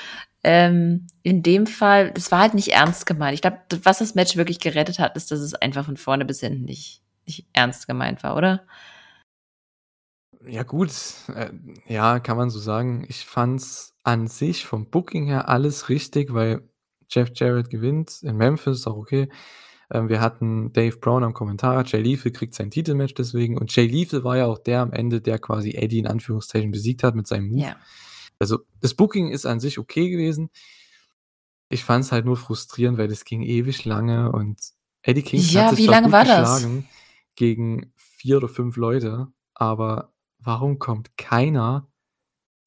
[0.42, 3.34] Ähm, in dem Fall, das war halt nicht ernst gemeint.
[3.34, 6.40] Ich glaube, was das Match wirklich gerettet hat, ist, dass es einfach von vorne bis
[6.40, 8.62] hinten nicht, nicht ernst gemeint war, oder?
[10.46, 10.90] Ja, gut.
[11.34, 11.50] Äh,
[11.86, 13.04] ja, kann man so sagen.
[13.08, 16.62] Ich fand's an sich vom Booking her alles richtig, weil
[17.10, 19.28] Jeff Jarrett gewinnt in Memphis, ist auch okay.
[19.92, 23.86] Ähm, wir hatten Dave Brown am Kommentar, Jay Lethal kriegt sein Titelmatch deswegen und Jay
[23.86, 27.26] Lethal war ja auch der am Ende, der quasi Eddie in Anführungszeichen besiegt hat mit
[27.26, 27.62] seinem Move.
[27.62, 27.76] Ja.
[28.38, 30.50] Also das Booking ist an sich okay gewesen.
[31.68, 34.60] Ich fand's halt nur frustrierend, weil das ging ewig lange und
[35.02, 36.66] Eddie Kingston Ja, hat sich wie lange war das?
[37.36, 41.88] gegen vier oder fünf Leute, aber warum kommt keiner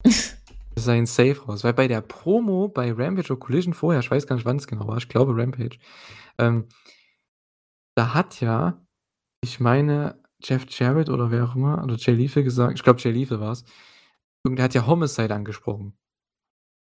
[0.76, 1.64] sein Safe raus?
[1.64, 4.66] Weil bei der Promo bei Rampage oder Collision vorher, ich weiß gar nicht, wann es
[4.66, 5.78] genau war, ich glaube Rampage,
[6.38, 6.66] ähm,
[7.96, 8.84] da hat ja,
[9.42, 13.12] ich meine, Jeff Jarrett oder wer auch immer, oder Jay Lethal gesagt, ich glaube Jay
[13.12, 13.64] Lethal war es,
[14.46, 15.96] der hat ja Homicide angesprochen.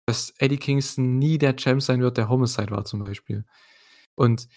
[0.06, 3.46] Dass Eddie Kingston nie der Champ sein wird, der Homicide war zum Beispiel.
[4.16, 4.48] Und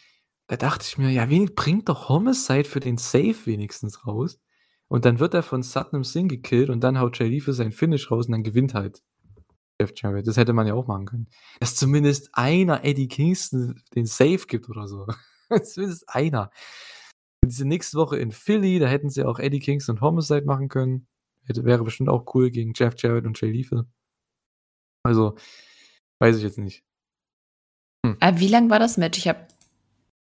[0.48, 4.40] da dachte ich mir, ja, wenig bringt doch Homicide für den Safe wenigstens raus.
[4.88, 8.10] Und dann wird er von Satnam Singh gekillt und dann haut Jay Lethal sein Finish
[8.10, 9.02] raus und dann gewinnt halt
[9.80, 10.26] Jeff Jarrett.
[10.26, 11.28] Das hätte man ja auch machen können.
[11.60, 15.06] Dass zumindest einer Eddie Kingston den Safe gibt oder so.
[15.62, 16.50] zumindest einer.
[17.42, 20.68] Und diese nächste Woche in Philly, da hätten sie auch Eddie Kingston und Homicide machen
[20.68, 21.06] können.
[21.44, 23.86] Hätte, wäre bestimmt auch cool gegen Jeff Jarrett und Jay Lethal.
[25.02, 25.36] Also,
[26.20, 26.84] weiß ich jetzt nicht.
[28.20, 29.18] Aber wie lang war das Match?
[29.18, 29.46] Ich habe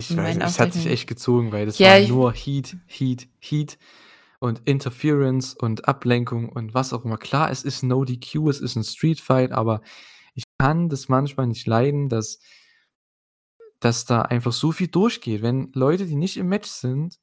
[0.00, 3.78] Ich weiß es hat sich echt gezogen, weil das Ja, war nur Heat, Heat, Heat
[4.40, 7.18] und Interference und Ablenkung und was auch immer.
[7.18, 9.80] Klar, es ist No DQ, es ist ein Street Fight, aber
[10.34, 12.38] ich kann das manchmal nicht leiden, dass,
[13.80, 15.42] dass da einfach so viel durchgeht.
[15.42, 17.18] Wenn Leute, die nicht im Match sind,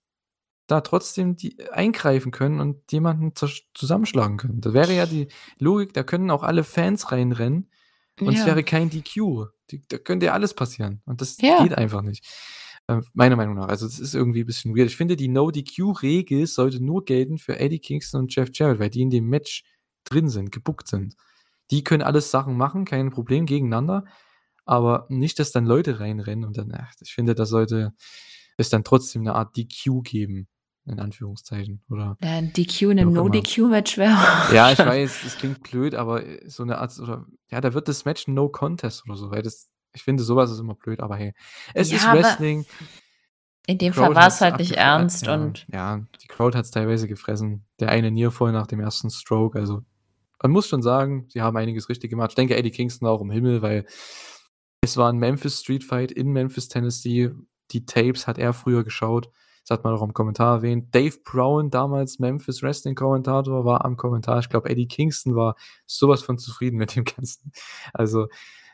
[0.67, 3.33] da trotzdem die eingreifen können und jemanden
[3.75, 4.61] zusammenschlagen können.
[4.61, 5.27] Das wäre ja die
[5.59, 7.69] Logik, da können auch alle Fans reinrennen
[8.19, 8.45] Und es Ja.
[8.47, 9.47] wäre kein DQ.
[9.71, 11.01] Die, da könnte ja alles passieren.
[11.05, 11.61] Und das Ja.
[11.63, 12.25] geht einfach nicht.
[12.87, 13.67] Äh, meiner Meinung nach.
[13.67, 14.87] Also, das ist irgendwie ein bisschen weird.
[14.89, 19.01] Ich finde, die No-DQ-Regel sollte nur gelten für Eddie Kingston und Jeff Jarrett, weil die
[19.01, 19.63] in dem Match
[20.05, 21.15] drin sind, gebuckt sind.
[21.71, 24.05] Die können alles Sachen machen, kein Problem gegeneinander.
[24.65, 27.93] Aber nicht, dass dann Leute reinrennen und dann, ach, ich finde, da sollte
[28.57, 30.47] es dann trotzdem eine Art DQ geben,
[30.85, 31.83] in Anführungszeichen.
[31.89, 33.29] Oder Ja, 'n DQ in 'nem Wie auch immer.
[33.35, 34.11] No-DQ-Match wäre
[34.55, 37.87] ja, ich weiß, es klingt blöd, aber äh, so eine Art oder ja, da wird
[37.87, 40.75] das Match 'n No Contest oder so, weil das ich finde, so was ist immer
[40.75, 41.33] blöd, aber hey,
[41.73, 42.65] es ist Ja, aber Wrestling.
[43.65, 46.57] in dem Die Fall Crowd war's hat's halt nicht ernst ja, und ja, die Crowd
[46.57, 47.65] hat's teilweise gefressen.
[47.79, 49.83] Der eine Nearfall nach dem ersten Stroke, also
[50.41, 52.31] man muss schon sagen, sie haben einiges richtig gemacht.
[52.31, 53.85] Ich denke, Eddie Kingston auch im Himmel, weil
[54.85, 57.31] es war 'n Memphis Street Fight in Memphis, Tennessee.
[57.71, 59.29] Die Tapes hat er früher geschaut.
[59.67, 60.93] Das hat man auch im Kommentar erwähnt.
[60.93, 64.39] Dave Brown, damals Memphis Wrestling-Kommentator, war am Kommentar.
[64.39, 65.55] Ich glaube, Eddie Kingston war
[65.87, 67.51] so was von zufrieden mit dem Ganzen.
[67.93, 68.27] Also,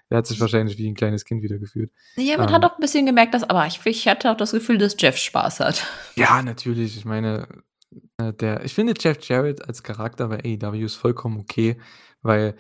[0.09, 1.91] der hat sich wahrscheinlich wie 'n kleines Kind wieder gefühlt.
[2.17, 2.55] Ja, man Ähm.
[2.55, 5.17] hat auch 'n bisschen gemerkt, dass aber ich ich hatte auch das Gefühl, dass Jeff
[5.17, 5.85] Spaß hat.
[6.17, 6.97] Ja, natürlich.
[6.97, 7.47] Ich meine,
[8.17, 11.77] äh, der ich finde Jeff Jarrett als Charakter bei AEW ist vollkommen okay,
[12.21, 12.55] weil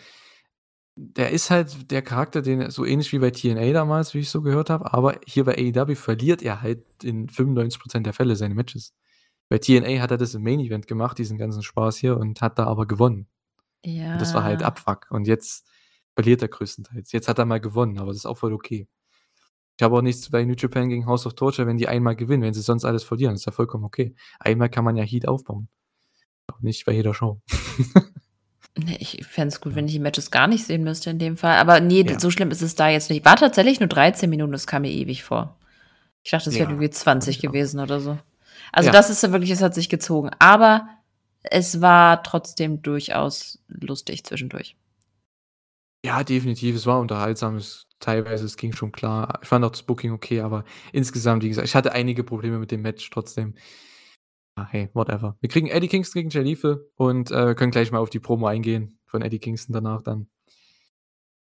[1.03, 4.41] der ist halt der Charakter, den so ähnlich wie bei TNA damals, wie ich so
[4.41, 8.93] gehört habe, aber hier bei AEW verliert er halt in 95% der Fälle seine Matches.
[9.49, 12.59] Bei TNA hat er das im Main Event gemacht, diesen ganzen Spaß hier und hat
[12.59, 13.27] da aber gewonnen.
[14.13, 14.67] Und das war halt Ja.
[14.67, 15.07] Abfuck.
[15.09, 15.67] Und jetzt
[16.13, 17.11] verliert er größtenteils.
[17.11, 18.87] Jetzt hat er mal gewonnen, aber das ist auch voll okay.
[19.77, 22.43] Ich habe auch nichts bei New Japan gegen House of Torture, wenn die einmal gewinnen,
[22.43, 24.13] wenn sie sonst alles verlieren, ist ja vollkommen okay.
[24.39, 25.69] Einmal kann man ja Heat aufbauen.
[26.47, 27.41] Auch nicht bei jeder Show.
[28.77, 31.35] Ne, ich fände es gut, wenn ich die Matches gar nicht sehen müsste in dem
[31.37, 31.57] Fall.
[31.57, 32.19] Aber ne, Ja.
[32.19, 33.25] so schlimm ist es da jetzt nicht.
[33.25, 35.57] War tatsächlich nur 13 Minuten, das kam mir ewig vor.
[36.23, 37.51] Ich dachte, es Ja, irgendwie 20 ich auch.
[37.51, 38.17] gewesen oder so.
[38.71, 38.93] Also, Ja.
[38.93, 40.29] das ist ja wirklich es hat sich gezogen.
[40.39, 40.87] Aber
[41.43, 44.75] es war trotzdem durchaus lustig zwischendurch.
[46.05, 46.75] Ja, definitiv.
[46.75, 47.57] Es war unterhaltsam.
[47.57, 49.39] Es teilweise, es ging schon klar.
[49.41, 52.71] Ich fand auch das Booking okay, aber insgesamt, wie gesagt, ich hatte einige Probleme mit
[52.71, 53.53] dem Match trotzdem.
[54.57, 55.37] Ah, hey, whatever.
[55.39, 58.47] Wir kriegen Eddie Kingston gegen Jay Lethal und, äh, können gleich mal auf die Promo
[58.47, 60.27] eingehen von Eddie Kingston danach dann.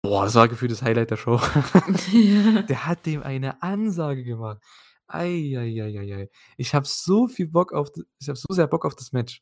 [0.06, 1.40] Boah, das war gefühlt das Highlight der Show.
[2.12, 2.62] Ja.
[2.68, 4.60] Der hat dem eine Ansage gemacht.
[5.08, 6.30] Ei, ei, ei, ei, ei.
[6.58, 7.90] Ich habe so viel Bock auf
[8.20, 9.42] ich habe so sehr Bock auf das Match.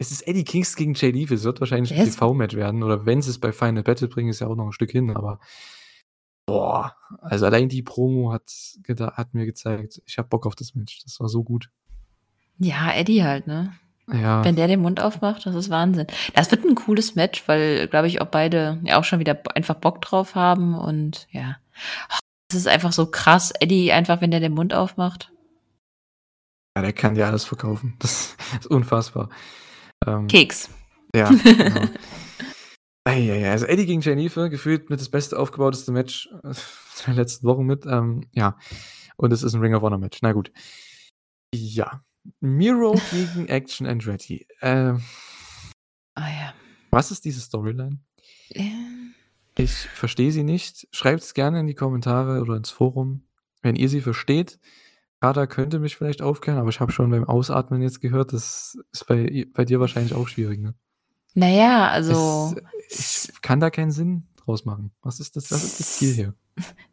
[0.00, 1.36] Es ist Eddie Kingston gegen Jay Lethal.
[1.36, 4.28] Es wird wahrscheinlich 'n Der ist TV-Match werden oder wenn sie's bei Final Battle bringen,
[4.30, 5.40] ist ja auch noch 'n Stück hin, aber
[6.46, 8.50] boah, also allein die Promo hat
[9.16, 11.02] hat mir gezeigt, ich habe Bock auf das Match.
[11.04, 11.70] Das war so gut.
[12.58, 13.72] Ja, Eddie halt, ne?
[14.10, 14.44] Ja.
[14.44, 16.06] Wenn der den Mund aufmacht, das ist Wahnsinn.
[16.34, 19.74] Das wird 'n cooles Match, weil, glaube ich, auch beide ja auch schon wieder einfach
[19.76, 21.56] Bock drauf haben und ja.
[22.50, 25.30] Es ist einfach so krass, Eddie einfach, wenn der den Mund aufmacht.
[26.76, 27.96] Ja, der kann dir alles verkaufen.
[27.98, 29.28] Das ist unfassbar.
[30.06, 30.70] Ähm, Keks.
[31.14, 31.82] ja, genau.
[33.04, 33.50] Ei, ei, ei.
[33.50, 36.54] Also Eddie gegen Lethal, gefühlt mit das beste aufgebauteste Match, äh,
[37.06, 37.84] der letzten Wochen mit.
[37.86, 38.56] Ähm, ja.
[39.16, 40.18] Und es ist 'n Ring of Honor Match.
[40.22, 40.50] Na gut.
[41.54, 42.02] Ja.
[42.40, 44.46] Miro gegen Action Andretti.
[44.60, 45.02] Ähm
[46.14, 46.54] Ah ja.
[46.90, 47.98] Was ist diese Storyline?
[48.50, 49.14] Ähm.
[49.56, 50.86] Ich verstehe sie nicht.
[50.92, 53.22] Schreibt's gerne in die Kommentare oder ins Forum,
[53.60, 54.58] wenn ihr sie versteht.
[55.20, 59.06] Kader könnte mich vielleicht aufklären, aber ich habe schon beim Ausatmen jetzt gehört, das ist
[59.06, 60.74] bei bei dir wahrscheinlich auch schwierig, ne?
[61.34, 62.54] Na ja, also
[62.88, 64.92] Es ich kann da keinen Sinn draus machen.
[65.02, 66.34] Was ist das was ist das Ziel hier?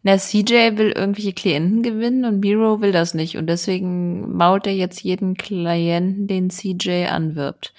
[0.03, 4.75] Na, CJ will irgendwelche Klienten gewinnen und Miro will das nicht und deswegen mault er
[4.75, 7.73] jetzt jeden Klienten, den CJ anwirbt.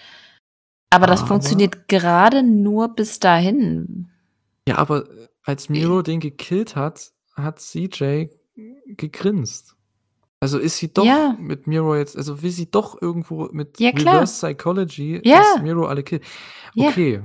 [0.90, 4.08] Aber das Aber funktioniert gerade nur bis dahin.
[4.68, 8.26] Ja, aber, äh, als Miro den gekillt hat, hat CJ
[8.86, 9.76] gegrinst.
[10.40, 11.36] Also, ist sie doch Ja.
[11.38, 14.14] mit Miro jetzt also, will sie doch irgendwo mit Ja, klar.
[14.16, 15.38] Reverse Psychology, Ja.
[15.38, 16.22] dass Miro alle killt.
[16.74, 16.88] Ja.
[16.88, 17.22] Okay.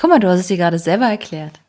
[0.00, 1.60] Guck mal, du hast es dir gerade selber erklärt.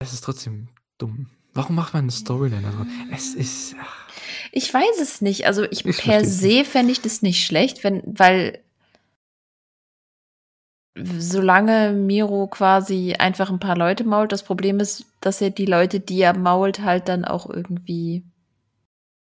[0.00, 0.68] Es ist trotzdem
[0.98, 1.26] dumm.
[1.54, 4.06] Warum macht man 'ne Storyline da Es ist ach.
[4.52, 5.46] Ich weiß es nicht.
[5.46, 8.60] Also, ich Ich per se fände ich das nicht schlecht, wenn weil
[10.98, 14.32] solange Miro quasi einfach 'n paar Leute mault.
[14.32, 18.24] Das Problem ist, dass er die Leute, die er mault, halt dann auch irgendwie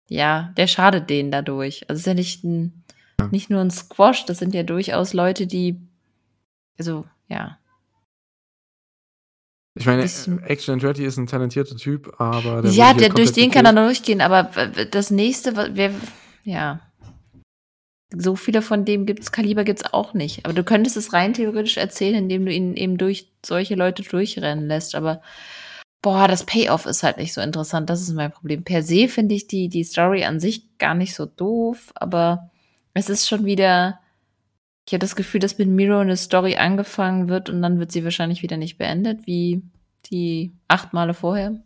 [0.10, 1.84] ja, der schadet denen dadurch.
[1.90, 2.84] Also, es ist ja nicht 'n
[3.20, 3.28] Ja.
[3.28, 5.78] nicht nur 'n Squash, das sind ja durchaus Leute, die
[6.80, 7.60] also, ja.
[9.76, 13.66] Ich meine, Action Andretti ist 'n talentierter Typ, aber der Ja, der durch den kann
[13.66, 13.90] er gekillt.
[13.90, 14.44] durchgehen, aber
[14.92, 15.92] das nächste, wer
[16.44, 16.80] ja.
[18.16, 20.46] So viele von dem gibt's Kaliber gibt's auch nicht.
[20.46, 24.68] Aber du könntest es rein theoretisch erzählen, indem du ihn eben durch solche Leute durchrennen
[24.68, 25.22] lässt, aber
[26.04, 27.90] boah, das Payoff ist halt nicht so interessant.
[27.90, 28.64] Das ist mein Problem.
[28.64, 32.52] Per se finde ich die die Story an sich gar nicht so doof, aber
[32.94, 34.00] es ist schon wieder
[34.86, 38.04] Ich habe das Gefühl, dass mit Miro eine Story angefangen wird und dann wird sie
[38.04, 39.64] wahrscheinlich wieder nicht beendet, wie
[40.12, 41.64] die acht Male vorher.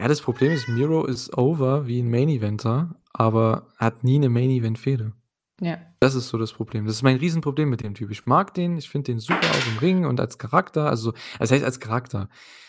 [0.00, 5.12] Ja, das Problem ist, Miro ist over wie ein Main-Eventer, aber hat nie eine Main-Event-Fehde.
[5.60, 5.78] Ja.
[5.98, 6.86] Das ist so das Problem.
[6.86, 8.12] Das ist mein Riesenproblem mit dem Typ.
[8.12, 11.50] Ich mag den, ich finde den super auch im Ring und als Charakter, also, das
[11.50, 12.28] heißt als Charakter.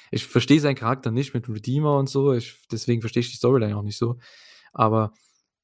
[0.10, 3.78] Ich verstehe seinen Charakter nicht mit Redeemer und so, ich, deswegen verstehe ich die Storyline
[3.78, 4.18] auch nicht so.
[4.74, 5.14] Aber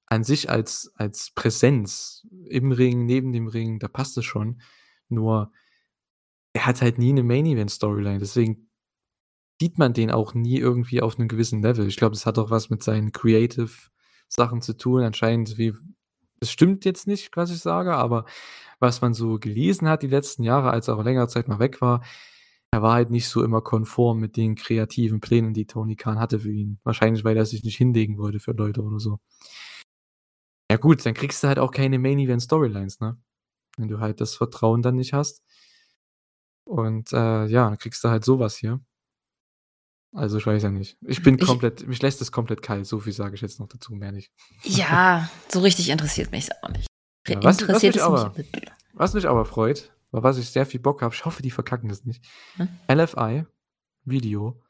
[0.07, 4.61] an sich als, als Präsenz im Ring, neben dem Ring, da passt es schon.
[5.09, 5.51] Nur,
[6.53, 8.19] er hat halt nie eine Main-Event-Storyline.
[8.19, 8.69] Deswegen
[9.59, 11.87] sieht man den auch nie irgendwie auf einem gewissen Level.
[11.87, 15.01] Ich glaube, das hat auch was mit seinen Creative-Sachen zu tun.
[15.01, 15.73] Anscheinend, wie,
[16.39, 18.25] das stimmt jetzt nicht, was ich sage, aber
[18.79, 21.81] was man so gelesen hat die letzten Jahre, als er auch längere Zeit mal weg
[21.81, 22.03] war,
[22.71, 26.39] er war halt nicht so immer konform mit den kreativen Plänen, die Tony Khan hatte
[26.39, 26.79] für ihn.
[26.83, 29.19] Wahrscheinlich, weil er sich nicht hinlegen wollte für Leute oder so.
[30.75, 33.17] Ja gut, dann kriegst du halt auch keine Main Event Storylines, ne?
[33.77, 35.41] Wenn du halt das Vertrauen dann nicht hast.
[36.65, 38.81] Und äh, ja, dann kriegst du halt sowas hier.
[40.13, 40.97] Also ich weiß ja nicht.
[41.01, 43.67] Ich bin Ich- komplett, mich lässt es komplett kalt, so viel sage ich jetzt noch
[43.69, 44.31] dazu, mehr nicht.
[44.63, 46.87] Ja, so richtig interessiert mich auch nicht.
[47.27, 48.51] Ja, was- was interessiert mich es aber- mich.
[48.93, 51.87] Was mich aber freut, war was ich sehr viel Bock habe, ich hoffe, die verkacken
[51.89, 52.25] das nicht.
[52.57, 52.67] Hm?
[52.89, 53.45] LFI,
[54.03, 54.61] Video,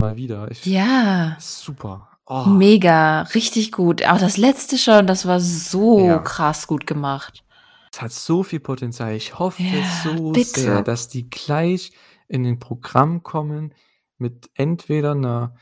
[0.00, 0.50] mal wieder.
[0.50, 2.17] Ich, Ja, Super.
[2.30, 4.04] Oh, mega, richtig gut.
[4.06, 6.18] Auch das letzte schon, das war so Ja.
[6.18, 7.42] krass gut gemacht.
[7.90, 9.14] es hat so viel Potenzial.
[9.14, 10.60] Ich hoffe Ja, so bitte.
[10.60, 11.92] sehr, dass die gleich
[12.28, 13.72] in ein Programm kommen
[14.18, 15.54] mit entweder einer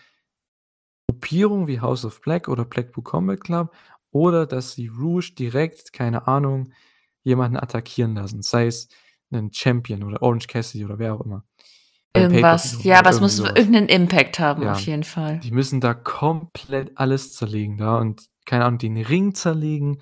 [1.09, 3.73] Gruppierung wie House of Black oder Blackpool Combat Club
[4.11, 6.73] oder dass sie Rouge direkt, keine Ahnung,
[7.23, 8.43] jemanden attackieren lassen.
[8.43, 8.89] Sei es
[9.31, 11.45] einen Champion oder Orange Cassidy oder wer auch immer.
[12.23, 12.83] Irgendwas.
[12.85, 13.53] Ja, aber es muss sowas.
[13.57, 14.73] irgendeinen Impact haben, Ja.
[14.73, 15.39] auf jeden Fall.
[15.41, 20.01] Die müssen da komplett alles zerlegen da und keine Ahnung, den Ring zerlegen.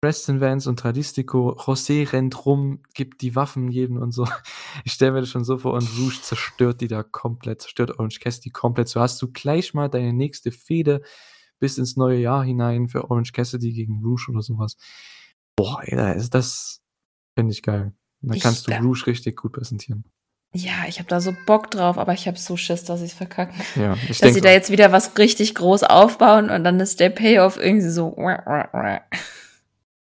[0.00, 4.26] Preston Vance und Tradistico, José rennt rum, gibt die Waffen jedem und so.
[4.84, 8.18] Ich stelle mir das schon so vor und Rouge zerstört die da komplett, zerstört Orange
[8.20, 8.88] Cassidy komplett.
[8.88, 11.02] So hast du gleich mal deine nächste Fehde
[11.60, 14.76] bis ins neue Jahr hinein für Orange Cassidy gegen Rouge oder sowas.
[15.56, 16.80] Boah, ey, da ist das
[17.36, 17.92] finde ich geil.
[18.32, 20.04] Ich- kannst du da- Rouge richtig gut präsentieren.
[20.54, 23.16] Ja, ich habe da so Bock drauf, aber ich habe so Schiss, dass ich es
[23.16, 23.58] verkacken.
[23.74, 27.08] Ja, ich Dass sie da jetzt wieder was richtig groß aufbauen und dann ist der
[27.08, 28.14] Payoff irgendwie so.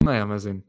[0.04, 0.64] Naja, mal sehen.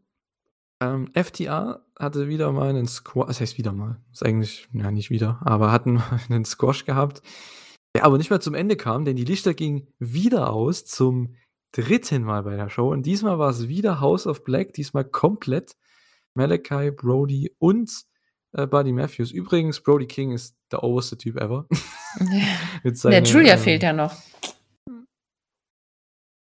[0.80, 5.10] Ähm, FTA hatte wieder mal einen Squash, das heißt wieder mal, ist eigentlich, ja nicht
[5.10, 7.22] wieder, aber hatten einen Squash gehabt,
[7.94, 11.36] der aber nicht mehr zum Ende kam, denn die Lichter gingen wieder aus zum
[11.72, 15.76] dritten Mal bei der Show und diesmal war es wieder House of Black, diesmal komplett
[16.34, 17.90] Malachi, Brody und
[18.52, 19.30] äh, Buddy Matthews.
[19.30, 21.66] Übrigens, Brody King ist der oberste Typ ever.
[22.82, 24.14] Mit Der seinen, Julia ähm, fehlt ja noch.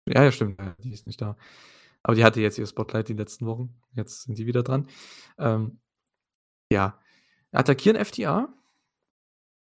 [0.08, 0.60] Ja, ja, stimmt.
[0.82, 1.36] Die ist nicht da.
[2.02, 3.80] Aber die hatte jetzt ihr Spotlight die letzten Wochen.
[3.94, 4.88] Jetzt sind die wieder dran.
[5.38, 5.80] Ähm,
[6.72, 6.98] ja.
[7.52, 8.52] Attackieren FTA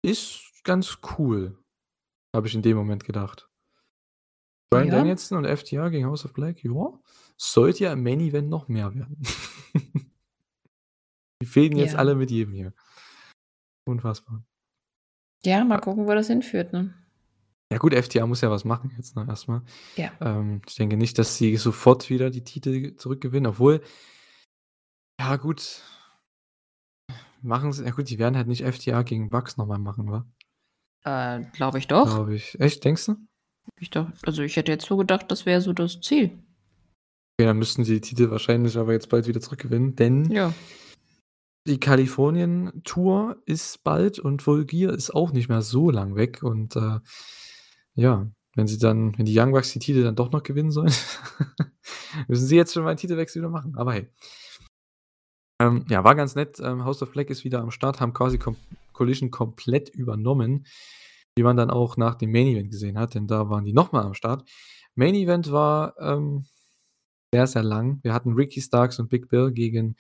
[0.04, 1.58] ist ganz cool.
[2.36, 3.50] Habe ich in dem Moment gedacht.
[4.70, 4.96] Brian Ja.
[4.96, 7.00] Danielson und FTA gegen House of Black, ja.
[7.38, 9.22] Sollte ja im Main Event noch mehr werden.
[11.42, 12.00] die fehlen jetzt Ja.
[12.00, 12.74] alle mit jedem hier.
[13.88, 14.44] Unfassbar.
[15.46, 16.94] Ja, mal gucken, wo das hinführt, ne?
[17.72, 19.62] Ja gut, FTA muss ja was machen jetzt ne, erstmal.
[19.96, 20.12] Ja.
[20.22, 23.82] Ähm, ich denke nicht, dass sie sofort wieder die Titel zurückgewinnen, obwohl,
[25.20, 25.82] ja gut,
[27.42, 30.26] machen sie, ja gut, die werden halt nicht FTA gegen Bucks nochmal machen, wa?
[31.06, 32.06] Äh, glaube ich doch.
[32.06, 32.60] Glaube ich.
[32.60, 33.16] Echt, denkst du?
[33.80, 34.10] Ich doch.
[34.24, 36.44] Also ich hätte jetzt so gedacht, das wäre so das Ziel.
[37.38, 40.54] Okay, dann müssten sie die Titel wahrscheinlich aber jetzt bald wieder zurückgewinnen, denn Ja.
[41.70, 47.00] Die Kalifornien-Tour ist bald und Volgier ist auch nicht mehr so lang weg und äh,
[47.94, 50.92] ja, wenn sie dann, wenn die Young Bucks die Titel dann doch noch gewinnen sollen,
[52.28, 53.76] müssen sie jetzt schon mal einen Titelwechsel wieder machen.
[53.78, 54.10] Aber hey.
[55.62, 56.60] Ähm, ja, war ganz nett.
[56.60, 58.56] Ähm, House of Black ist wieder am Start, haben quasi kom
[58.94, 60.66] Collision komplett übernommen,
[61.36, 64.04] wie man dann auch nach dem Main Event gesehen hat, denn da waren die nochmal
[64.04, 64.50] am Start.
[64.96, 66.46] Main Event war ähm,
[67.32, 68.00] sehr, sehr lang.
[68.04, 69.96] Wir hatten Ricky Starks und Big Bill gegen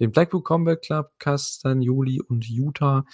[0.00, 3.04] den Blackpool Combat Club, Castan, Juli und Utah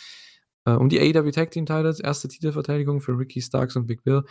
[0.65, 2.01] äh, um die AEW Tag Team Titles.
[2.01, 4.25] Erste Titelverteidigung für Ricky Starks und Big Bill.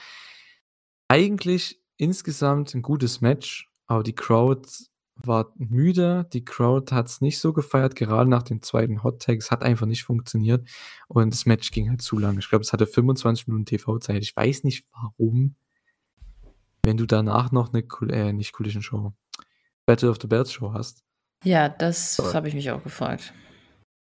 [1.07, 4.69] Eigentlich insgesamt ein gutes Match, aber die Crowd
[5.15, 6.27] war müde.
[6.31, 9.37] Die Crowd hat es nicht so gefeiert, gerade nach dem zweiten Hot Tag.
[9.37, 10.67] Es hat einfach nicht funktioniert
[11.07, 12.37] und das Match ging halt zu lang.
[12.39, 14.21] Ich glaube, es hatte 25 Minuten TV-Zeit.
[14.21, 15.55] Ich weiß nicht warum,
[16.83, 19.13] wenn du danach noch eine, äh, nicht Collision Show,
[19.85, 21.03] Battle of the Bells Show hast.
[21.43, 23.33] Ja, das Aber- habe ich mich auch gefragt.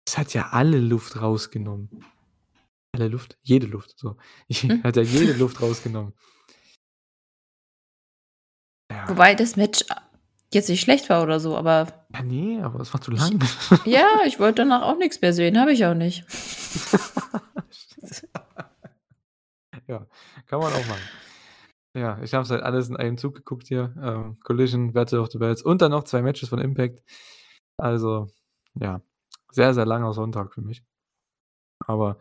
[0.07, 2.03] Es hat ja alle Luft rausgenommen.
[2.95, 3.37] Alle Luft?
[3.43, 3.93] Jede Luft.
[3.99, 4.17] So.
[4.51, 4.83] Hm.
[4.83, 6.13] Hat ja jede Luft rausgenommen.
[8.91, 9.07] Ja.
[9.07, 9.85] Wobei das Match
[10.51, 12.07] Jetzt nicht schlecht war oder so, aber.
[12.13, 13.39] Ja, nee, aber es war zu lang.
[13.41, 16.25] Ich, ja, ich wollte danach auch nichts mehr sehen, habe ich auch nicht.
[19.87, 20.07] ja,
[20.47, 21.01] kann man auch machen.
[21.99, 23.93] Ja, ich habe es halt alles in einem Zug geguckt hier.
[24.01, 27.03] Ähm, Collision, Battle of the Bells und dann noch zwei Matches von Impact.
[27.77, 28.29] Also,
[28.75, 29.01] ja,
[29.51, 30.83] sehr, sehr langer Sonntag für mich.
[31.85, 32.17] Aber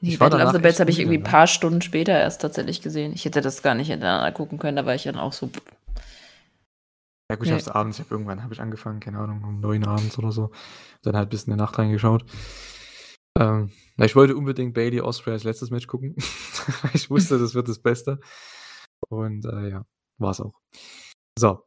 [0.00, 1.28] Nee, Battle of the Bells habe ich irgendwie ein ne?
[1.28, 3.12] paar Stunden später erst tatsächlich gesehen.
[3.14, 5.50] Ich hätte das gar nicht hintereinander gucken können, da war ich dann auch so.
[7.30, 7.60] Ja gut, ich nee.
[7.60, 10.52] habe abends, ich hab irgendwann habe ich angefangen, keine Ahnung, um neun abends oder so.
[11.02, 12.24] Dann halt bis in der Nacht reingeschaut.
[13.38, 16.14] Ähm, na, ich wollte unbedingt Bailey Osprey als letztes Match gucken.
[16.94, 18.20] ich wusste, das wird das Beste.
[19.08, 19.84] Und äh, ja,
[20.18, 20.54] war es auch.
[21.38, 21.62] So,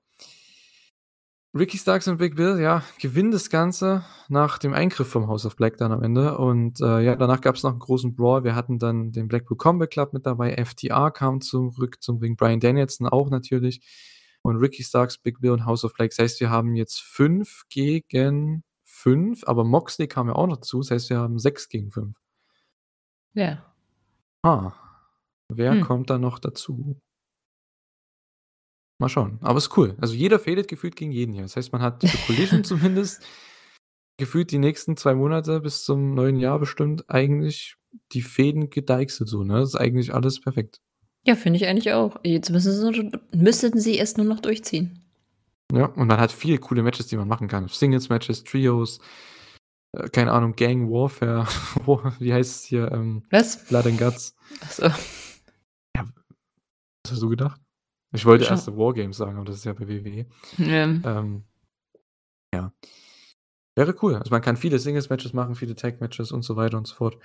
[1.53, 5.57] Ricky Starks und Big Bill, ja, gewinnen das Ganze nach dem Eingriff vom House of
[5.57, 6.38] Black dann am Ende.
[6.38, 8.45] Und äh, ja, danach gab es noch einen großen Brawl.
[8.45, 10.55] Wir hatten dann den Blackpool Combat Club mit dabei.
[10.55, 12.38] FTR kam zurück zum Ring.
[12.38, 13.81] Brian Danielson auch natürlich.
[14.43, 16.11] Und Ricky Starks, Big Bill und House of Black.
[16.11, 19.43] Das heißt, wir haben jetzt fünf gegen fünf.
[19.45, 20.77] Aber Moxley kam ja auch noch zu.
[20.77, 22.18] Das heißt, wir haben sechs gegen fünf.
[23.34, 23.65] Ja.
[24.41, 24.72] Ah.
[25.49, 25.81] Wer hm.
[25.81, 26.95] kommt da noch dazu?
[29.02, 29.40] Mal schauen.
[29.41, 29.98] Aber ist cool.
[29.99, 31.41] Also jeder fädelt gefühlt gegen jeden hier.
[31.41, 33.23] Das heißt, man hat für Collision zumindest
[34.18, 37.78] gefühlt die nächsten zwei Monate bis zum neuen Jahr bestimmt eigentlich
[38.11, 39.56] die Fäden gedeichselt so, ne?
[39.56, 40.82] Das ist eigentlich alles perfekt.
[41.26, 42.19] Ja, finde ich eigentlich auch.
[42.23, 45.03] Jetzt müssen sie, müssten sie es nur noch durchziehen.
[45.73, 47.68] Ja, und man hat viele coole Matches, die man machen kann.
[47.68, 48.99] Singles-Matches, Trios,
[49.94, 51.48] äh, keine Ahnung, Gang Warfare.
[52.19, 52.91] Wie heißt es hier?
[52.91, 53.65] Ähm, Was?
[53.65, 54.36] Blood and Guts.
[54.61, 54.86] Achso.
[55.95, 56.06] Ja,
[57.03, 57.60] was hast du gedacht?
[58.14, 58.56] Ich wollte Schon.
[58.56, 60.26] erst Wargames sagen, aber das ist ja bei WWE.
[60.58, 60.84] Ja.
[60.84, 61.44] Ähm,
[62.54, 62.74] ja.
[63.76, 64.16] Wäre cool.
[64.16, 67.18] Also man kann viele Singles-Matches machen, viele Tag-Matches und so weiter und so fort.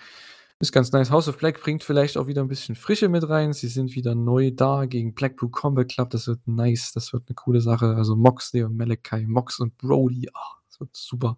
[0.58, 1.10] Ist ganz nice.
[1.10, 3.52] House of Black bringt vielleicht auch wieder ein bisschen Frische mit rein.
[3.52, 6.10] Sie sind wieder neu da gegen Blackpool Combat Club.
[6.10, 6.92] Das wird nice.
[6.92, 7.94] Das wird eine coole Sache.
[7.96, 10.30] Also Moxley und Malachi, Mox und Brody.
[10.32, 11.36] Oh, das wird super.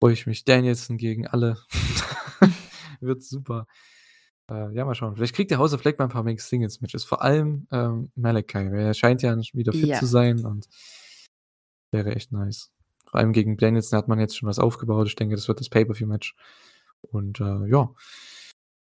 [0.00, 0.44] Freue ich mich.
[0.44, 1.56] Danielson gegen alle.
[3.00, 3.66] wird super.
[4.50, 5.16] Äh, ja, mal schauen.
[5.16, 7.04] Vielleicht kriegt der House of Black mal ein paar Mixed Singles Matches.
[7.04, 9.98] Vor allem ähm, Malachi, weil er scheint ja wieder fit ja.
[9.98, 10.68] zu sein und
[11.90, 12.70] wäre echt nice.
[13.06, 15.06] Vor allem gegen Danielson hat man jetzt schon was aufgebaut.
[15.06, 16.34] Ich denke, das wird das Pay-Per-View-Match.
[17.02, 17.90] Und äh, ja,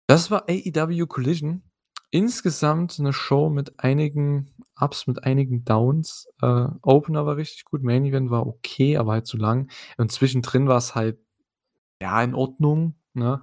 [0.06, 1.62] das war AEW Collision.
[2.10, 6.28] Insgesamt eine Show mit einigen Ups, mit einigen Downs.
[6.40, 9.68] Äh, Opener war richtig gut, Main Event war okay, aber halt zu lang.
[9.96, 11.18] Und zwischendrin war es halt
[12.00, 12.94] ja in Ordnung.
[13.14, 13.42] Ne?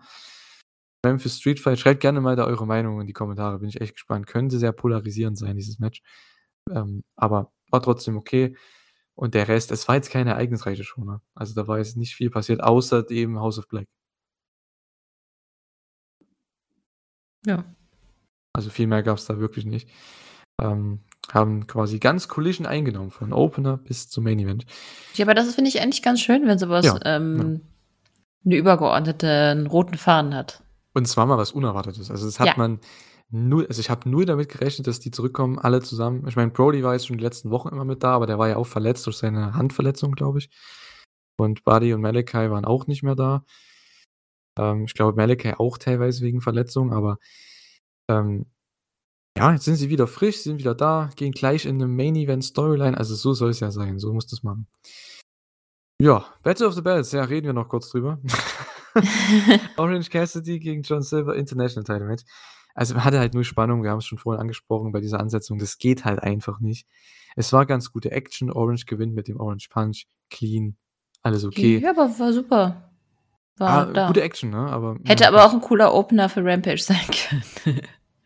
[1.03, 1.79] Memphis Street Fight.
[1.79, 3.59] Schreibt gerne mal da eure Meinung in die Kommentare.
[3.59, 4.27] Bin ich echt gespannt.
[4.27, 6.01] Könnte sehr polarisierend sein, dieses Match.
[6.69, 8.55] Ähm, aber war trotzdem okay.
[9.15, 11.03] Und der Rest, es war jetzt keine ereignisreiche Show.
[11.03, 11.21] Ne?
[11.35, 13.87] Also da war jetzt nicht viel passiert, außer dem House of Black.
[17.45, 17.65] Ja.
[18.53, 19.89] Also viel mehr gab es da wirklich nicht.
[20.61, 20.99] Ähm,
[21.31, 24.65] haben quasi ganz Collision eingenommen, von Opener bis zum Main Event.
[25.15, 27.59] Ja, aber das finde ich eigentlich ganz schön, wenn sowas ja, ähm, ja.
[28.45, 30.63] eine übergeordnete einen roten Faden hat.
[30.93, 32.11] Und zwar mal was Unerwartetes.
[32.11, 32.53] Also, das hat Ja.
[32.57, 32.80] man
[33.34, 36.27] nur also, ich habe nur damit gerechnet, dass die zurückkommen, alle zusammen.
[36.27, 38.49] Ich meine, Brody war jetzt schon die letzten Wochen immer mit da, aber der war
[38.49, 40.49] ja auch verletzt durch seine Handverletzung, glaube ich.
[41.38, 43.45] Und Buddy und Malachi waren auch nicht mehr da.
[44.57, 47.18] Ähm, ich glaube, Malachi auch teilweise wegen Verletzung, aber,
[48.09, 48.45] ähm,
[49.38, 52.43] ja, jetzt sind sie wieder frisch, sind wieder da, gehen gleich in 'ne Main Event
[52.43, 52.97] Storyline.
[52.97, 54.68] Also, so soll es ja sein, so muss das machen.
[56.01, 58.19] Ja, Battle of the Bells, ja, reden wir noch kurz drüber.
[59.77, 62.23] Orange Cassidy gegen John Silver International Title Match.
[62.73, 65.59] Also man hatte halt nur Spannung, wir haben es schon vorhin angesprochen bei dieser Ansetzung,
[65.59, 66.88] das geht halt einfach nicht.
[67.35, 70.77] Es war ganz gute Action, Orange gewinnt mit dem Orange Punch, clean,
[71.22, 71.80] alles okay.
[71.80, 72.91] Ja, aber war super.
[73.57, 74.07] War ah, da.
[74.07, 74.57] Gute Action, ne?
[74.57, 76.97] Aber, Hätte ja, aber auch ein cooler Opener für Rampage sein
[77.65, 77.81] können.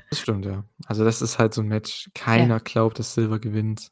[0.10, 0.64] das stimmt, ja.
[0.86, 2.60] Also das ist halt so ein Match, keiner ja.
[2.60, 3.92] glaubt, dass Silver gewinnt.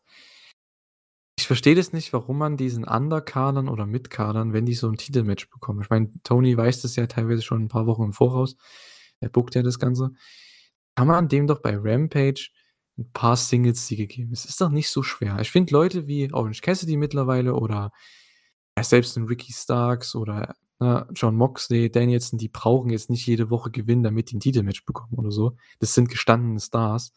[1.35, 5.49] Ich verstehe das nicht, warum man diesen Underkadern oder Mitkadern, wenn die so ein Titelmatch
[5.49, 5.81] bekommen.
[5.81, 8.55] Ich meine, Tony weiß das ja teilweise schon ein paar Wochen im Voraus.
[9.19, 10.11] Er bookt ja das Ganze.
[10.95, 12.49] Kann man dem doch bei Rampage
[12.97, 14.31] ein paar Singles-Siege geben?
[14.31, 15.39] Es ist doch nicht so schwer.
[15.39, 17.91] Ich finde Leute wie Orange Cassidy mittlerweile oder
[18.77, 23.49] ja, selbst ein Ricky Starks oder ne, John Moxley, Danielson, die brauchen jetzt nicht jede
[23.49, 25.57] Woche gewinnen, damit die ein Titelmatch bekommen oder so.
[25.79, 27.11] Das sind gestandene Stars.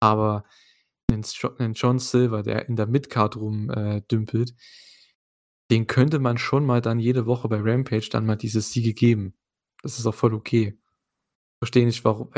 [0.00, 0.44] Aber
[1.12, 4.54] einen John Silver, der in der Midcard rumdümpelt, äh,
[5.70, 9.34] den könnte man schon mal dann jede Woche bei Rampage dann mal dieses Siege geben.
[9.82, 10.78] Das ist auch voll okay.
[11.58, 12.30] Verstehe nicht, warum.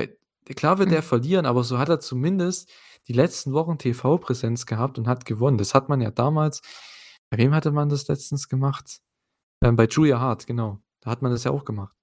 [0.57, 0.97] Klar wird mhm.
[0.97, 2.71] er verlieren, aber so hat er zumindest
[3.09, 5.59] die letzten Wochen TV-Präsenz gehabt und hat gewonnen.
[5.59, 6.63] Das hat man ja damals.
[7.31, 9.01] Bei wem hatte man das letztens gemacht?
[9.63, 10.81] Ähm, bei Julia Hart, genau.
[11.01, 11.95] Da hat man das ja auch gemacht.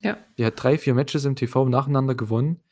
[0.00, 0.16] Ja.
[0.36, 2.62] Die hat drei, vier Matches im TV nacheinander gewonnen.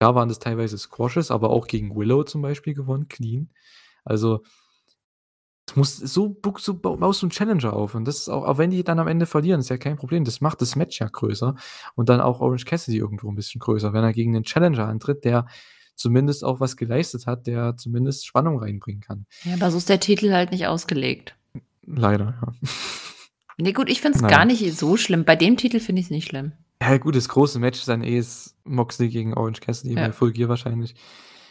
[0.00, 3.50] Da waren das teilweise Squashes, aber auch gegen Willow zum Beispiel gewonnen, clean.
[4.04, 4.42] Also
[5.72, 7.94] Du musst so, so baust du einen Challenger auf.
[7.94, 10.24] Und das ist auch, auch wenn die dann am Ende verlieren, ist ja kein Problem.
[10.24, 11.54] Das macht das Match ja größer.
[11.94, 15.24] Und dann auch Orange Cassidy irgendwo ein bisschen größer, wenn er gegen einen Challenger antritt,
[15.24, 15.46] der
[15.94, 19.26] zumindest auch was geleistet hat, der zumindest Spannung reinbringen kann.
[19.44, 21.36] Ja, aber so ist der Titel halt nicht ausgelegt.
[21.86, 22.52] Leider, ja.
[23.58, 25.24] Nee, gut, ich finde es gar nicht so schlimm.
[25.24, 26.52] Bei dem Titel finde ich es nicht schlimm.
[26.82, 30.06] Ja, gut, das große Match ist dann eh ist Moxley gegen Orange Cassidy ja.
[30.06, 30.94] bei Full Gear wahrscheinlich.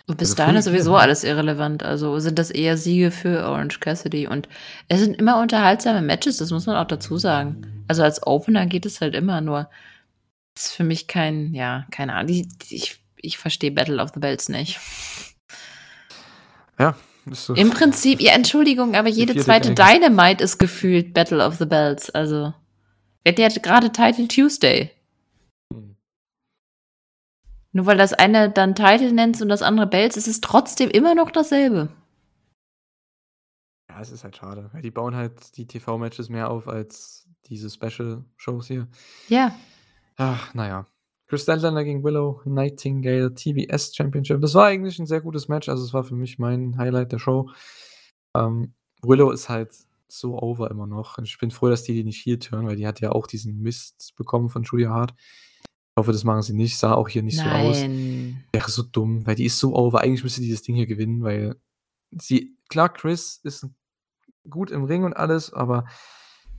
[0.07, 1.83] Und bis also dahin ist sowieso alles irrelevant.
[1.83, 4.27] Also sind das eher Siege für Orange Cassidy.
[4.27, 4.49] Und
[4.87, 7.83] es sind immer unterhaltsame Matches, das muss man auch dazu sagen.
[7.87, 9.69] Also als Opener geht es halt immer nur.
[10.55, 12.31] Das ist für mich kein, ja, keine Ahnung.
[12.31, 14.79] Ich, ich, ich verstehe Battle of the Belts nicht.
[16.79, 16.95] Ja,
[17.31, 22.09] so Im Prinzip, ja, Entschuldigung, aber jede zweite Dynamite ist gefühlt Battle of the Belts.
[22.09, 22.53] Also,
[23.23, 24.91] wir hatten ja gerade Title Tuesday.
[27.71, 31.13] Nur weil das eine dann Title nennt und das andere Bells, ist es trotzdem immer
[31.13, 31.89] noch dasselbe.
[33.89, 34.69] Ja, es ist halt schade.
[34.71, 38.87] Weil die bauen halt die TV-Matches mehr auf als diese Special-Shows hier.
[39.27, 39.55] Ja.
[40.17, 40.87] Ach, naja.
[41.27, 44.41] Chris Statlander gegen Willow Nightingale TBS Championship.
[44.41, 45.69] Das war eigentlich ein sehr gutes Match.
[45.69, 47.51] Also, es war für mich mein Highlight der Show.
[48.35, 48.73] Ähm,
[49.03, 49.71] Willow ist halt
[50.07, 51.19] so over immer noch.
[51.19, 53.59] Ich bin froh, dass die die nicht hier turnen, weil die hat ja auch diesen
[53.61, 55.13] Mist bekommen von Julia Hart
[55.97, 56.77] hoffe, das machen sie nicht.
[56.77, 57.77] Sah auch hier nicht so aus.
[57.77, 60.01] Wäre so dumm, weil die ist so over.
[60.01, 61.55] Eigentlich müsste die das Ding hier gewinnen, weil
[62.11, 63.67] sie, klar, Chris ist
[64.49, 65.85] gut im Ring und alles, aber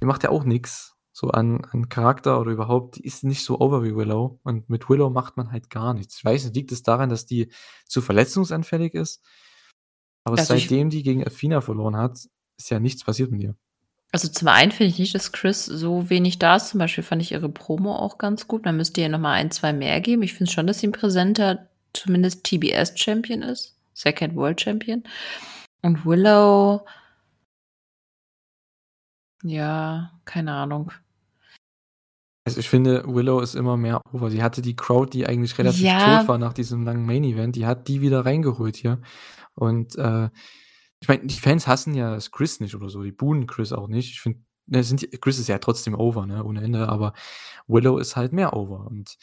[0.01, 2.97] die macht ja auch nichts so an, an Charakter oder überhaupt.
[2.97, 4.40] Die ist nicht so over wie Willow.
[4.43, 6.19] Und mit Willow macht man halt gar nichts.
[6.19, 7.52] Ich weiß nicht, liegt es daran, dass die
[7.85, 9.23] zu verletzungsanfällig ist?
[10.24, 13.57] Aber also seitdem die gegen Athena verloren hat, ist ja nichts passiert mit ihr.
[14.12, 16.69] Also zum einen finde ich nicht, dass Chris so wenig da ist.
[16.69, 18.65] Zum Beispiel fand ich ihre Promo auch ganz gut.
[18.65, 20.23] Man müsste ihr nochmal ein, zwei mehr geben.
[20.23, 23.77] Ich finde schon, dass sie ein präsenter, zumindest TBS-Champion ist.
[23.95, 25.05] Second World Champion.
[25.82, 26.85] Und Willow,
[29.43, 30.93] ja, keine Ahnung.
[32.45, 34.31] Also ich finde, Willow ist immer mehr over.
[34.31, 36.19] Sie hatte die Crowd, die eigentlich relativ ja.
[36.19, 39.01] tot war nach diesem langen Main-Event, die hat die wieder reingeholt hier.
[39.55, 40.31] Und äh,
[41.01, 43.89] ich meine, die Fans hassen ja das Chris nicht oder so, die buhen Chris auch
[43.89, 44.11] nicht.
[44.11, 47.15] Ich finde, ne, sind Chris ist ja trotzdem over, ne, ohne Ende, aber
[47.67, 49.17] Willow ist halt mehr over und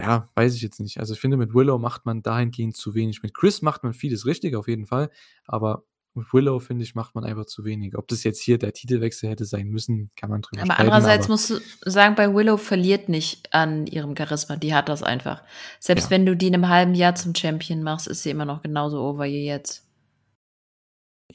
[0.00, 1.00] ja, weiß ich jetzt nicht.
[1.00, 3.22] Also, ich finde, mit Willow macht man dahingehend zu wenig.
[3.22, 5.10] Mit Chris macht man vieles richtig auf jeden Fall,
[5.44, 5.84] aber
[6.14, 7.96] mit Willow, finde ich, macht man einfach zu wenig.
[7.98, 11.24] Ob das jetzt hier der Titelwechsel hätte sein müssen, kann man drüber Aber streiten, andererseits
[11.24, 14.56] aber musst du sagen, bei Willow verliert nicht an ihrem Charisma.
[14.56, 15.42] Die hat das einfach.
[15.80, 16.10] Selbst Ja.
[16.10, 19.00] wenn du die in einem halben Jahr zum Champion machst, ist sie immer noch genauso
[19.00, 19.87] over wie jetzt.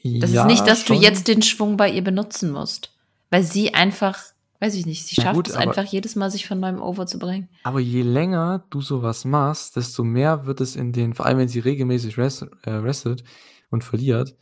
[0.04, 0.96] Das ja, ist nicht, dass schon.
[0.96, 2.92] du jetzt den Schwung bei ihr benutzen musst.
[3.30, 4.22] Weil sie einfach,
[4.60, 7.18] weiß ich nicht, sie schafft gut, es einfach jedes Mal, sich von neuem Over zu
[7.18, 7.48] bringen.
[7.62, 11.48] Aber je länger du sowas machst, desto mehr wird es in den, vor allem wenn
[11.48, 13.24] sie regelmäßig wrestelt, äh,
[13.70, 14.36] und verliert,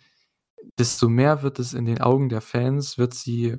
[0.78, 3.56] desto mehr wird es in den Augen der Fans, wird sie,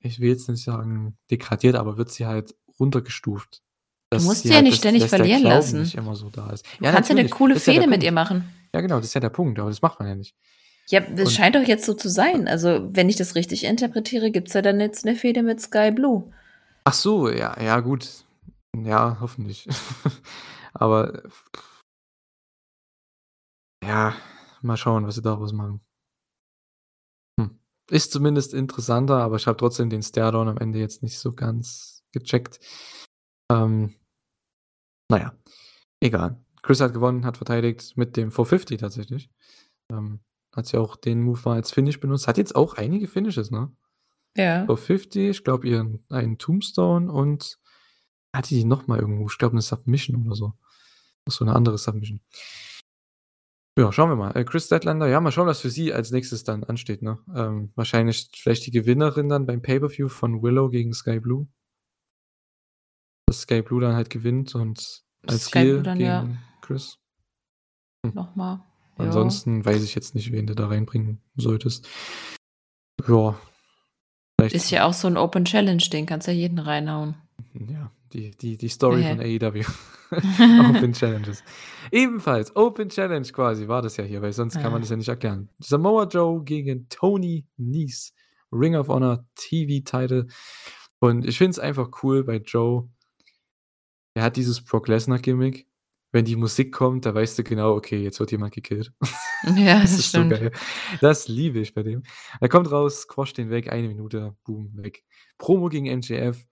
[0.00, 3.62] ich will jetzt nicht sagen degradiert, aber wird sie halt runtergestuft.
[4.10, 5.80] Du musst sie ja halt, nicht ständig verlieren lassen.
[5.80, 6.66] Nicht immer so da ist.
[6.78, 8.52] Du ja, kannst ja eine coole Fehde ja mit ihr machen.
[8.74, 10.34] Ja, genau, das ist ja der Punkt, aber das macht man ja nicht.
[10.88, 12.46] Ja, das scheint doch jetzt so zu sein.
[12.46, 15.90] Also, wenn ich das richtig interpretiere, gibt es ja dann jetzt eine Fehde mit Sky
[15.90, 16.32] Blue.
[16.84, 18.24] Ach so, ja, ja, gut.
[18.76, 19.66] Ja, hoffentlich.
[20.74, 21.22] Aber
[23.82, 24.14] ja,
[24.62, 25.80] mal schauen, was sie daraus machen.
[27.40, 27.58] Hm.
[27.90, 32.02] Ist zumindest interessanter, aber ich habe trotzdem den Stairdown am Ende jetzt nicht so ganz
[32.12, 32.58] gecheckt.
[33.50, 33.94] Ähm,
[35.10, 35.34] naja,
[36.00, 36.44] egal.
[36.62, 39.30] Chris hat gewonnen, hat verteidigt mit dem 450 tatsächlich.
[39.92, 40.20] Ähm,
[40.56, 42.26] hat sie auch den Move mal als Finish benutzt.
[42.26, 43.70] Hat jetzt auch einige Finishes, ne?
[44.36, 44.66] Ja.
[44.66, 47.58] So 50, ich glaube, ihren einen Tombstone und
[48.34, 50.52] hatte die noch mal irgendwo, ich glaube, eine Submission oder so.
[51.28, 52.20] So eine andere Submission.
[53.78, 54.34] Ja, schauen wir mal.
[54.36, 57.18] Äh, Chris Statlander, ja, mal schauen, was für sie als nächstes dann ansteht, ne?
[57.34, 61.46] Ähm, wahrscheinlich vielleicht die Gewinnerin dann beim Pay-Per-View von Willow gegen Sky Blue.
[63.26, 66.28] Dass Sky Blue dann halt gewinnt und als Sky Heel dann, gegen ja.
[66.62, 66.98] Chris.
[68.04, 68.14] Hm.
[68.14, 68.64] Nochmal.
[68.96, 71.88] Ansonsten weiß ich jetzt nicht, wen du da reinbringen solltest.
[73.06, 73.38] Ja.
[74.38, 74.54] Vielleicht.
[74.54, 77.14] Ist ja auch so ein Open Challenge, den kannst du ja jeden reinhauen.
[77.54, 79.64] Ja, die, die, die Story von AEW.
[80.76, 81.42] Open Challenges.
[81.90, 84.62] Ebenfalls Open Challenge quasi war das ja hier, weil sonst ja.
[84.62, 85.48] kann man das ja nicht erklären.
[85.58, 88.14] Samoa Joe gegen Tony Nies.
[88.52, 90.26] Ring of Honor TV-Title.
[91.00, 92.88] Und ich finde es einfach cool bei Joe.
[94.14, 95.66] Er hat dieses Brock Lesnar-Gimmick
[96.12, 98.92] wenn die Musik kommt, da weißt du genau, okay, jetzt wird jemand gekillt.
[99.54, 100.32] Ja, das, das ist stimmt.
[100.32, 100.52] so geil.
[101.00, 102.02] Das liebe ich bei dem.
[102.40, 105.04] Er kommt raus, squasht den weg, eine Minute, boom, weg.
[105.36, 106.42] Promo gegen MJF.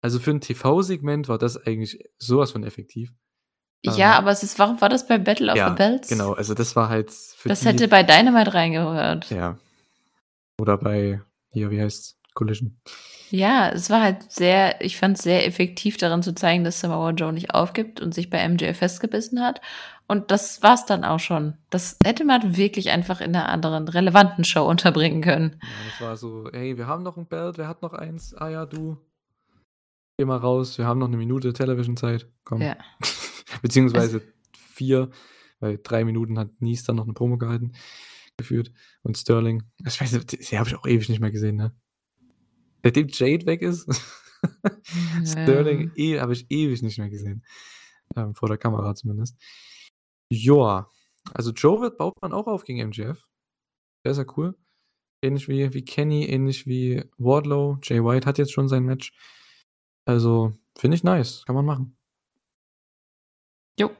[0.00, 3.12] Also für ein TV-Segment war das eigentlich sowas von effektiv.
[3.84, 6.08] Ja, ähm, aber es ist, warum war das bei Battle of ja, the Belts?
[6.08, 7.08] Genau, also das war halt
[7.44, 9.30] Das die, hätte bei Dynamite reingehört.
[9.30, 9.58] Ja,
[10.58, 11.20] Oder bei,
[11.50, 12.15] hier, wie heißt's?
[12.36, 12.78] Collision.
[13.30, 17.10] Ja, es war halt sehr, ich fand es sehr effektiv daran zu zeigen, dass Samoa
[17.10, 19.60] Joe nicht aufgibt und sich bei MJF festgebissen hat.
[20.06, 21.54] Und das war's dann auch schon.
[21.70, 25.58] Das hätte man wirklich einfach in einer anderen relevanten Show unterbringen können.
[25.60, 28.32] Ja, das war so, hey, wir haben noch ein Belt, wer hat noch eins?
[28.34, 28.96] Ah ja, du.
[30.16, 32.28] Geh mal raus, wir haben noch eine Minute Television-Zeit.
[32.44, 32.62] Komm.
[32.62, 32.76] Ja.
[33.62, 34.22] Beziehungsweise
[34.56, 35.10] vier,
[35.58, 37.72] weil drei Minuten hat Nies dann noch eine Promo gehalten,
[38.36, 38.70] geführt.
[39.02, 41.74] Und Sterling, ich weiß nicht, die habe ich auch ewig nicht mehr gesehen, ne?
[42.82, 43.88] Seitdem Jade weg ist,
[45.24, 47.44] Sterling eh, habe ich ewig nicht mehr gesehen.
[48.14, 49.36] Ähm, vor der Kamera zumindest.
[50.30, 50.90] Joa.
[51.32, 53.28] Also Joe wird, baut man auch auf gegen MGF.
[54.04, 54.56] Der ist ja cool.
[55.22, 57.78] Ähnlich wie, wie Kenny, ähnlich wie Wardlow.
[57.82, 59.12] Jay White hat jetzt schon sein Match.
[60.04, 61.44] Also, finde ich nice.
[61.46, 61.96] Kann man machen.
[63.78, 63.90] Jo.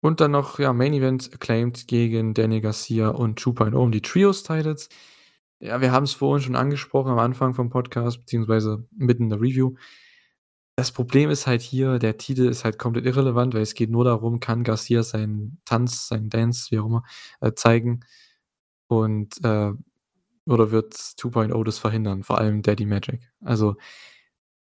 [0.00, 4.88] Und dann noch, ja, Main Event acclaimed gegen Danny Garcia und 2.0 um die Trios-Titles.
[5.64, 9.40] Ja, wir haben es vorhin schon angesprochen am Anfang vom Podcast, beziehungsweise mitten in der
[9.40, 9.76] Review.
[10.76, 14.04] Das Problem ist halt hier, der Titel ist halt komplett irrelevant, weil es geht nur
[14.04, 17.04] darum, kann Garcia seinen Tanz, seinen Dance, wie auch immer,
[17.40, 18.00] äh, zeigen
[18.88, 19.72] und äh,
[20.46, 23.30] oder wird 2.0 das verhindern, vor allem Daddy Magic.
[23.40, 23.76] Also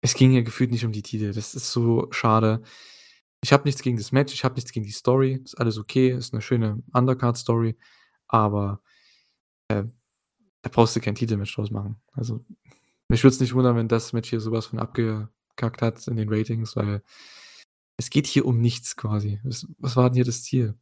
[0.03, 2.63] es ging hier gefühlt nicht um die Titel, das ist so schade.
[3.43, 6.11] Ich habe nichts gegen das Match, ich habe nichts gegen die Story, ist alles okay,
[6.11, 7.77] ist eine schöne Undercard-Story,
[8.29, 8.83] aber
[9.69, 9.85] äh,
[10.63, 11.97] da brauchst du kein Titelmatch draus machen.
[12.13, 12.45] Also
[13.09, 15.29] mich würde es nicht wundern, wenn das Match hier sowas von abge
[15.61, 17.03] abgekackt hat in den Ratings, weil
[17.97, 19.41] es geht hier um nichts quasi.
[19.45, 20.75] Was, was war denn hier das Ziel?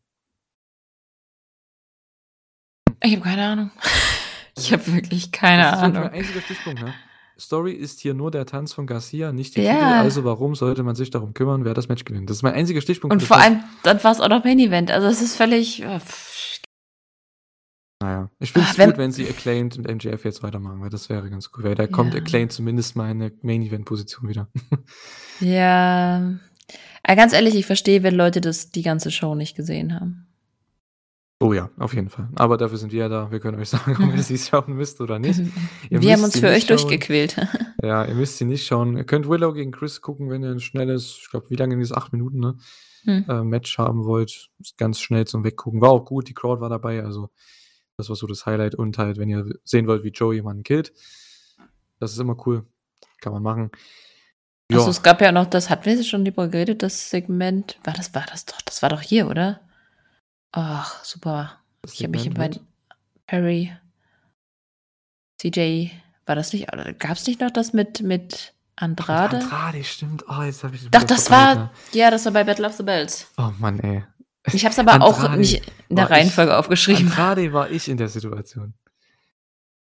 [3.03, 3.71] Ich habe keine Ahnung.
[4.57, 5.95] Ich habe wirklich keine das Ahnung.
[5.95, 6.95] Das ist mein einziger Stichpunkt, ne?
[7.39, 9.73] Story ist hier nur der Tanz von Garcia, nicht die Ja.
[9.73, 9.85] Titel.
[9.85, 12.29] Also warum sollte man sich darum kümmern, wer das Match gewinnt?
[12.29, 13.13] Das ist mein einziger Stichpunkt.
[13.15, 14.91] Und vor allem, dann war es auch noch Main Event.
[14.91, 15.85] Also es ist völlig.
[18.01, 20.91] Naja, ich finde es Ah, wenn- gut, wenn sie Acclaimed und MJF jetzt weitermachen, weil
[20.91, 21.65] das wäre ganz cool.
[21.65, 22.20] Weil da kommt Ja.
[22.20, 24.49] Acclaimed zumindest mal in eine Main-Event-Position wieder.
[25.41, 26.35] Ja.
[27.05, 30.27] Aber ganz ehrlich, ich verstehe, wenn Leute das die ganze Show nicht gesehen haben.
[31.41, 32.29] oh ja, auf jeden Fall.
[32.35, 33.31] Aber dafür sind wir ja da.
[33.31, 35.39] Wir können euch sagen, ob ihr sie schauen müsst oder nicht.
[35.91, 36.77] Ihr Wir haben uns für euch schauen.
[36.79, 37.37] durchgequält.
[37.83, 38.97] Ja, ihr müsst sie nicht schauen.
[38.97, 41.93] Ihr könnt Willow gegen Chris gucken, wenn ihr ein schnelles, ich glaube, wie lange ist
[41.93, 42.57] acht Minuten, ne?
[43.05, 43.25] Hm.
[43.29, 44.51] Äh, Match haben wollt.
[44.77, 45.81] Ganz schnell zum Weggucken.
[45.81, 47.31] War auch gut, die Crowd war dabei, also
[47.99, 48.75] das war so das Highlight.
[48.75, 50.93] Und halt, wenn ihr sehen wollt, wie Joe jemanden killt,
[52.01, 52.65] das ist immer cool.
[53.20, 53.70] Kann man machen.
[54.70, 57.79] Ja, Achso, es gab ja noch das, hatten wir schon drüber geredet, das Segment.
[57.85, 59.61] War das, war das doch, das war doch hier, oder?
[60.53, 61.59] Ach, super.
[61.83, 62.61] das Ich habe mich in meinen
[63.27, 63.73] Perry,
[65.41, 65.91] CJ,
[66.27, 66.69] war das nicht,
[66.99, 69.39] gab es nicht noch das mit, mit Andrade?
[69.39, 70.25] Andrade, stimmt.
[70.29, 73.33] Oh, jetzt habe ich Doch, das war, ja, das war bei Battle of the Bells.
[73.39, 74.05] Oh Mann, ey.
[74.53, 77.07] Ich habe es aber auch nicht in der war ich- Reihenfolge aufgeschrieben.
[77.09, 78.75] Andrade war ich in der Situation.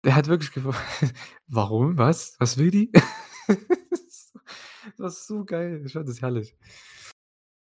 [0.03, 0.77] Der hat wirklich gefragt,
[1.47, 1.97] warum?
[1.97, 2.35] Was?
[2.39, 2.91] Was will die?
[4.97, 5.81] das ist so geil.
[5.85, 6.55] Ich fand das herrlich.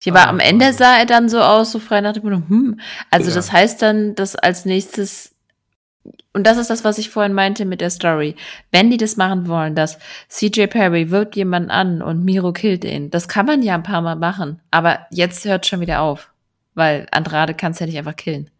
[0.02, 0.78] Hier war Ah, am Ende Wahnsinn.
[0.78, 2.80] sah er dann so aus, so frei nach dem Motto, hm.
[3.10, 3.36] Also Ja.
[3.36, 5.32] das heißt dann, dass als nächstes,
[6.32, 8.34] und das ist das, was ich vorhin meinte mit der Story.
[8.72, 9.98] Wenn die das machen wollen, dass
[10.28, 14.02] CJ Perry wirkt jemanden an und Miro killt ihn, das kann man ja ein paar
[14.02, 14.60] Mal machen.
[14.72, 16.31] Aber jetzt hört schon wieder auf.
[16.74, 18.50] Weil Andrade kannst ja nicht einfach killen.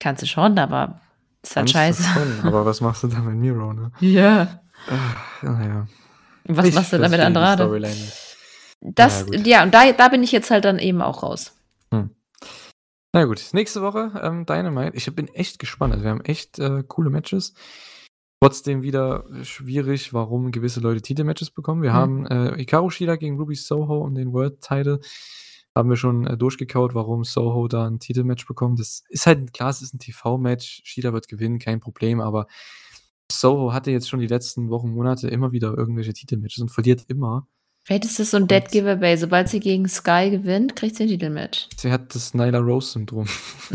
[0.00, 1.00] Kannst du schon, aber
[1.42, 2.02] ist halt Kannst du scheiße.
[2.02, 3.92] Schon, aber was machst du da mit Miro, ne?
[4.00, 4.60] Ja.
[4.88, 5.86] Ach, naja.
[6.46, 7.62] Was Ich machst du da mit Andrade?
[7.64, 8.36] Storyline nicht.
[8.80, 11.52] Das, ja, ja, und da, da bin ich jetzt halt dann eben auch raus.
[13.16, 14.96] Na gut, nächste Woche ähm, Dynamite.
[14.96, 15.92] Ich bin echt gespannt.
[15.92, 17.54] Also wir haben echt äh, coole Matches.
[18.42, 21.82] Trotzdem wieder schwierig, warum gewisse Leute Titelmatches bekommen.
[21.82, 21.96] Wir Hm.
[21.96, 25.00] haben äh, Hikaru Shida gegen Ruby Soho um den World Title.
[25.74, 28.78] Haben wir schon äh, durchgekaut, warum Soho da ein Titelmatch bekommt.
[28.78, 30.82] Das ist halt klar, es ist ein TV-Match.
[30.84, 32.46] Shida wird gewinnen, kein Problem, aber
[33.30, 37.48] Soho hatte jetzt schon die letzten Wochen, Monate immer wieder irgendwelche Titelmatches und verliert immer.
[37.86, 39.16] Vielleicht ist das so ein Und- Dead Giveaway.
[39.16, 41.68] Sobald sie gegen Sky gewinnt, kriegt sie ein Titelmatch.
[41.76, 43.26] Sie hat das Nyla Rose-Syndrom.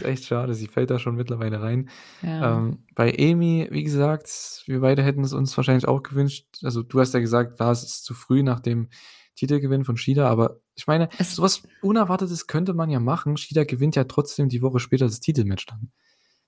[0.00, 1.88] Echt schade, sie fällt da schon mittlerweile rein.
[2.22, 2.56] ja.
[2.58, 6.46] Ähm, bei Amy, wie gesagt, wir beide hätten es uns wahrscheinlich auch gewünscht.
[6.62, 8.88] Also du hast ja gesagt, es ist zu früh nach dem
[9.36, 13.36] Titelgewinn von Shida, aber ich meine, Es- sowas Unerwartetes könnte man ja machen.
[13.36, 15.90] Shida gewinnt ja trotzdem die Woche später das Titelmatch dann.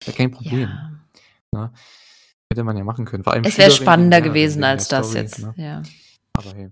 [0.04, 0.70] Ja, kein Problem.
[1.52, 1.72] ja.
[2.50, 3.24] Hätte man ja machen können.
[3.24, 5.38] Vor allem Es wäre spannender gewesen als das Story, jetzt.
[5.40, 5.52] Ne?
[5.56, 5.82] Ja.
[6.32, 6.68] Aber hey.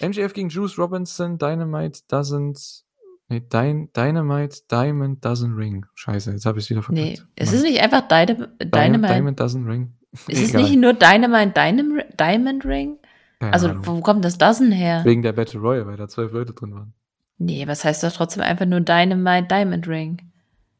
[0.00, 2.82] MJF gegen Juice Robinson, Dynamite doesn't.
[3.28, 5.86] Nee, Dyn Dynamite Diamond doesn't ring.
[5.94, 7.28] Scheiße, jetzt habe ich es wieder Nee, verkackt.
[7.36, 9.12] es ist nicht einfach Dynamite.
[9.14, 9.94] Diamond doesn't ring.
[10.28, 12.98] Ist es nicht nur Dynamite Dynam- Diamond Ring?
[13.40, 13.86] Keine Also, Ahnung.
[13.86, 15.04] wo kommt das Dozen her?
[15.04, 16.94] Wegen der Battle Royale, weil da zwölf Leute drin waren.
[17.38, 20.32] Nee, was heißt doch trotzdem einfach nur Dynamite Diamond Ring?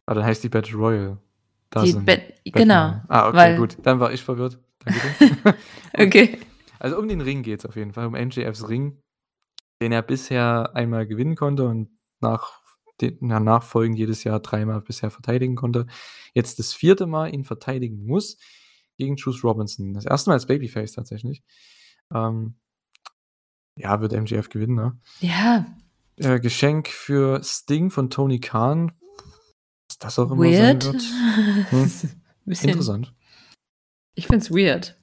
[0.07, 1.19] Ah, dann heißt die Battle Royal.
[1.75, 2.05] Die Dozen.
[2.05, 3.01] Ba- genau.
[3.09, 3.77] Ah, okay, weil- gut.
[3.83, 4.59] Dann war ich verwirrt.
[4.85, 5.55] Danke.
[5.97, 6.39] Okay.
[6.79, 8.99] Also um den Ring geht es auf jeden Fall, um MJFs Ring,
[9.81, 11.89] den er bisher einmal gewinnen konnte und
[12.21, 12.61] nach
[13.01, 15.87] den, na, nachfolgend jedes Jahr dreimal bisher verteidigen konnte.
[16.35, 18.37] Jetzt das vierte Mal ihn verteidigen muss
[18.99, 19.95] gegen Juice Robinson.
[19.95, 21.43] Das erste Mal als Babyface tatsächlich.
[22.13, 22.55] Ähm,
[23.77, 24.99] ja, wird MJF gewinnen, ne?
[25.21, 25.67] Ja,
[26.17, 28.93] Äh, Geschenk für Sting von Tony Khan.
[29.89, 30.83] Was das auch immer weird.
[30.83, 31.03] sein wird.
[31.71, 31.91] Hm.
[32.47, 33.15] Bisschen, Interessant.
[34.15, 34.97] Ich find's weird.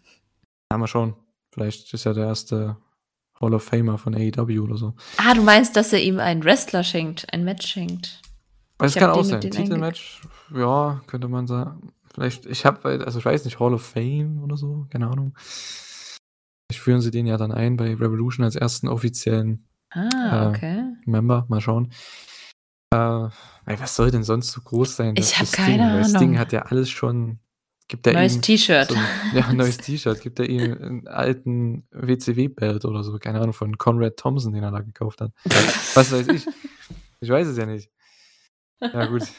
[0.72, 1.16] Ja, mal schauen.
[1.54, 2.78] Vielleicht ist er der erste
[3.42, 4.94] Hall of Famer von AEW oder so.
[5.18, 8.22] Ah, du meinst, dass er ihm einen Wrestler schenkt, ein Match schenkt.
[8.78, 9.42] Es Ich kann auch sein.
[9.42, 10.22] Titelmatch,
[10.56, 11.92] ja, könnte man sagen.
[12.14, 15.34] Vielleicht, ich habe, also ich weiß nicht, Hall of Fame oder so, keine Ahnung.
[16.72, 20.84] Vielleicht führen sie den ja dann ein bei Revolution als ersten offiziellen Ah, Äh, okay.
[21.06, 21.46] Member.
[21.50, 21.92] Mal schauen.
[22.94, 23.28] Äh,
[23.66, 25.16] was soll denn sonst so groß sein?
[25.18, 25.92] Ich das- hab das keine Ding?
[25.92, 26.30] Weil Das Ahnung.
[26.30, 27.40] Ding hat ja alles schon.
[27.90, 28.88] Gibt er Neues T-Shirt.
[28.90, 28.96] so
[29.38, 30.22] ja, ein neues T-Shirt.
[30.22, 33.18] Gibt er ihm einen alten WCW-Belt oder so.
[33.20, 35.34] Keine Ahnung, von Conrad Thompson, den er da gekauft hat.
[35.94, 36.48] Was weiß ich.
[37.20, 37.90] Ich weiß es ja nicht.
[38.80, 39.24] Ja, gut.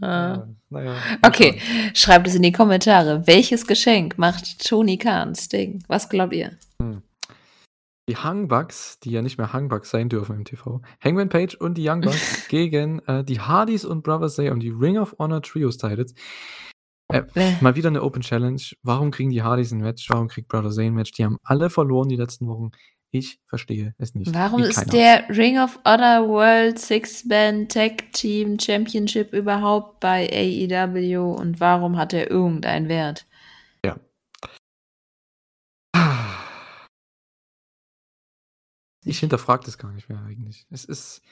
[0.00, 0.06] Ah.
[0.06, 0.96] Ja, naja.
[1.22, 1.90] Okay, schauen.
[1.94, 3.26] schreibt es in die Kommentare.
[3.26, 5.82] Welches Geschenk macht Tony Khan Sting?
[5.88, 6.56] Was glaubt ihr?
[8.08, 11.86] Die Hangbucks, die ja nicht mehr Hangbucks sein dürfen im TV, Hangman Page und die
[11.86, 15.76] Young Bucks gegen äh, die Hardys und Brothers Day um die Ring of Honor Trios
[15.76, 16.14] Titles.
[17.12, 17.52] Äh, Äh.
[17.60, 18.62] mal wieder eine Open Challenge.
[18.82, 20.08] Warum kriegen die Hardys ein Match?
[20.08, 21.12] Warum kriegt Brothers Day ein Match?
[21.12, 22.70] Die haben alle verloren die letzten Wochen.
[23.10, 24.34] Ich verstehe es nicht.
[24.34, 31.58] Warum ist der Ring of Honor World Six-Man Tag Team Championship überhaupt bei AEW und
[31.60, 33.26] warum hat er irgendeinen Wert?
[39.08, 40.66] Ich hinterfrage das gar nicht mehr eigentlich.
[40.70, 41.22] Es ist,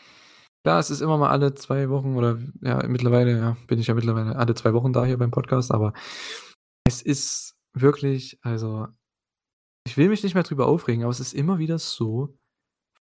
[0.64, 3.94] klar, es ist immer mal alle zwei Wochen oder ja, mittlerweile, ja, bin ich ja
[3.94, 5.92] mittlerweile alle zwei Wochen da hier beim Podcast, aber
[6.86, 8.86] es ist wirklich, also,
[9.86, 12.36] ich will mich nicht mehr drüber aufregen, aber es ist immer wieder so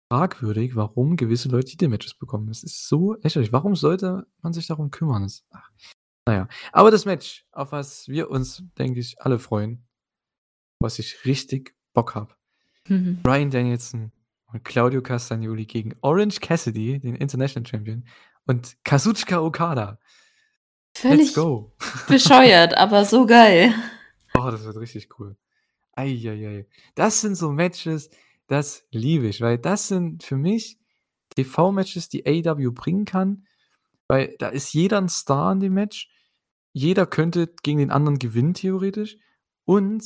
[0.07, 2.49] fragwürdig, warum gewisse Leute Titelmatches bekommen.
[2.49, 3.51] Es ist so lächerlich.
[3.51, 5.23] Warum sollte man sich darum kümmern?
[5.23, 5.69] Es, ach,
[6.27, 9.87] naja, aber das Match, auf was wir uns, denke ich, alle freuen,
[10.79, 12.35] was ich richtig Bock habe.
[12.87, 13.19] Mhm.
[13.23, 14.11] Brian Danielson
[14.53, 18.05] und Claudio Castagnoli gegen Orange Cassidy, den International Champion,
[18.45, 19.99] und Kazuchika Okada.
[20.93, 21.73] Völlig Let's go.
[22.07, 23.73] bescheuert, aber so geil.
[24.35, 25.35] Oh, das wird richtig cool.
[25.95, 26.67] Eieiei.
[26.95, 28.09] Das sind so Matches,
[28.47, 30.77] das liebe ich, weil das sind für mich
[31.35, 33.47] TV-Matches, die AEW bringen kann,
[34.07, 36.09] weil da ist jeder ein Star in dem Match.
[36.73, 39.17] Jeder könnte gegen den anderen gewinnen, theoretisch.
[39.63, 40.05] Und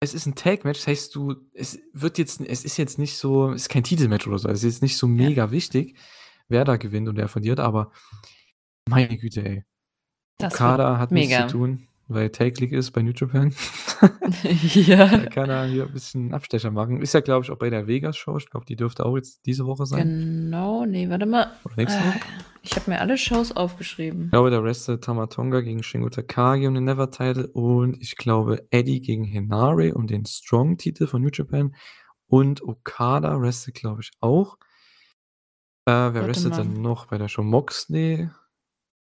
[0.00, 3.52] es ist ein Tag-Match, das heißt, du, es wird jetzt, es ist jetzt nicht so,
[3.52, 5.96] es ist kein Titelmatch oder so, es ist jetzt nicht so mega wichtig,
[6.48, 7.90] wer da gewinnt und wer verliert, aber
[8.88, 9.64] meine Güte, ey.
[10.38, 11.48] Das Okada hat nichts mega.
[11.48, 13.52] zu tun, weil Take League ist bei New Japan.
[14.74, 15.06] ja.
[15.08, 17.00] Da kann er hier ein bisschen Abstecher machen.
[17.02, 18.36] Ist ja, glaube ich, auch bei der Vegas-Show.
[18.36, 20.08] Ich glaube, die dürfte auch jetzt diese Woche sein.
[20.08, 21.52] Genau, nee, warte mal.
[21.64, 22.18] Oder nächste Woche.
[22.18, 22.20] Äh,
[22.62, 24.24] Ich habe mir alle Shows aufgeschrieben.
[24.26, 29.00] Ich glaube, der wrestelt Tamatonga gegen Shingo Takagi um den Never-Title und ich glaube, Eddie
[29.00, 31.74] gegen Hinare um den Strong-Titel von New Japan
[32.26, 34.56] und Okada wrestelt, glaube ich, auch.
[35.86, 36.56] Äh, wer Warte mal.
[36.56, 37.44] dann noch bei der Show?
[37.44, 38.28] Moxley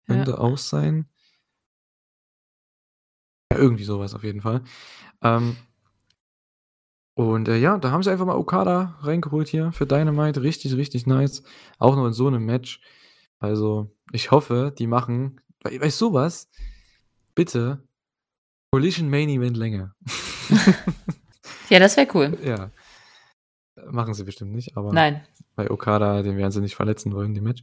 [0.06, 0.38] könnte Ja.
[0.38, 1.08] auch sein.
[3.54, 4.62] Ja, irgendwie sowas auf jeden Fall.
[5.22, 5.56] Ähm,
[7.14, 10.42] und äh, ja, da haben sie einfach mal Okada reingeholt hier für Dynamite.
[10.42, 11.42] Richtig, richtig nice.
[11.78, 12.80] Auch noch in so einem Match.
[13.38, 16.48] Also, ich hoffe, die machen, weißt du was?
[17.34, 17.82] Bitte
[18.72, 19.94] Collision Main Event länger.
[21.70, 22.36] Ja, das wäre cool.
[22.44, 22.70] ja.
[23.90, 25.26] Machen sie bestimmt nicht, aber Nein.
[25.56, 27.62] bei Okada, den werden sie nicht verletzen wollen, die Match.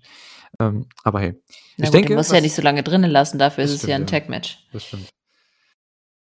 [0.59, 1.33] Ähm, aber hey,
[1.77, 3.71] Na ich gut, denke, den musst du ja nicht so lange drinnen lassen, dafür ist
[3.71, 4.19] es ja ein stimmt, ja.
[4.19, 4.67] Tag-Match.
[4.73, 5.07] das stimmt.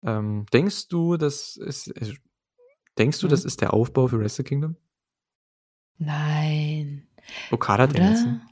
[0.05, 2.15] Ähm, denkst du, das ist, äh,
[2.99, 3.31] denkst du, Hm?
[3.31, 4.77] das ist der Aufbau für Wrestle Kingdom?
[5.99, 7.07] Nein.
[7.51, 8.35] Okada Danielson?
[8.35, 8.49] Oder?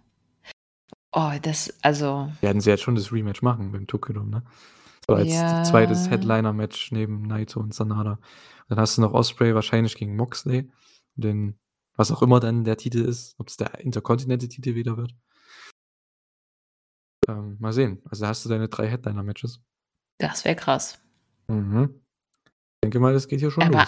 [1.12, 4.42] Oh, das, also, Werden sie jetzt schon das Rematch machen beim Tokyo Dome, ne?
[5.08, 5.62] So als Ja.
[5.64, 8.20] zweites Headliner-Match neben Naito und Sanada.
[8.68, 10.70] Dann hast du noch Osprey wahrscheinlich gegen Moxley.
[11.16, 11.58] Den,
[11.96, 15.12] was auch immer dann der Titel ist, ob es der Intercontinental-Titel wieder wird.
[17.28, 18.00] Ähm, mal sehen.
[18.08, 19.60] Also hast du deine drei Headliner-Matches.
[20.18, 21.00] das wäre krass.
[21.50, 21.94] Mhm.
[22.44, 23.78] Ich denke mal, das geht hier schon Aber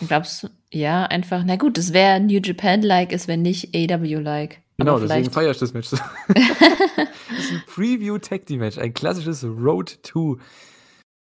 [0.00, 0.08] los.
[0.08, 4.62] glaubst du, ja, einfach, na gut, es wäre New Japan-like, es wäre nicht AW-like.
[4.78, 5.90] Genau, Aber deswegen feiere ich das Match.
[5.90, 10.38] das ist ein Preview Tag Team Match, ein klassisches Road to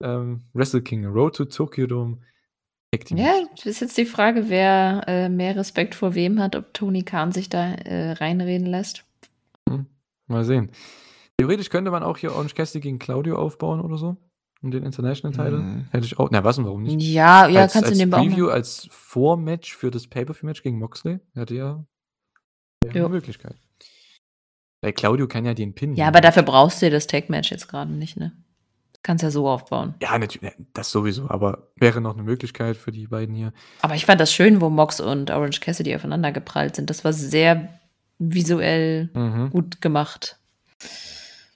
[0.03, 2.17] ähm, Wrestle Kingdom, Road to Tokyo Dome
[2.93, 3.65] Tag Team Ja, Match.
[3.65, 7.49] ist jetzt die Frage, wer äh, mehr Respekt vor wem hat, ob Tony Khan sich
[7.49, 9.03] da äh, reinreden lässt.
[10.27, 10.71] Mal sehen.
[11.37, 14.15] Theoretisch könnte man auch hier Orange Cassidy gegen Claudio aufbauen oder so.
[14.63, 15.57] Und den International-Title.
[15.59, 15.87] Mhm.
[15.91, 16.29] Hätte ich auch.
[16.31, 17.01] Na, was denn, warum nicht?
[17.01, 18.53] Ja, ja, als, kannst du als nebenbei auch Preview, machen.
[18.55, 21.19] als Vormatch für das Pay-Per-View-Match gegen Moxley.
[21.33, 21.83] Hätte ja,
[22.83, 23.05] wäre Jo.
[23.05, 23.55] eine Möglichkeit.
[24.83, 25.91] Weil Claudio kann ja den Pin.
[25.95, 26.15] Ja, nehmen.
[26.15, 28.33] aber dafür brauchst du dir das Tag-Match jetzt gerade nicht, ne?
[29.03, 29.95] Kannst ja so aufbauen.
[29.99, 33.51] Ja, natürlich, das sowieso, aber wäre noch eine Möglichkeit für die beiden hier.
[33.81, 36.91] Aber ich fand das schön, wo Mox und Orange Cassidy aufeinander geprallt sind.
[36.91, 37.79] Das war sehr
[38.19, 39.49] visuell Mhm.
[39.49, 40.37] gut gemacht.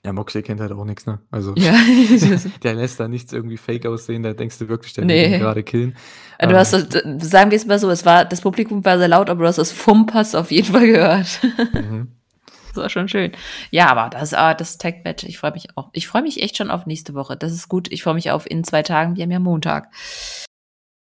[0.06, 1.18] Ja, Moxley kennt halt auch nichts, ne?
[1.32, 1.72] Also, Ja.
[2.62, 5.24] der lässt da nichts irgendwie fake aussehen, da denkst du wirklich, der Nee.
[5.26, 5.96] will ihn gerade killen.
[6.38, 9.08] du Ähm, hast das, sagen wir es mal so, es war, das Publikum war sehr
[9.08, 11.40] laut, aber du hast das Fump hast du auf jeden Fall gehört.
[11.74, 12.12] Mhm.
[12.68, 13.32] Das war schon schön.
[13.70, 15.88] Ja, aber das, ah, das Tag-Match, ich freue mich auch.
[15.94, 17.34] Ich freue mich echt schon auf nächste Woche.
[17.34, 17.90] Das ist gut.
[17.90, 19.16] Ich freue mich auf in zwei Tagen.
[19.16, 19.88] Wir haben ja Montag.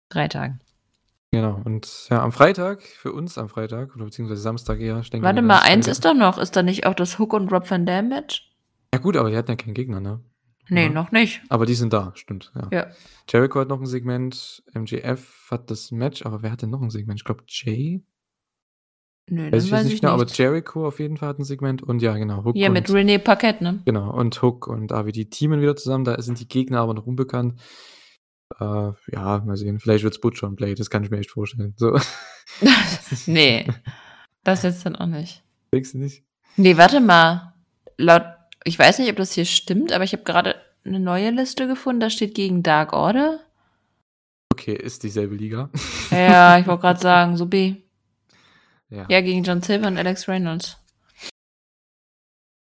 [0.08, 0.58] Drei Tagen.
[1.30, 5.24] Genau, und ja, am Freitag, für uns am Freitag, oder beziehungsweise Samstag eher, ich denke
[5.24, 6.38] Warte mal, eins ist doch noch.
[6.38, 8.49] Ist da nicht auch das Hook und Rob Van Dam Match?
[8.94, 10.20] Ja, gut, aber die hatten ja keinen Gegner, ne?
[10.68, 10.88] Nee, Ja.
[10.90, 11.42] noch nicht.
[11.48, 12.68] Aber die sind da, stimmt, ja.
[12.72, 12.86] Ja.
[13.28, 16.90] Jericho hat noch ein Segment, MJF hat das Match, aber wer hat denn noch ein
[16.90, 17.18] Segment?
[17.20, 18.02] Ich glaube, Jay?
[19.28, 20.26] Nö, Weiß das ich weiß ich nicht genau, aber.
[20.26, 23.18] Jericho auf jeden Fall hat ein Segment und ja, genau, Hook Ja, und, mit René
[23.18, 23.80] Paquette, ne?
[23.84, 27.06] genau, und Hook und Avi, die teamen wieder zusammen, da sind die Gegner aber noch
[27.06, 27.60] unbekannt.
[28.58, 28.64] Äh,
[29.12, 31.74] ja, mal sehen, vielleicht wird's Butcher und Blade, das kann ich mir echt vorstellen.
[31.76, 31.96] So,
[33.26, 33.66] nee.
[34.42, 35.44] Das jetzt dann auch nicht.
[35.72, 36.24] denkst du nicht?
[36.56, 37.54] Nee, warte mal.
[37.98, 38.22] Laut,
[38.64, 40.54] ich weiß nicht, ob das hier stimmt, aber ich habe gerade
[40.84, 42.00] eine neue Liste gefunden.
[42.00, 43.40] Da steht gegen Dark Order.
[44.52, 45.70] Okay, ist dieselbe Liga.
[46.10, 47.76] Ja, ich wollte gerade sagen, so B.
[48.90, 49.06] ja.
[49.08, 50.76] Ja, gegen John Silver und Alex Reynolds.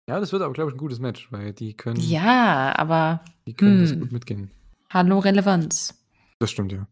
[0.08, 3.54] ja, das wird aber, glaube ich, ein gutes Match, weil die können, Ja, aber die
[3.54, 4.00] können das hm.
[4.00, 4.50] gut mitgehen.
[4.90, 5.94] hallo Relevanz.
[6.38, 6.86] Das stimmt, ja.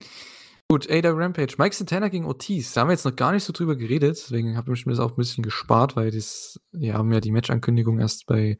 [0.70, 1.56] Gut, Ada Rampage.
[1.58, 2.72] Mike Santana gegen Ortiz.
[2.72, 4.16] Da haben wir jetzt noch gar nicht so drüber geredet.
[4.16, 7.32] Deswegen habe ich mir das auch ein bisschen gespart, weil das, wir haben ja die
[7.32, 8.56] Match-Ankündigung erst bei,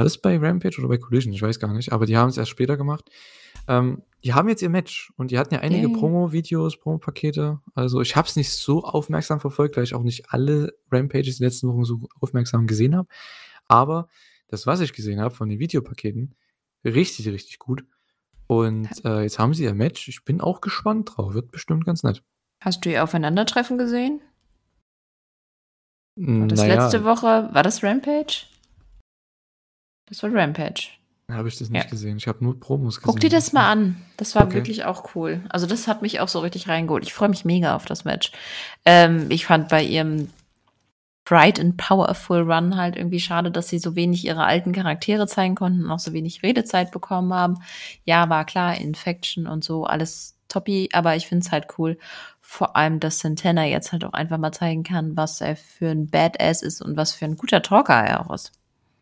[0.00, 1.34] war das bei Rampage oder bei Collision?
[1.34, 1.92] Ich weiß gar nicht.
[1.92, 3.10] Aber die haben es erst später gemacht.
[3.68, 5.90] Ähm, die haben jetzt ihr Match und die hatten ja einige.
[5.90, 7.60] Promo-Videos, Promo-Pakete.
[7.74, 11.44] Also ich habe es nicht so aufmerksam verfolgt, weil ich auch nicht alle Rampages die
[11.44, 13.08] letzten Wochen so aufmerksam gesehen habe.
[13.68, 14.08] Aber
[14.48, 16.34] das, was ich gesehen habe von den Videopaketen,
[16.82, 17.84] richtig, richtig gut.
[18.46, 20.08] Und äh, jetzt haben sie ihr Match.
[20.08, 21.34] Ich bin auch gespannt drauf.
[21.34, 22.22] Wird bestimmt ganz nett.
[22.62, 24.22] Hast du ihr Aufeinandertreffen gesehen?
[26.16, 27.50] War das naja, letzte Woche?
[27.52, 28.46] War das Rampage?
[30.10, 30.90] Das war Rampage.
[31.30, 31.88] habe ich das nicht Ja.
[31.88, 32.16] gesehen.
[32.16, 33.06] Ich habe nur Promos gesehen.
[33.12, 34.02] Guck dir das mal an.
[34.16, 34.54] Das war Okay.
[34.54, 35.40] wirklich auch cool.
[35.48, 37.04] Also das hat mich auch so richtig reingeholt.
[37.04, 38.32] Ich freue mich mega auf das Match.
[38.84, 40.28] Ähm, ich fand bei ihrem
[41.24, 45.54] Bright and Powerful Run halt irgendwie schade, dass sie so wenig ihre alten Charaktere zeigen
[45.54, 47.58] konnten und auch so wenig Redezeit bekommen haben.
[48.04, 51.96] Ja, war klar, Infection und so, alles toppi, aber ich finde es halt cool.
[52.40, 56.08] Vor allem, dass Santana jetzt halt auch einfach mal zeigen kann, was er für ein
[56.10, 58.50] Badass ist und was für ein guter Talker er auch ist.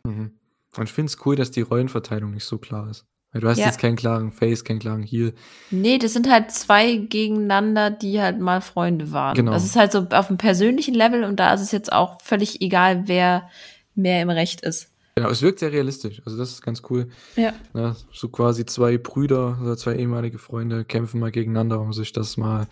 [0.04, 0.32] Mhm.
[0.76, 3.06] Und ich finde es cool, dass die Rollenverteilung nicht so klar ist.
[3.32, 3.66] Weil du hast Ja.
[3.66, 5.34] jetzt keinen klaren Face, keinen klaren Heal.
[5.70, 9.34] Nee, das sind halt zwei gegeneinander, die halt mal Freunde waren.
[9.34, 9.52] Genau.
[9.52, 12.62] Das ist halt so auf einem persönlichen Level und da ist es jetzt auch völlig
[12.62, 13.48] egal, wer
[13.94, 14.92] mehr im Recht ist.
[15.16, 16.22] Genau, es wirkt sehr realistisch.
[16.24, 17.08] Also das ist ganz cool.
[17.36, 17.52] Ja.
[17.74, 17.96] Ne?
[18.12, 22.68] So quasi zwei Brüder oder zwei ehemalige Freunde kämpfen mal gegeneinander, um sich das mal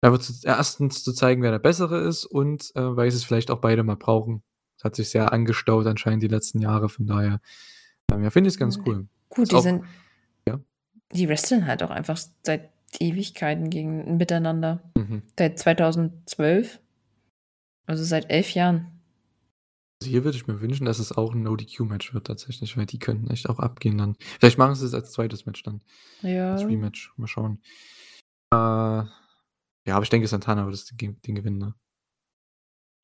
[0.00, 3.50] einfach zu, erstens zu zeigen, wer der Bessere ist und äh, weil sie es vielleicht
[3.50, 4.42] auch beide mal brauchen.
[4.80, 6.88] Das hat sich sehr angestaut anscheinend die letzten Jahre.
[6.88, 7.40] Von daher,
[8.10, 9.06] ähm, ja, finde ich es ganz cool.
[9.28, 9.84] Gut, Ist die auch- sind.
[10.48, 10.58] ja.
[11.12, 14.82] Die wresteln halt auch einfach seit Ewigkeiten gegen miteinander.
[14.96, 15.22] Mhm.
[15.38, 16.80] Seit 2012.
[17.86, 18.86] Also seit elf Jahren.
[20.00, 22.98] Also hier würde ich mir wünschen, dass es auch ein No-DQ-Match wird tatsächlich, weil die
[22.98, 24.16] könnten echt auch abgehen dann.
[24.38, 25.82] Vielleicht machen sie es als zweites Match dann.
[26.22, 26.52] Ja.
[26.52, 27.12] Als Rematch.
[27.18, 27.60] Mal schauen.
[28.50, 29.06] Äh, ja,
[29.88, 31.74] aber ich denke, Santana wird das Ding, Ding gewinnen, ne?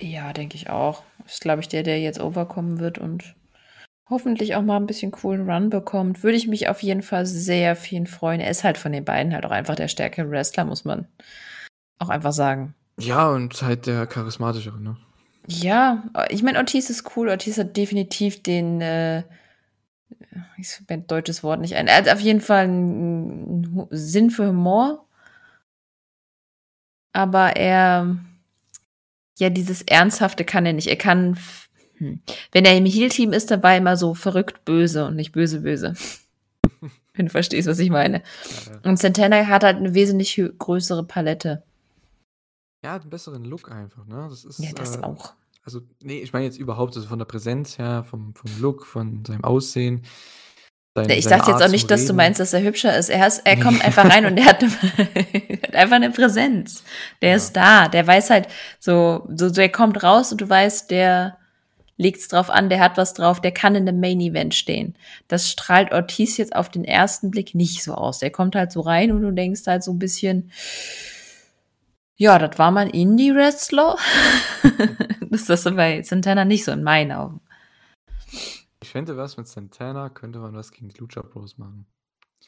[0.00, 1.02] Ja, denke ich auch.
[1.24, 3.34] Ist, glaube ich, der, der jetzt overkommen wird und
[4.08, 6.22] hoffentlich auch mal ein bisschen coolen Run bekommt.
[6.22, 8.40] Würde ich mich auf jeden Fall sehr für ihn freuen.
[8.40, 11.08] Er ist halt von den beiden halt auch einfach der stärkere Wrestler, muss man
[11.98, 12.74] auch einfach sagen.
[12.98, 14.96] Ja, und halt der charismatischere, ne?
[15.48, 17.28] Ja, ich meine, Ortiz ist cool.
[17.28, 19.22] Ortiz hat definitiv den, äh,
[20.58, 21.86] ich mir ein deutsches Wort nicht ein.
[21.86, 25.06] Er hat auf jeden Fall einen Hu- Sinn für Humor.
[27.12, 28.16] Aber er,
[29.38, 30.88] ja, dieses Ernsthafte kann er nicht.
[30.88, 31.38] Er kann,
[31.98, 32.20] hm.
[32.52, 35.60] wenn er im Heal-Team ist, dann war er immer so verrückt böse und nicht böse
[35.60, 35.94] böse.
[37.14, 38.22] wenn du verstehst, was ich meine.
[38.66, 41.62] Ja, Und Santana hat halt eine wesentlich größere Palette.
[42.92, 44.26] hat einen besseren Look einfach, ne?
[44.28, 44.58] Das ist.
[44.58, 45.34] Ja, das äh, auch.
[45.64, 49.24] Also, nee, ich meine jetzt überhaupt, also von der Präsenz her, vom, vom Look, von
[49.24, 50.02] seinem Aussehen.
[51.04, 53.08] Seine- Ich dachte jetzt auch nicht, dass du meinst, dass er hübscher ist.
[53.10, 54.62] Er, ist, er kommt einfach rein und er hat,
[55.62, 56.82] hat einfach eine Präsenz.
[57.22, 57.36] Der Ja.
[57.36, 57.88] ist da.
[57.88, 58.48] Der weiß halt
[58.80, 61.36] so, so, der kommt raus und du weißt, der
[61.98, 64.96] legt's drauf an, der hat was drauf, der kann in einem Main Event stehen.
[65.28, 68.18] Das strahlt Ortiz jetzt auf den ersten Blick nicht so aus.
[68.18, 70.50] Der kommt halt so rein und du denkst halt so ein bisschen,
[72.16, 73.96] ja, das war mal ein Indie-Wrestler.
[75.30, 77.40] das ist das bei Santana nicht so in meinen Augen.
[78.96, 81.84] Fände was mit Santana, könnte man was gegen die Lucha Bros machen.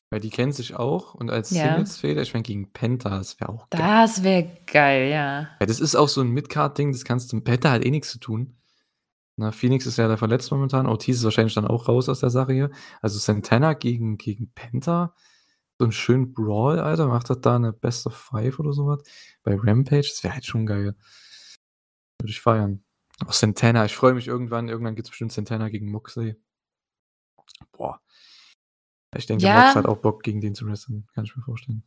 [0.09, 1.65] Weil die kennen sich auch und als Ja.
[1.65, 3.83] Singles-Fehler, ich meine, gegen Penta, das wäre auch geil.
[3.83, 5.41] Das wäre geil, ja.
[5.61, 7.41] Ja, das ist auch so ein Midcard-Ding, das kannst du.
[7.43, 8.57] Penta hat eh nichts zu tun.
[9.37, 10.87] Na, Phoenix ist ja da verletzt momentan.
[10.87, 12.71] Ortiz ist wahrscheinlich dann auch raus aus der Sache hier.
[13.03, 15.15] Also Santana gegen, gegen Penta.
[15.79, 17.09] So einen schönen Brawl, Alter.
[17.09, 19.03] Macht das da eine Best of Five oder sowas?
[19.43, 20.97] Bei Rampage, das wäre halt schon geil.
[22.19, 22.83] Würde ich feiern.
[23.27, 24.69] Auch Santana, ich freue mich irgendwann.
[24.69, 26.37] Irgendwann gibt es bestimmt Santana gegen Moxley.
[27.73, 28.01] Boah.
[29.17, 29.63] Ich denke, Ja.
[29.63, 31.07] Mox hat auch Bock, gegen den zu wresteln.
[31.15, 31.83] Kann ich mir vorstellen.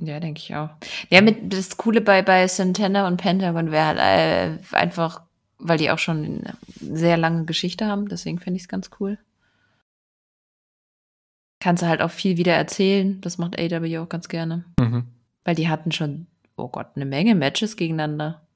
[0.00, 0.70] Ja, denke ich auch.
[1.08, 5.22] Ja, mit, das Coole bei, bei Santana und Pentagon wäre halt äh, einfach,
[5.58, 9.18] weil die auch schon eine sehr lange Geschichte haben, deswegen finde ich es ganz cool.
[11.60, 14.64] Kannst du halt auch viel wieder erzählen, das macht AW auch ganz gerne.
[14.80, 15.06] Mhm.
[15.44, 16.26] Weil die hatten schon,
[16.56, 18.46] oh Gott, eine Menge Matches gegeneinander.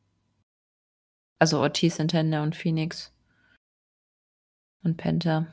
[1.39, 3.13] Also Ortiz, Santana und Phoenix.
[4.83, 5.47] Und Penta.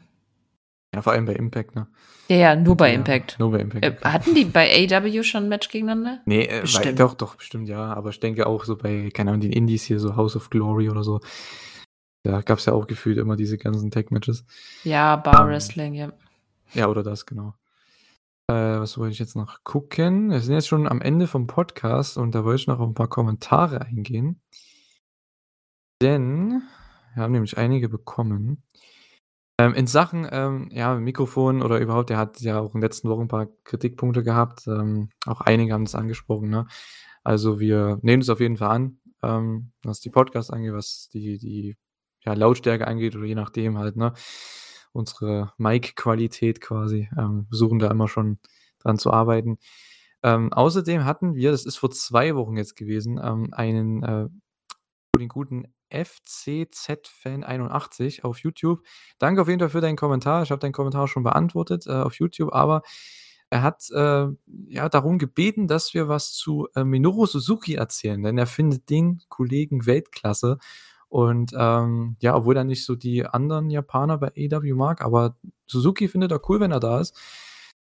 [0.94, 1.88] Ja, vor allem bei Impact, ne?
[2.30, 3.38] Ja, ja, nur bei Ja, Impact.
[3.38, 3.84] Nur bei Impact.
[3.86, 6.22] Äh, hatten die bei AW schon ein Match gegeneinander?
[6.26, 7.00] Nee, äh, weil, Bestimmt.
[7.00, 7.94] doch, doch, bestimmt ja.
[7.94, 10.90] Aber ich denke auch so bei, keine Ahnung, den Indies hier, so House of Glory
[10.90, 11.20] oder so.
[12.24, 14.46] Da gab es ja auch gefühlt immer diese ganzen Tag-Matches.
[14.84, 16.14] Ja, Bar Ähm, Wrestling, ja.
[16.74, 17.54] Ja, oder das, genau.
[18.48, 20.32] Äh, was wollte ich jetzt noch gucken?
[20.32, 22.96] Wir sind jetzt schon am Ende vom Podcast und da wollte ich noch auf ein
[22.96, 24.40] paar Kommentare eingehen.
[26.02, 26.64] Denn
[27.14, 28.64] wir haben nämlich einige bekommen.
[29.58, 33.08] Ähm, in Sachen ähm, ja, Mikrofon oder überhaupt, der hat ja auch in den letzten
[33.10, 34.68] Wochen ein paar Kritikpunkte gehabt.
[34.68, 36.50] Ähm, auch einige haben das angesprochen.
[36.50, 36.68] Ne?
[37.24, 41.38] Also wir nehmen es auf jeden Fall an, ähm, was die Podcasts angeht, was die,
[41.38, 41.78] die
[42.26, 43.96] ja, Lautstärke angeht oder je nachdem halt.
[43.96, 44.14] Ne?
[44.92, 47.10] Unsere Mic-Qualität quasi.
[47.18, 48.40] Ähm, versuchen da immer schon
[48.80, 49.58] dran zu arbeiten.
[50.24, 54.28] Ähm, außerdem hatten wir, das ist vor zwei Wochen jetzt gewesen, ähm, einen äh,
[55.18, 58.82] den guten FCZ-Fan81 auf YouTube.
[59.18, 60.44] Danke auf jeden Fall für deinen Kommentar.
[60.44, 62.84] Ich habe deinen Kommentar schon beantwortet äh, auf YouTube, aber
[63.50, 64.28] er hat äh,
[64.68, 69.22] ja darum gebeten, dass wir was zu äh, Minoru Suzuki erzählen, denn er findet den
[69.30, 70.58] Kollegen Weltklasse.
[71.08, 76.08] Und ähm, ja, obwohl er nicht so die anderen Japaner bei AW mag, aber Suzuki
[76.08, 77.18] findet er cool, wenn er da ist.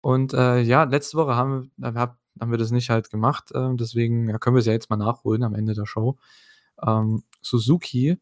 [0.01, 4.37] Und äh, ja, letzte Woche haben, haben wir das nicht halt gemacht, äh, deswegen ja,
[4.39, 6.17] können wir es ja jetzt mal nachholen am Ende der Show.
[6.85, 8.17] Ähm, Suzuki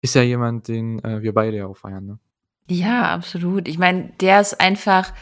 [0.00, 2.06] ist ja jemand, den äh, wir beide ja auch feiern.
[2.06, 2.18] Ne?
[2.68, 3.68] Ja, absolut.
[3.68, 5.12] Ich meine, der ist einfach,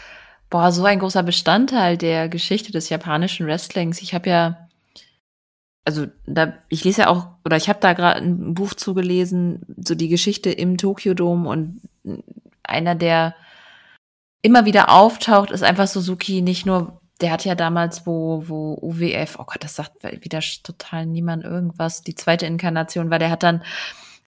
[0.51, 4.03] boah, so ein großer Bestandteil der Geschichte des japanischen Wrestlings.
[4.03, 4.69] Ich habe ja,
[5.85, 9.95] also da, ich lese ja auch, oder ich habe da gerade ein Buch zugelesen, so
[9.95, 11.81] die Geschichte im Tokyo Dome und
[12.63, 13.35] einer, der
[14.43, 19.37] immer wieder auftaucht, ist einfach Suzuki, nicht nur, der hat ja damals, wo, wo UWF,
[19.39, 23.63] oh Gott, das sagt wieder total niemand irgendwas, die zweite Inkarnation war, der hat dann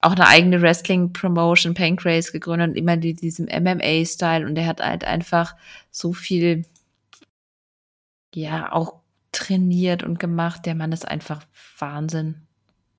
[0.01, 5.05] auch eine eigene Wrestling-Promotion, Pancrase, gegründet und immer die, diesem MMA-Style und der hat halt
[5.05, 5.55] einfach
[5.91, 6.65] so viel,
[8.35, 8.95] ja, auch
[9.33, 10.67] trainiert und gemacht.
[10.67, 11.43] Der Mann ist einfach
[11.79, 12.43] Wahnsinn.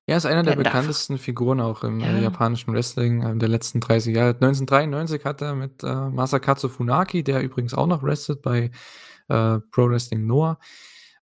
[0.06, 2.08] Er ist einer der Der darf- bekanntesten Figuren auch im Ja.
[2.08, 4.30] äh, japanischen Wrestling ähm, der letzten 30 Jahre.
[4.34, 8.70] 1993 hat er mit äh, Masakatsu Funaki, der übrigens auch noch wrestelt bei
[9.28, 10.58] äh, Pro Wrestling Noah,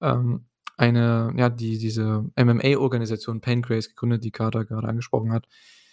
[0.02, 0.46] ähm,
[0.78, 5.48] eine, ja, die, diese MMA-Organisation Pancrase gegründet, die Carter gerade angesprochen hat.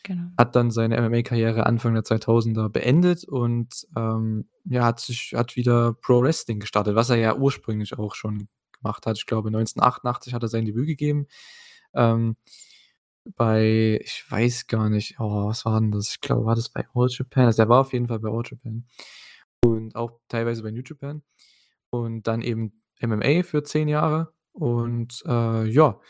[0.05, 0.31] Genau.
[0.39, 5.95] hat dann seine MMA-Karriere Anfang der 2000er beendet und ähm, ja, hat sich hat wieder
[5.95, 9.19] Pro Wrestling gestartet, was er ja ursprünglich auch schon gemacht hat.
[9.19, 11.27] Ich glaube, 1988 hat er sein Debüt gegeben.
[11.93, 12.37] Ähm,
[13.35, 16.11] bei, ich weiß gar nicht, oh, was war denn das?
[16.11, 17.47] Ich glaube, war das bei All Japan?
[17.47, 18.87] Also, der war auf jeden Fall bei All Japan.
[19.65, 21.23] Und auch teilweise bei New Japan.
[21.91, 24.33] Und dann eben MMA für zehn Jahre.
[24.53, 26.01] Und äh, ja,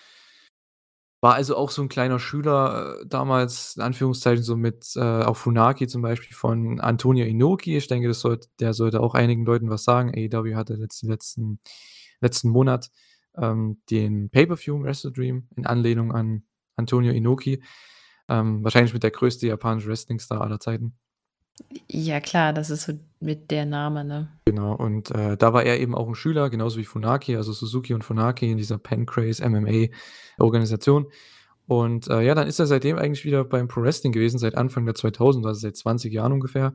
[1.21, 5.37] war also auch so ein kleiner Schüler äh, damals, in Anführungszeichen, so mit äh, auch
[5.37, 7.77] Funaki zum Beispiel von Antonio Inoki.
[7.77, 10.13] Ich denke, das sollte, der sollte auch einigen Leuten was sagen.
[10.15, 11.59] AEW hatte letzten, letzten,
[12.21, 12.91] letzten Monat
[13.37, 16.45] ähm, den Pay-Per-View Wrestle Dream in Anlehnung an
[16.77, 17.63] Antonio Inoki.
[18.29, 20.97] Ähm, wahrscheinlich mit der größte japanische Wrestling-Star aller Zeiten.
[21.89, 24.29] Ja, klar, das ist so mit der Name, ne?
[24.45, 27.95] Genau, und äh, da war er eben auch ein Schüler, genauso wie Funaki, also Suzuki
[27.95, 31.07] und Funaki in dieser Pancrase MMA-Organisation.
[31.67, 34.85] Und äh, ja, dann ist er seitdem eigentlich wieder beim Pro Wrestling gewesen, seit Anfang
[34.85, 36.75] der 2000, also seit 20 Jahren ungefähr.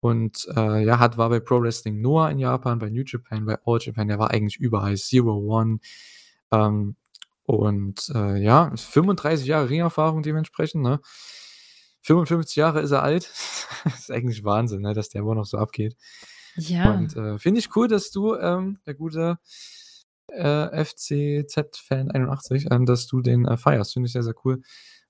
[0.00, 3.56] Und äh, ja, hat, war bei Pro Wrestling Noah in Japan, bei New Japan, bei
[3.64, 5.78] All Japan, der war eigentlich überall, Zero One.
[6.50, 6.96] Ähm,
[7.44, 11.00] und äh, ja, 35 Jahre Ringerfahrung dementsprechend, ne?
[12.02, 13.24] 55 Jahre ist er alt.
[13.84, 15.96] das ist eigentlich Wahnsinn, ne, dass der immer noch so abgeht.
[16.56, 16.92] Ja.
[16.92, 19.38] Und äh, finde ich cool, dass du, ähm, der gute
[20.28, 23.94] äh, FCZ-Fan 81, ähm, dass du den äh, feierst.
[23.94, 24.62] Finde ich sehr, sehr cool.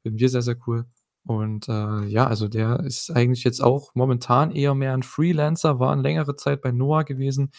[0.03, 0.87] Finden wir sehr, sehr cool.
[1.25, 5.93] Und äh, ja, also der ist eigentlich jetzt auch momentan eher mehr ein Freelancer, war
[5.93, 7.53] eine längere Zeit bei Noah gewesen.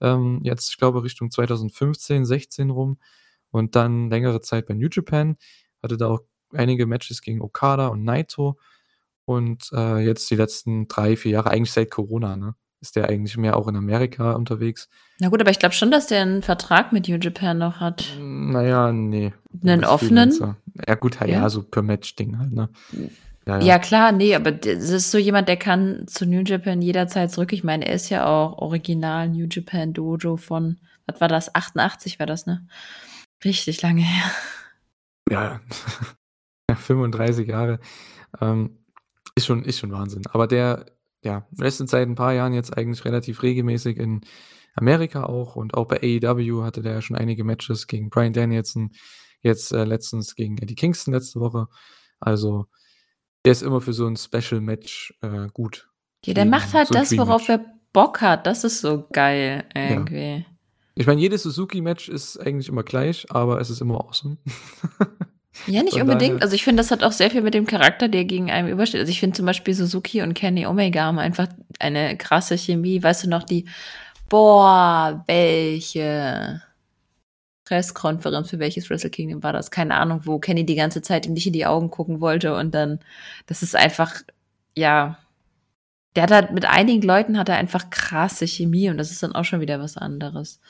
[0.00, 2.98] Ähm, jetzt, ich glaube, Richtung 2015, 16 rum.
[3.50, 5.36] Und dann längere Zeit bei New Japan.
[5.80, 6.20] Hatte da auch
[6.52, 8.58] einige Matches gegen Okada und Naito.
[9.26, 12.54] Und äh, jetzt die letzten drei, vier Jahre, eigentlich seit Corona, ne?
[12.80, 14.90] Ist der eigentlich mehr auch in Amerika unterwegs.
[15.18, 18.04] Na gut, aber ich glaube schon, dass der einen Vertrag mit New Japan noch hat.
[18.20, 19.32] Naja, nee.
[19.62, 20.32] Einen offenen?
[20.32, 20.56] Freelancer.
[20.86, 21.48] Ja, gut, ja, Ja.
[21.48, 22.68] so per Match-Ding halt, ne?
[23.46, 27.30] Ja, Ja, klar, nee, aber das ist so jemand, der kann zu New Japan jederzeit
[27.30, 27.54] zurück.
[27.54, 31.54] Ich meine, er ist ja auch original New Japan Dojo von, was war das?
[31.54, 32.66] 88 war das, ne?
[33.42, 34.30] Richtig lange her.
[35.30, 35.60] Ja,
[36.70, 37.80] ja 35 Jahre.
[38.42, 38.78] Ähm,
[39.34, 40.22] ist, schon, ist schon Wahnsinn.
[40.30, 40.86] Aber der,
[41.22, 44.22] ja, letzten seit ein paar Jahren jetzt eigentlich relativ regelmäßig in
[44.74, 48.90] Amerika auch und auch bei AEW hatte der ja schon einige Matches gegen Brian Danielson,
[49.40, 51.68] jetzt äh, letztens gegen Eddie Kingston letzte Woche.
[52.20, 52.66] Also
[53.44, 55.88] der ist immer für so ein Special Match äh, gut.
[56.24, 58.46] Ja, der macht halt so das, worauf er Bock hat.
[58.46, 60.46] Das ist so geil irgendwie.
[60.96, 64.38] Ich meine, jedes Suzuki-Match ist eigentlich immer gleich, aber es ist immer awesome.
[65.66, 66.42] Ja, nicht Von unbedingt.
[66.42, 69.00] Also ich finde, das hat auch sehr viel mit dem Charakter, der gegen einem übersteht.
[69.00, 71.48] Also ich finde zum Beispiel Suzuki und Kenny Omega haben einfach
[71.78, 73.02] eine krasse Chemie.
[73.02, 73.66] Weißt du noch, die,
[74.28, 76.60] boah, welche
[77.64, 79.70] Presskonferenz für welches Wrestle Kingdom war das?
[79.70, 82.74] Keine Ahnung, wo Kenny die ganze Zeit ihm nicht in die Augen gucken wollte und
[82.74, 83.00] dann,
[83.46, 84.12] das ist einfach,
[84.76, 85.18] ja,
[86.14, 89.34] der hat halt mit einigen Leuten hat er einfach krasse Chemie und das ist dann
[89.34, 90.60] auch schon wieder was anderes.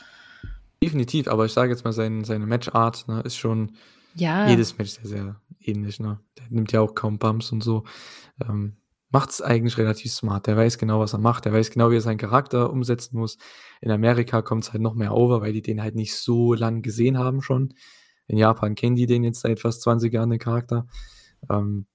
[0.82, 3.72] Definitiv, aber ich sage jetzt mal, sein, seine Matchart ne, ist schon
[4.14, 4.48] Ja.
[4.48, 6.00] jedes Match sehr, sehr ähnlich.
[6.00, 6.20] Ne?
[6.38, 7.84] Der nimmt ja auch kaum Bumps und so.
[8.42, 8.76] Ähm,
[9.14, 10.48] Macht es eigentlich relativ smart.
[10.48, 11.44] Der weiß genau, was er macht.
[11.44, 13.38] Der weiß genau, wie er seinen Charakter umsetzen muss.
[13.80, 16.82] In Amerika kommt es halt noch mehr over, weil die den halt nicht so lang
[16.82, 17.74] gesehen haben schon.
[18.26, 20.88] In Japan kennen die den jetzt seit fast 20 Jahren, den Charakter.
[21.48, 21.86] Ähm,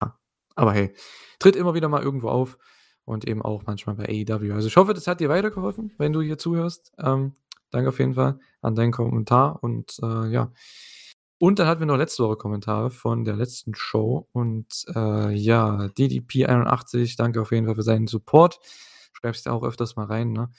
[0.00, 0.18] ja.
[0.54, 0.94] Aber hey,
[1.38, 2.56] tritt immer wieder mal irgendwo auf
[3.04, 4.54] und eben auch manchmal bei AEW.
[4.54, 6.92] Also ich hoffe, das hat dir weitergeholfen, wenn du hier zuhörst.
[6.98, 7.34] Ähm,
[7.70, 10.50] danke auf jeden Fall an deinen Kommentar und äh, ja.
[11.38, 15.86] Und dann hatten wir noch letzte Woche Kommentare von der letzten Show und äh, ja,
[15.96, 18.58] DDP81, danke auf jeden Fall für seinen Support.
[19.12, 20.50] Schreibst ja auch öfters mal rein, ne?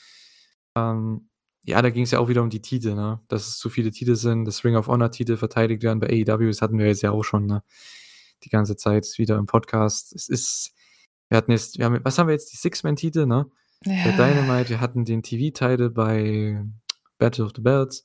[0.76, 1.30] Ähm,
[1.66, 3.20] ja, da ging es ja auch wieder um die Titel, ne?
[3.28, 6.48] Dass es zu viele Titel sind, dass Ring of Honor Titel verteidigt werden bei AEW,
[6.48, 7.62] das hatten wir jetzt ja auch schon, ne?
[8.44, 10.14] Die ganze Zeit wieder im Podcast.
[10.16, 10.74] Es ist,
[11.28, 12.54] wir hatten jetzt, wir haben, was haben wir jetzt?
[12.54, 13.52] Die Six-Man-Titel, ne?
[13.86, 16.64] Bei Dynamite, wir hatten den TV-Titel bei
[17.18, 18.04] Battle of the Belts.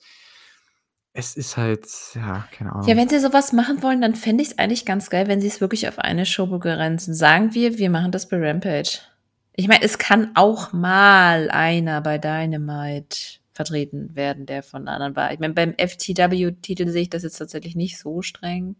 [1.17, 2.89] Es ist halt, ja, keine Ahnung.
[2.89, 5.47] Ja, wenn sie sowas machen wollen, dann fände ich es eigentlich ganz geil, wenn sie
[5.47, 7.15] es wirklich auf eine Show begrenzen.
[7.15, 8.99] Sagen wir, wir machen das bei Rampage.
[9.55, 15.33] Ich meine, es kann auch mal einer bei Dynamite vertreten werden, der von anderen war.
[15.33, 18.75] Ich meine, beim FTW-Titel sehe ich das jetzt tatsächlich nicht so streng.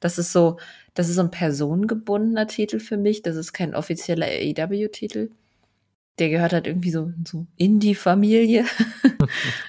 [0.00, 0.58] Das ist so,
[0.94, 3.22] das ist so ein personengebundener Titel für mich.
[3.22, 5.30] Das ist kein offizieller AEW-Titel.
[6.18, 8.64] Der gehört halt irgendwie so, so in die Familie.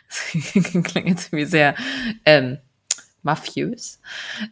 [0.07, 0.31] das
[0.83, 1.75] klingt jetzt irgendwie sehr
[2.25, 2.57] ähm,
[3.21, 3.99] mafiös.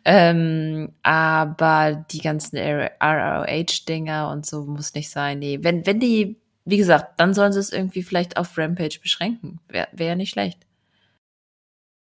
[0.06, 5.40] Ähm, aber die ganzen ROH-Dinger und so muss nicht sein.
[5.40, 9.60] Nee, wenn, wenn die, wie gesagt, dann sollen sie es irgendwie vielleicht auf Rampage beschränken.
[9.70, 10.68] Wäre wär ja nicht schlecht.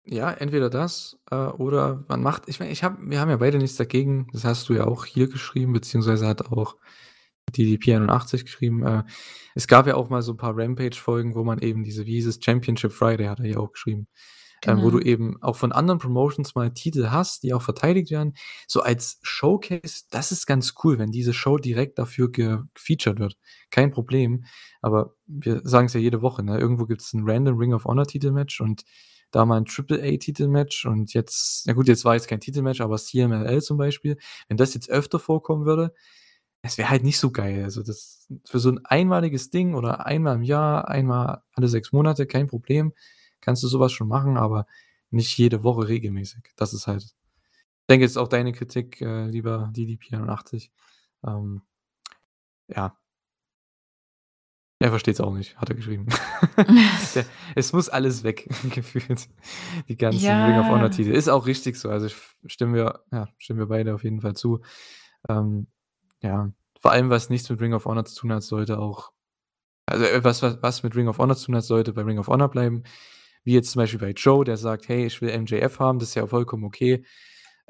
[0.05, 3.57] Ja, entweder das äh, oder man macht, ich meine, ich hab, wir haben ja beide
[3.57, 6.75] nichts dagegen, das hast du ja auch hier geschrieben, beziehungsweise hat auch
[7.55, 8.85] DDP 81 geschrieben.
[8.85, 9.03] Äh,
[9.55, 12.27] es gab ja auch mal so ein paar Rampage-Folgen, wo man eben diese, wie hieß
[12.27, 14.07] es, Championship Friday hat er ja auch geschrieben,
[14.65, 14.99] ähm, wo Genau.
[14.99, 18.33] du eben auch von anderen Promotions mal Titel hast, die auch verteidigt werden.
[18.67, 23.37] So als Showcase, das ist ganz cool, wenn diese Show direkt dafür ge gefeatured wird.
[23.71, 24.45] Kein Problem.
[24.81, 26.57] Aber wir sagen es ja jede Woche, ne?
[26.59, 28.83] Irgendwo gibt es ein random Ring of Honor Titelmatch und
[29.31, 33.61] da mal ein AAA-Titelmatch und jetzt, na gut, jetzt war jetzt kein Titelmatch, aber CMLL
[33.63, 34.17] zum Beispiel,
[34.47, 35.93] wenn das jetzt öfter vorkommen würde,
[36.65, 37.63] es wäre halt nicht so geil.
[37.63, 42.25] Also das für so ein einmaliges Ding oder einmal im Jahr, einmal alle sechs Monate,
[42.25, 42.93] kein Problem.
[43.41, 44.65] Kannst du sowas schon machen, aber
[45.11, 46.53] nicht jede Woche regelmäßig.
[46.55, 47.03] Das ist halt.
[47.03, 50.69] Ich denke, jetzt auch deine Kritik, äh, lieber DDP81.
[51.27, 51.61] Ähm,
[52.69, 52.97] ja.
[54.79, 56.07] Er versteht es auch nicht, hat er geschrieben.
[57.15, 57.25] Der,
[57.55, 59.27] es muss alles weg, gefühlt.
[59.89, 60.45] Die ganzen Ja.
[60.47, 61.11] Ring of Honor Titel.
[61.11, 61.89] Ist auch richtig so.
[61.89, 62.07] Also
[62.45, 64.61] stimmen wir, ja, stimmen wir beide auf jeden Fall zu.
[65.27, 65.67] Ähm,
[66.23, 69.11] ja, vor allem, was nichts mit Ring of Honor zu tun hat, sollte auch,
[69.85, 72.19] also äh, was, was, was mit Ring of Honor zu tun hat, sollte bei Ring
[72.19, 72.83] of Honor bleiben.
[73.43, 76.15] Wie jetzt zum Beispiel bei Joe, der sagt, hey, ich will MJF haben, das ist
[76.15, 77.05] ja vollkommen okay.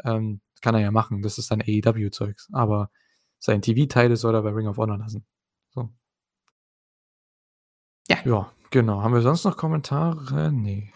[0.04, 2.50] Ähm, kann er ja machen, das ist dann AEW-Zeugs.
[2.54, 2.90] Aber
[3.40, 5.26] sein TV-Teil soll er bei Ring of Honor lassen.
[5.72, 5.90] So.
[8.08, 8.18] Ja.
[8.24, 9.02] Ja, genau.
[9.02, 10.52] Haben wir sonst noch Kommentare?
[10.52, 10.94] Nee.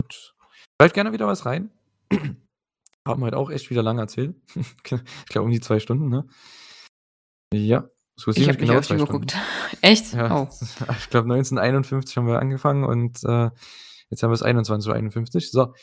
[0.00, 0.34] Gut.
[0.80, 1.70] Schreibt gerne wieder was rein.
[3.06, 4.36] Haben heute auch echt wieder lang erzählt.
[4.54, 6.28] ich glaube um die zwei Stunden, ne?
[7.52, 9.04] Ja, so ich habe genau Stunden.
[9.04, 9.36] geguckt.
[9.80, 10.12] Echt?
[10.12, 10.48] Ja, oh.
[10.98, 13.50] Ich glaube 1951 haben wir angefangen und äh,
[14.10, 15.40] jetzt haben wir es 21.51 Uhr.
[15.40, 15.74] So,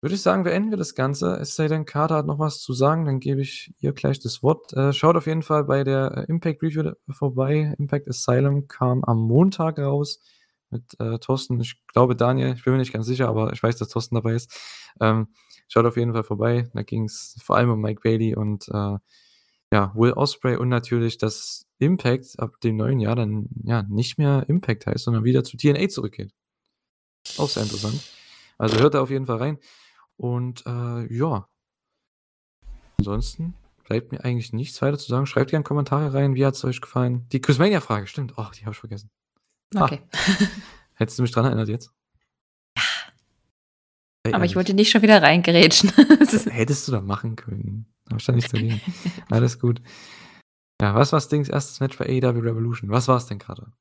[0.00, 1.36] würde ich sagen, beenden wir das Ganze.
[1.36, 4.42] Es sei denn, Kater hat noch was zu sagen, dann gebe ich ihr gleich das
[4.42, 4.72] Wort.
[4.72, 7.74] Äh, schaut auf jeden Fall bei der äh, Impact Review vorbei.
[7.78, 10.20] Impact Asylum kam am Montag raus
[10.70, 11.60] mit äh, Thorsten.
[11.60, 14.34] Ich glaube, Daniel, ich bin mir nicht ganz sicher, aber ich weiß, dass Thorsten dabei
[14.34, 14.52] ist.
[15.00, 15.28] Ähm,
[15.68, 16.70] schaut auf jeden Fall vorbei.
[16.74, 18.96] Da ging es vor allem um Mike Bailey und äh,
[19.72, 24.44] ja, Will Osprey und natürlich, dass Impact ab dem neuen Jahr dann ja nicht mehr
[24.48, 26.32] Impact heißt, sondern wieder zu TNA zurückgeht.
[27.38, 28.00] Auch sehr interessant.
[28.58, 29.58] Also hört da auf jeden Fall rein.
[30.16, 31.48] Und äh, ja.
[32.98, 35.26] Ansonsten bleibt mir eigentlich nichts weiter zu sagen.
[35.26, 36.34] Schreibt gerne Kommentare rein.
[36.34, 37.26] Wie hat es euch gefallen?
[37.32, 38.34] Die Quizmania-Frage, stimmt.
[38.36, 39.10] Oh, die habe ich vergessen.
[39.74, 40.00] Okay.
[40.12, 40.18] Ah.
[40.94, 41.90] Hättest du mich dran erinnert jetzt?
[44.26, 44.32] Ja.
[44.32, 45.90] Aber ich wollte nicht schon wieder reingerätschen.
[46.50, 47.86] Hättest du da machen können.
[48.10, 48.80] Hab ich da dagegen.
[49.30, 49.80] Alles gut.
[50.80, 52.90] Ja, was war Stings erstes Match bei AEW Revolution?
[52.90, 53.72] Was war es denn gerade?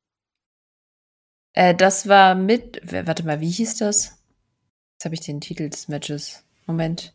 [1.53, 4.23] Äh, das war mit, warte mal, wie hieß das?
[4.93, 6.43] Jetzt habe ich den Titel des Matches.
[6.65, 7.13] Moment.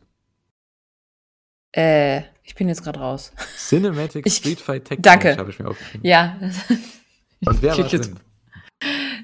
[1.73, 3.31] Äh, ich bin jetzt gerade raus.
[3.57, 5.37] Cinematic ich, Street Fight Tech Danke.
[5.37, 6.05] habe ich mir aufgeschrieben.
[6.05, 6.39] Ja.
[7.45, 8.19] Und wer war drin?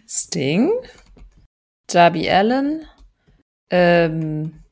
[0.07, 0.71] Sting,
[1.87, 2.85] Darby Allen,
[3.69, 4.63] ähm,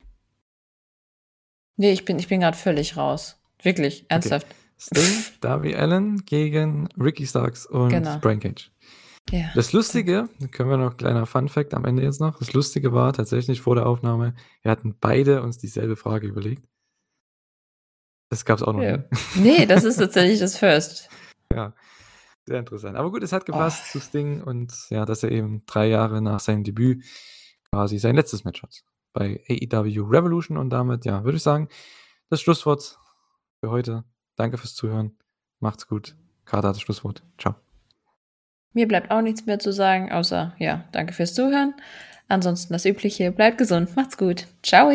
[1.78, 3.40] nee, ich bin, ich bin gerade völlig raus.
[3.62, 4.48] Wirklich, ernsthaft.
[4.48, 4.56] Okay.
[4.78, 8.20] Sting, Darby Allen gegen Ricky Starks und genau.
[8.20, 8.72] Brian Cage.
[9.32, 9.50] Ja.
[9.56, 12.38] Das Lustige, können wir noch kleiner Fun Fact am Ende jetzt noch.
[12.38, 16.68] Das Lustige war tatsächlich vor der Aufnahme, wir hatten beide uns dieselbe Frage überlegt.
[18.30, 18.98] Das gab es auch noch ja.
[18.98, 19.04] nie.
[19.36, 21.10] Nee, das ist tatsächlich das First.
[21.54, 21.74] Ja,
[22.46, 22.98] sehr interessant.
[22.98, 23.92] Aber gut, es hat gepasst oh.
[23.94, 27.04] zu Sting und ja, dass er eben drei Jahre nach seinem Debüt
[27.72, 28.84] quasi sein letztes Match hat
[29.16, 31.68] bei AEW Revolution und damit, ja, würde ich sagen,
[32.30, 33.00] das Schlusswort
[33.60, 34.04] für heute.
[34.36, 35.18] Danke fürs Zuhören.
[35.60, 36.16] Macht's gut.
[36.44, 37.24] Kater hat das Schlusswort.
[37.40, 37.56] Ciao.
[38.74, 41.74] Mir bleibt auch nichts mehr zu sagen, außer ja, danke fürs Zuhören.
[42.28, 44.48] Ansonsten das Übliche, bleibt gesund, macht's gut.
[44.62, 44.92] Ciao.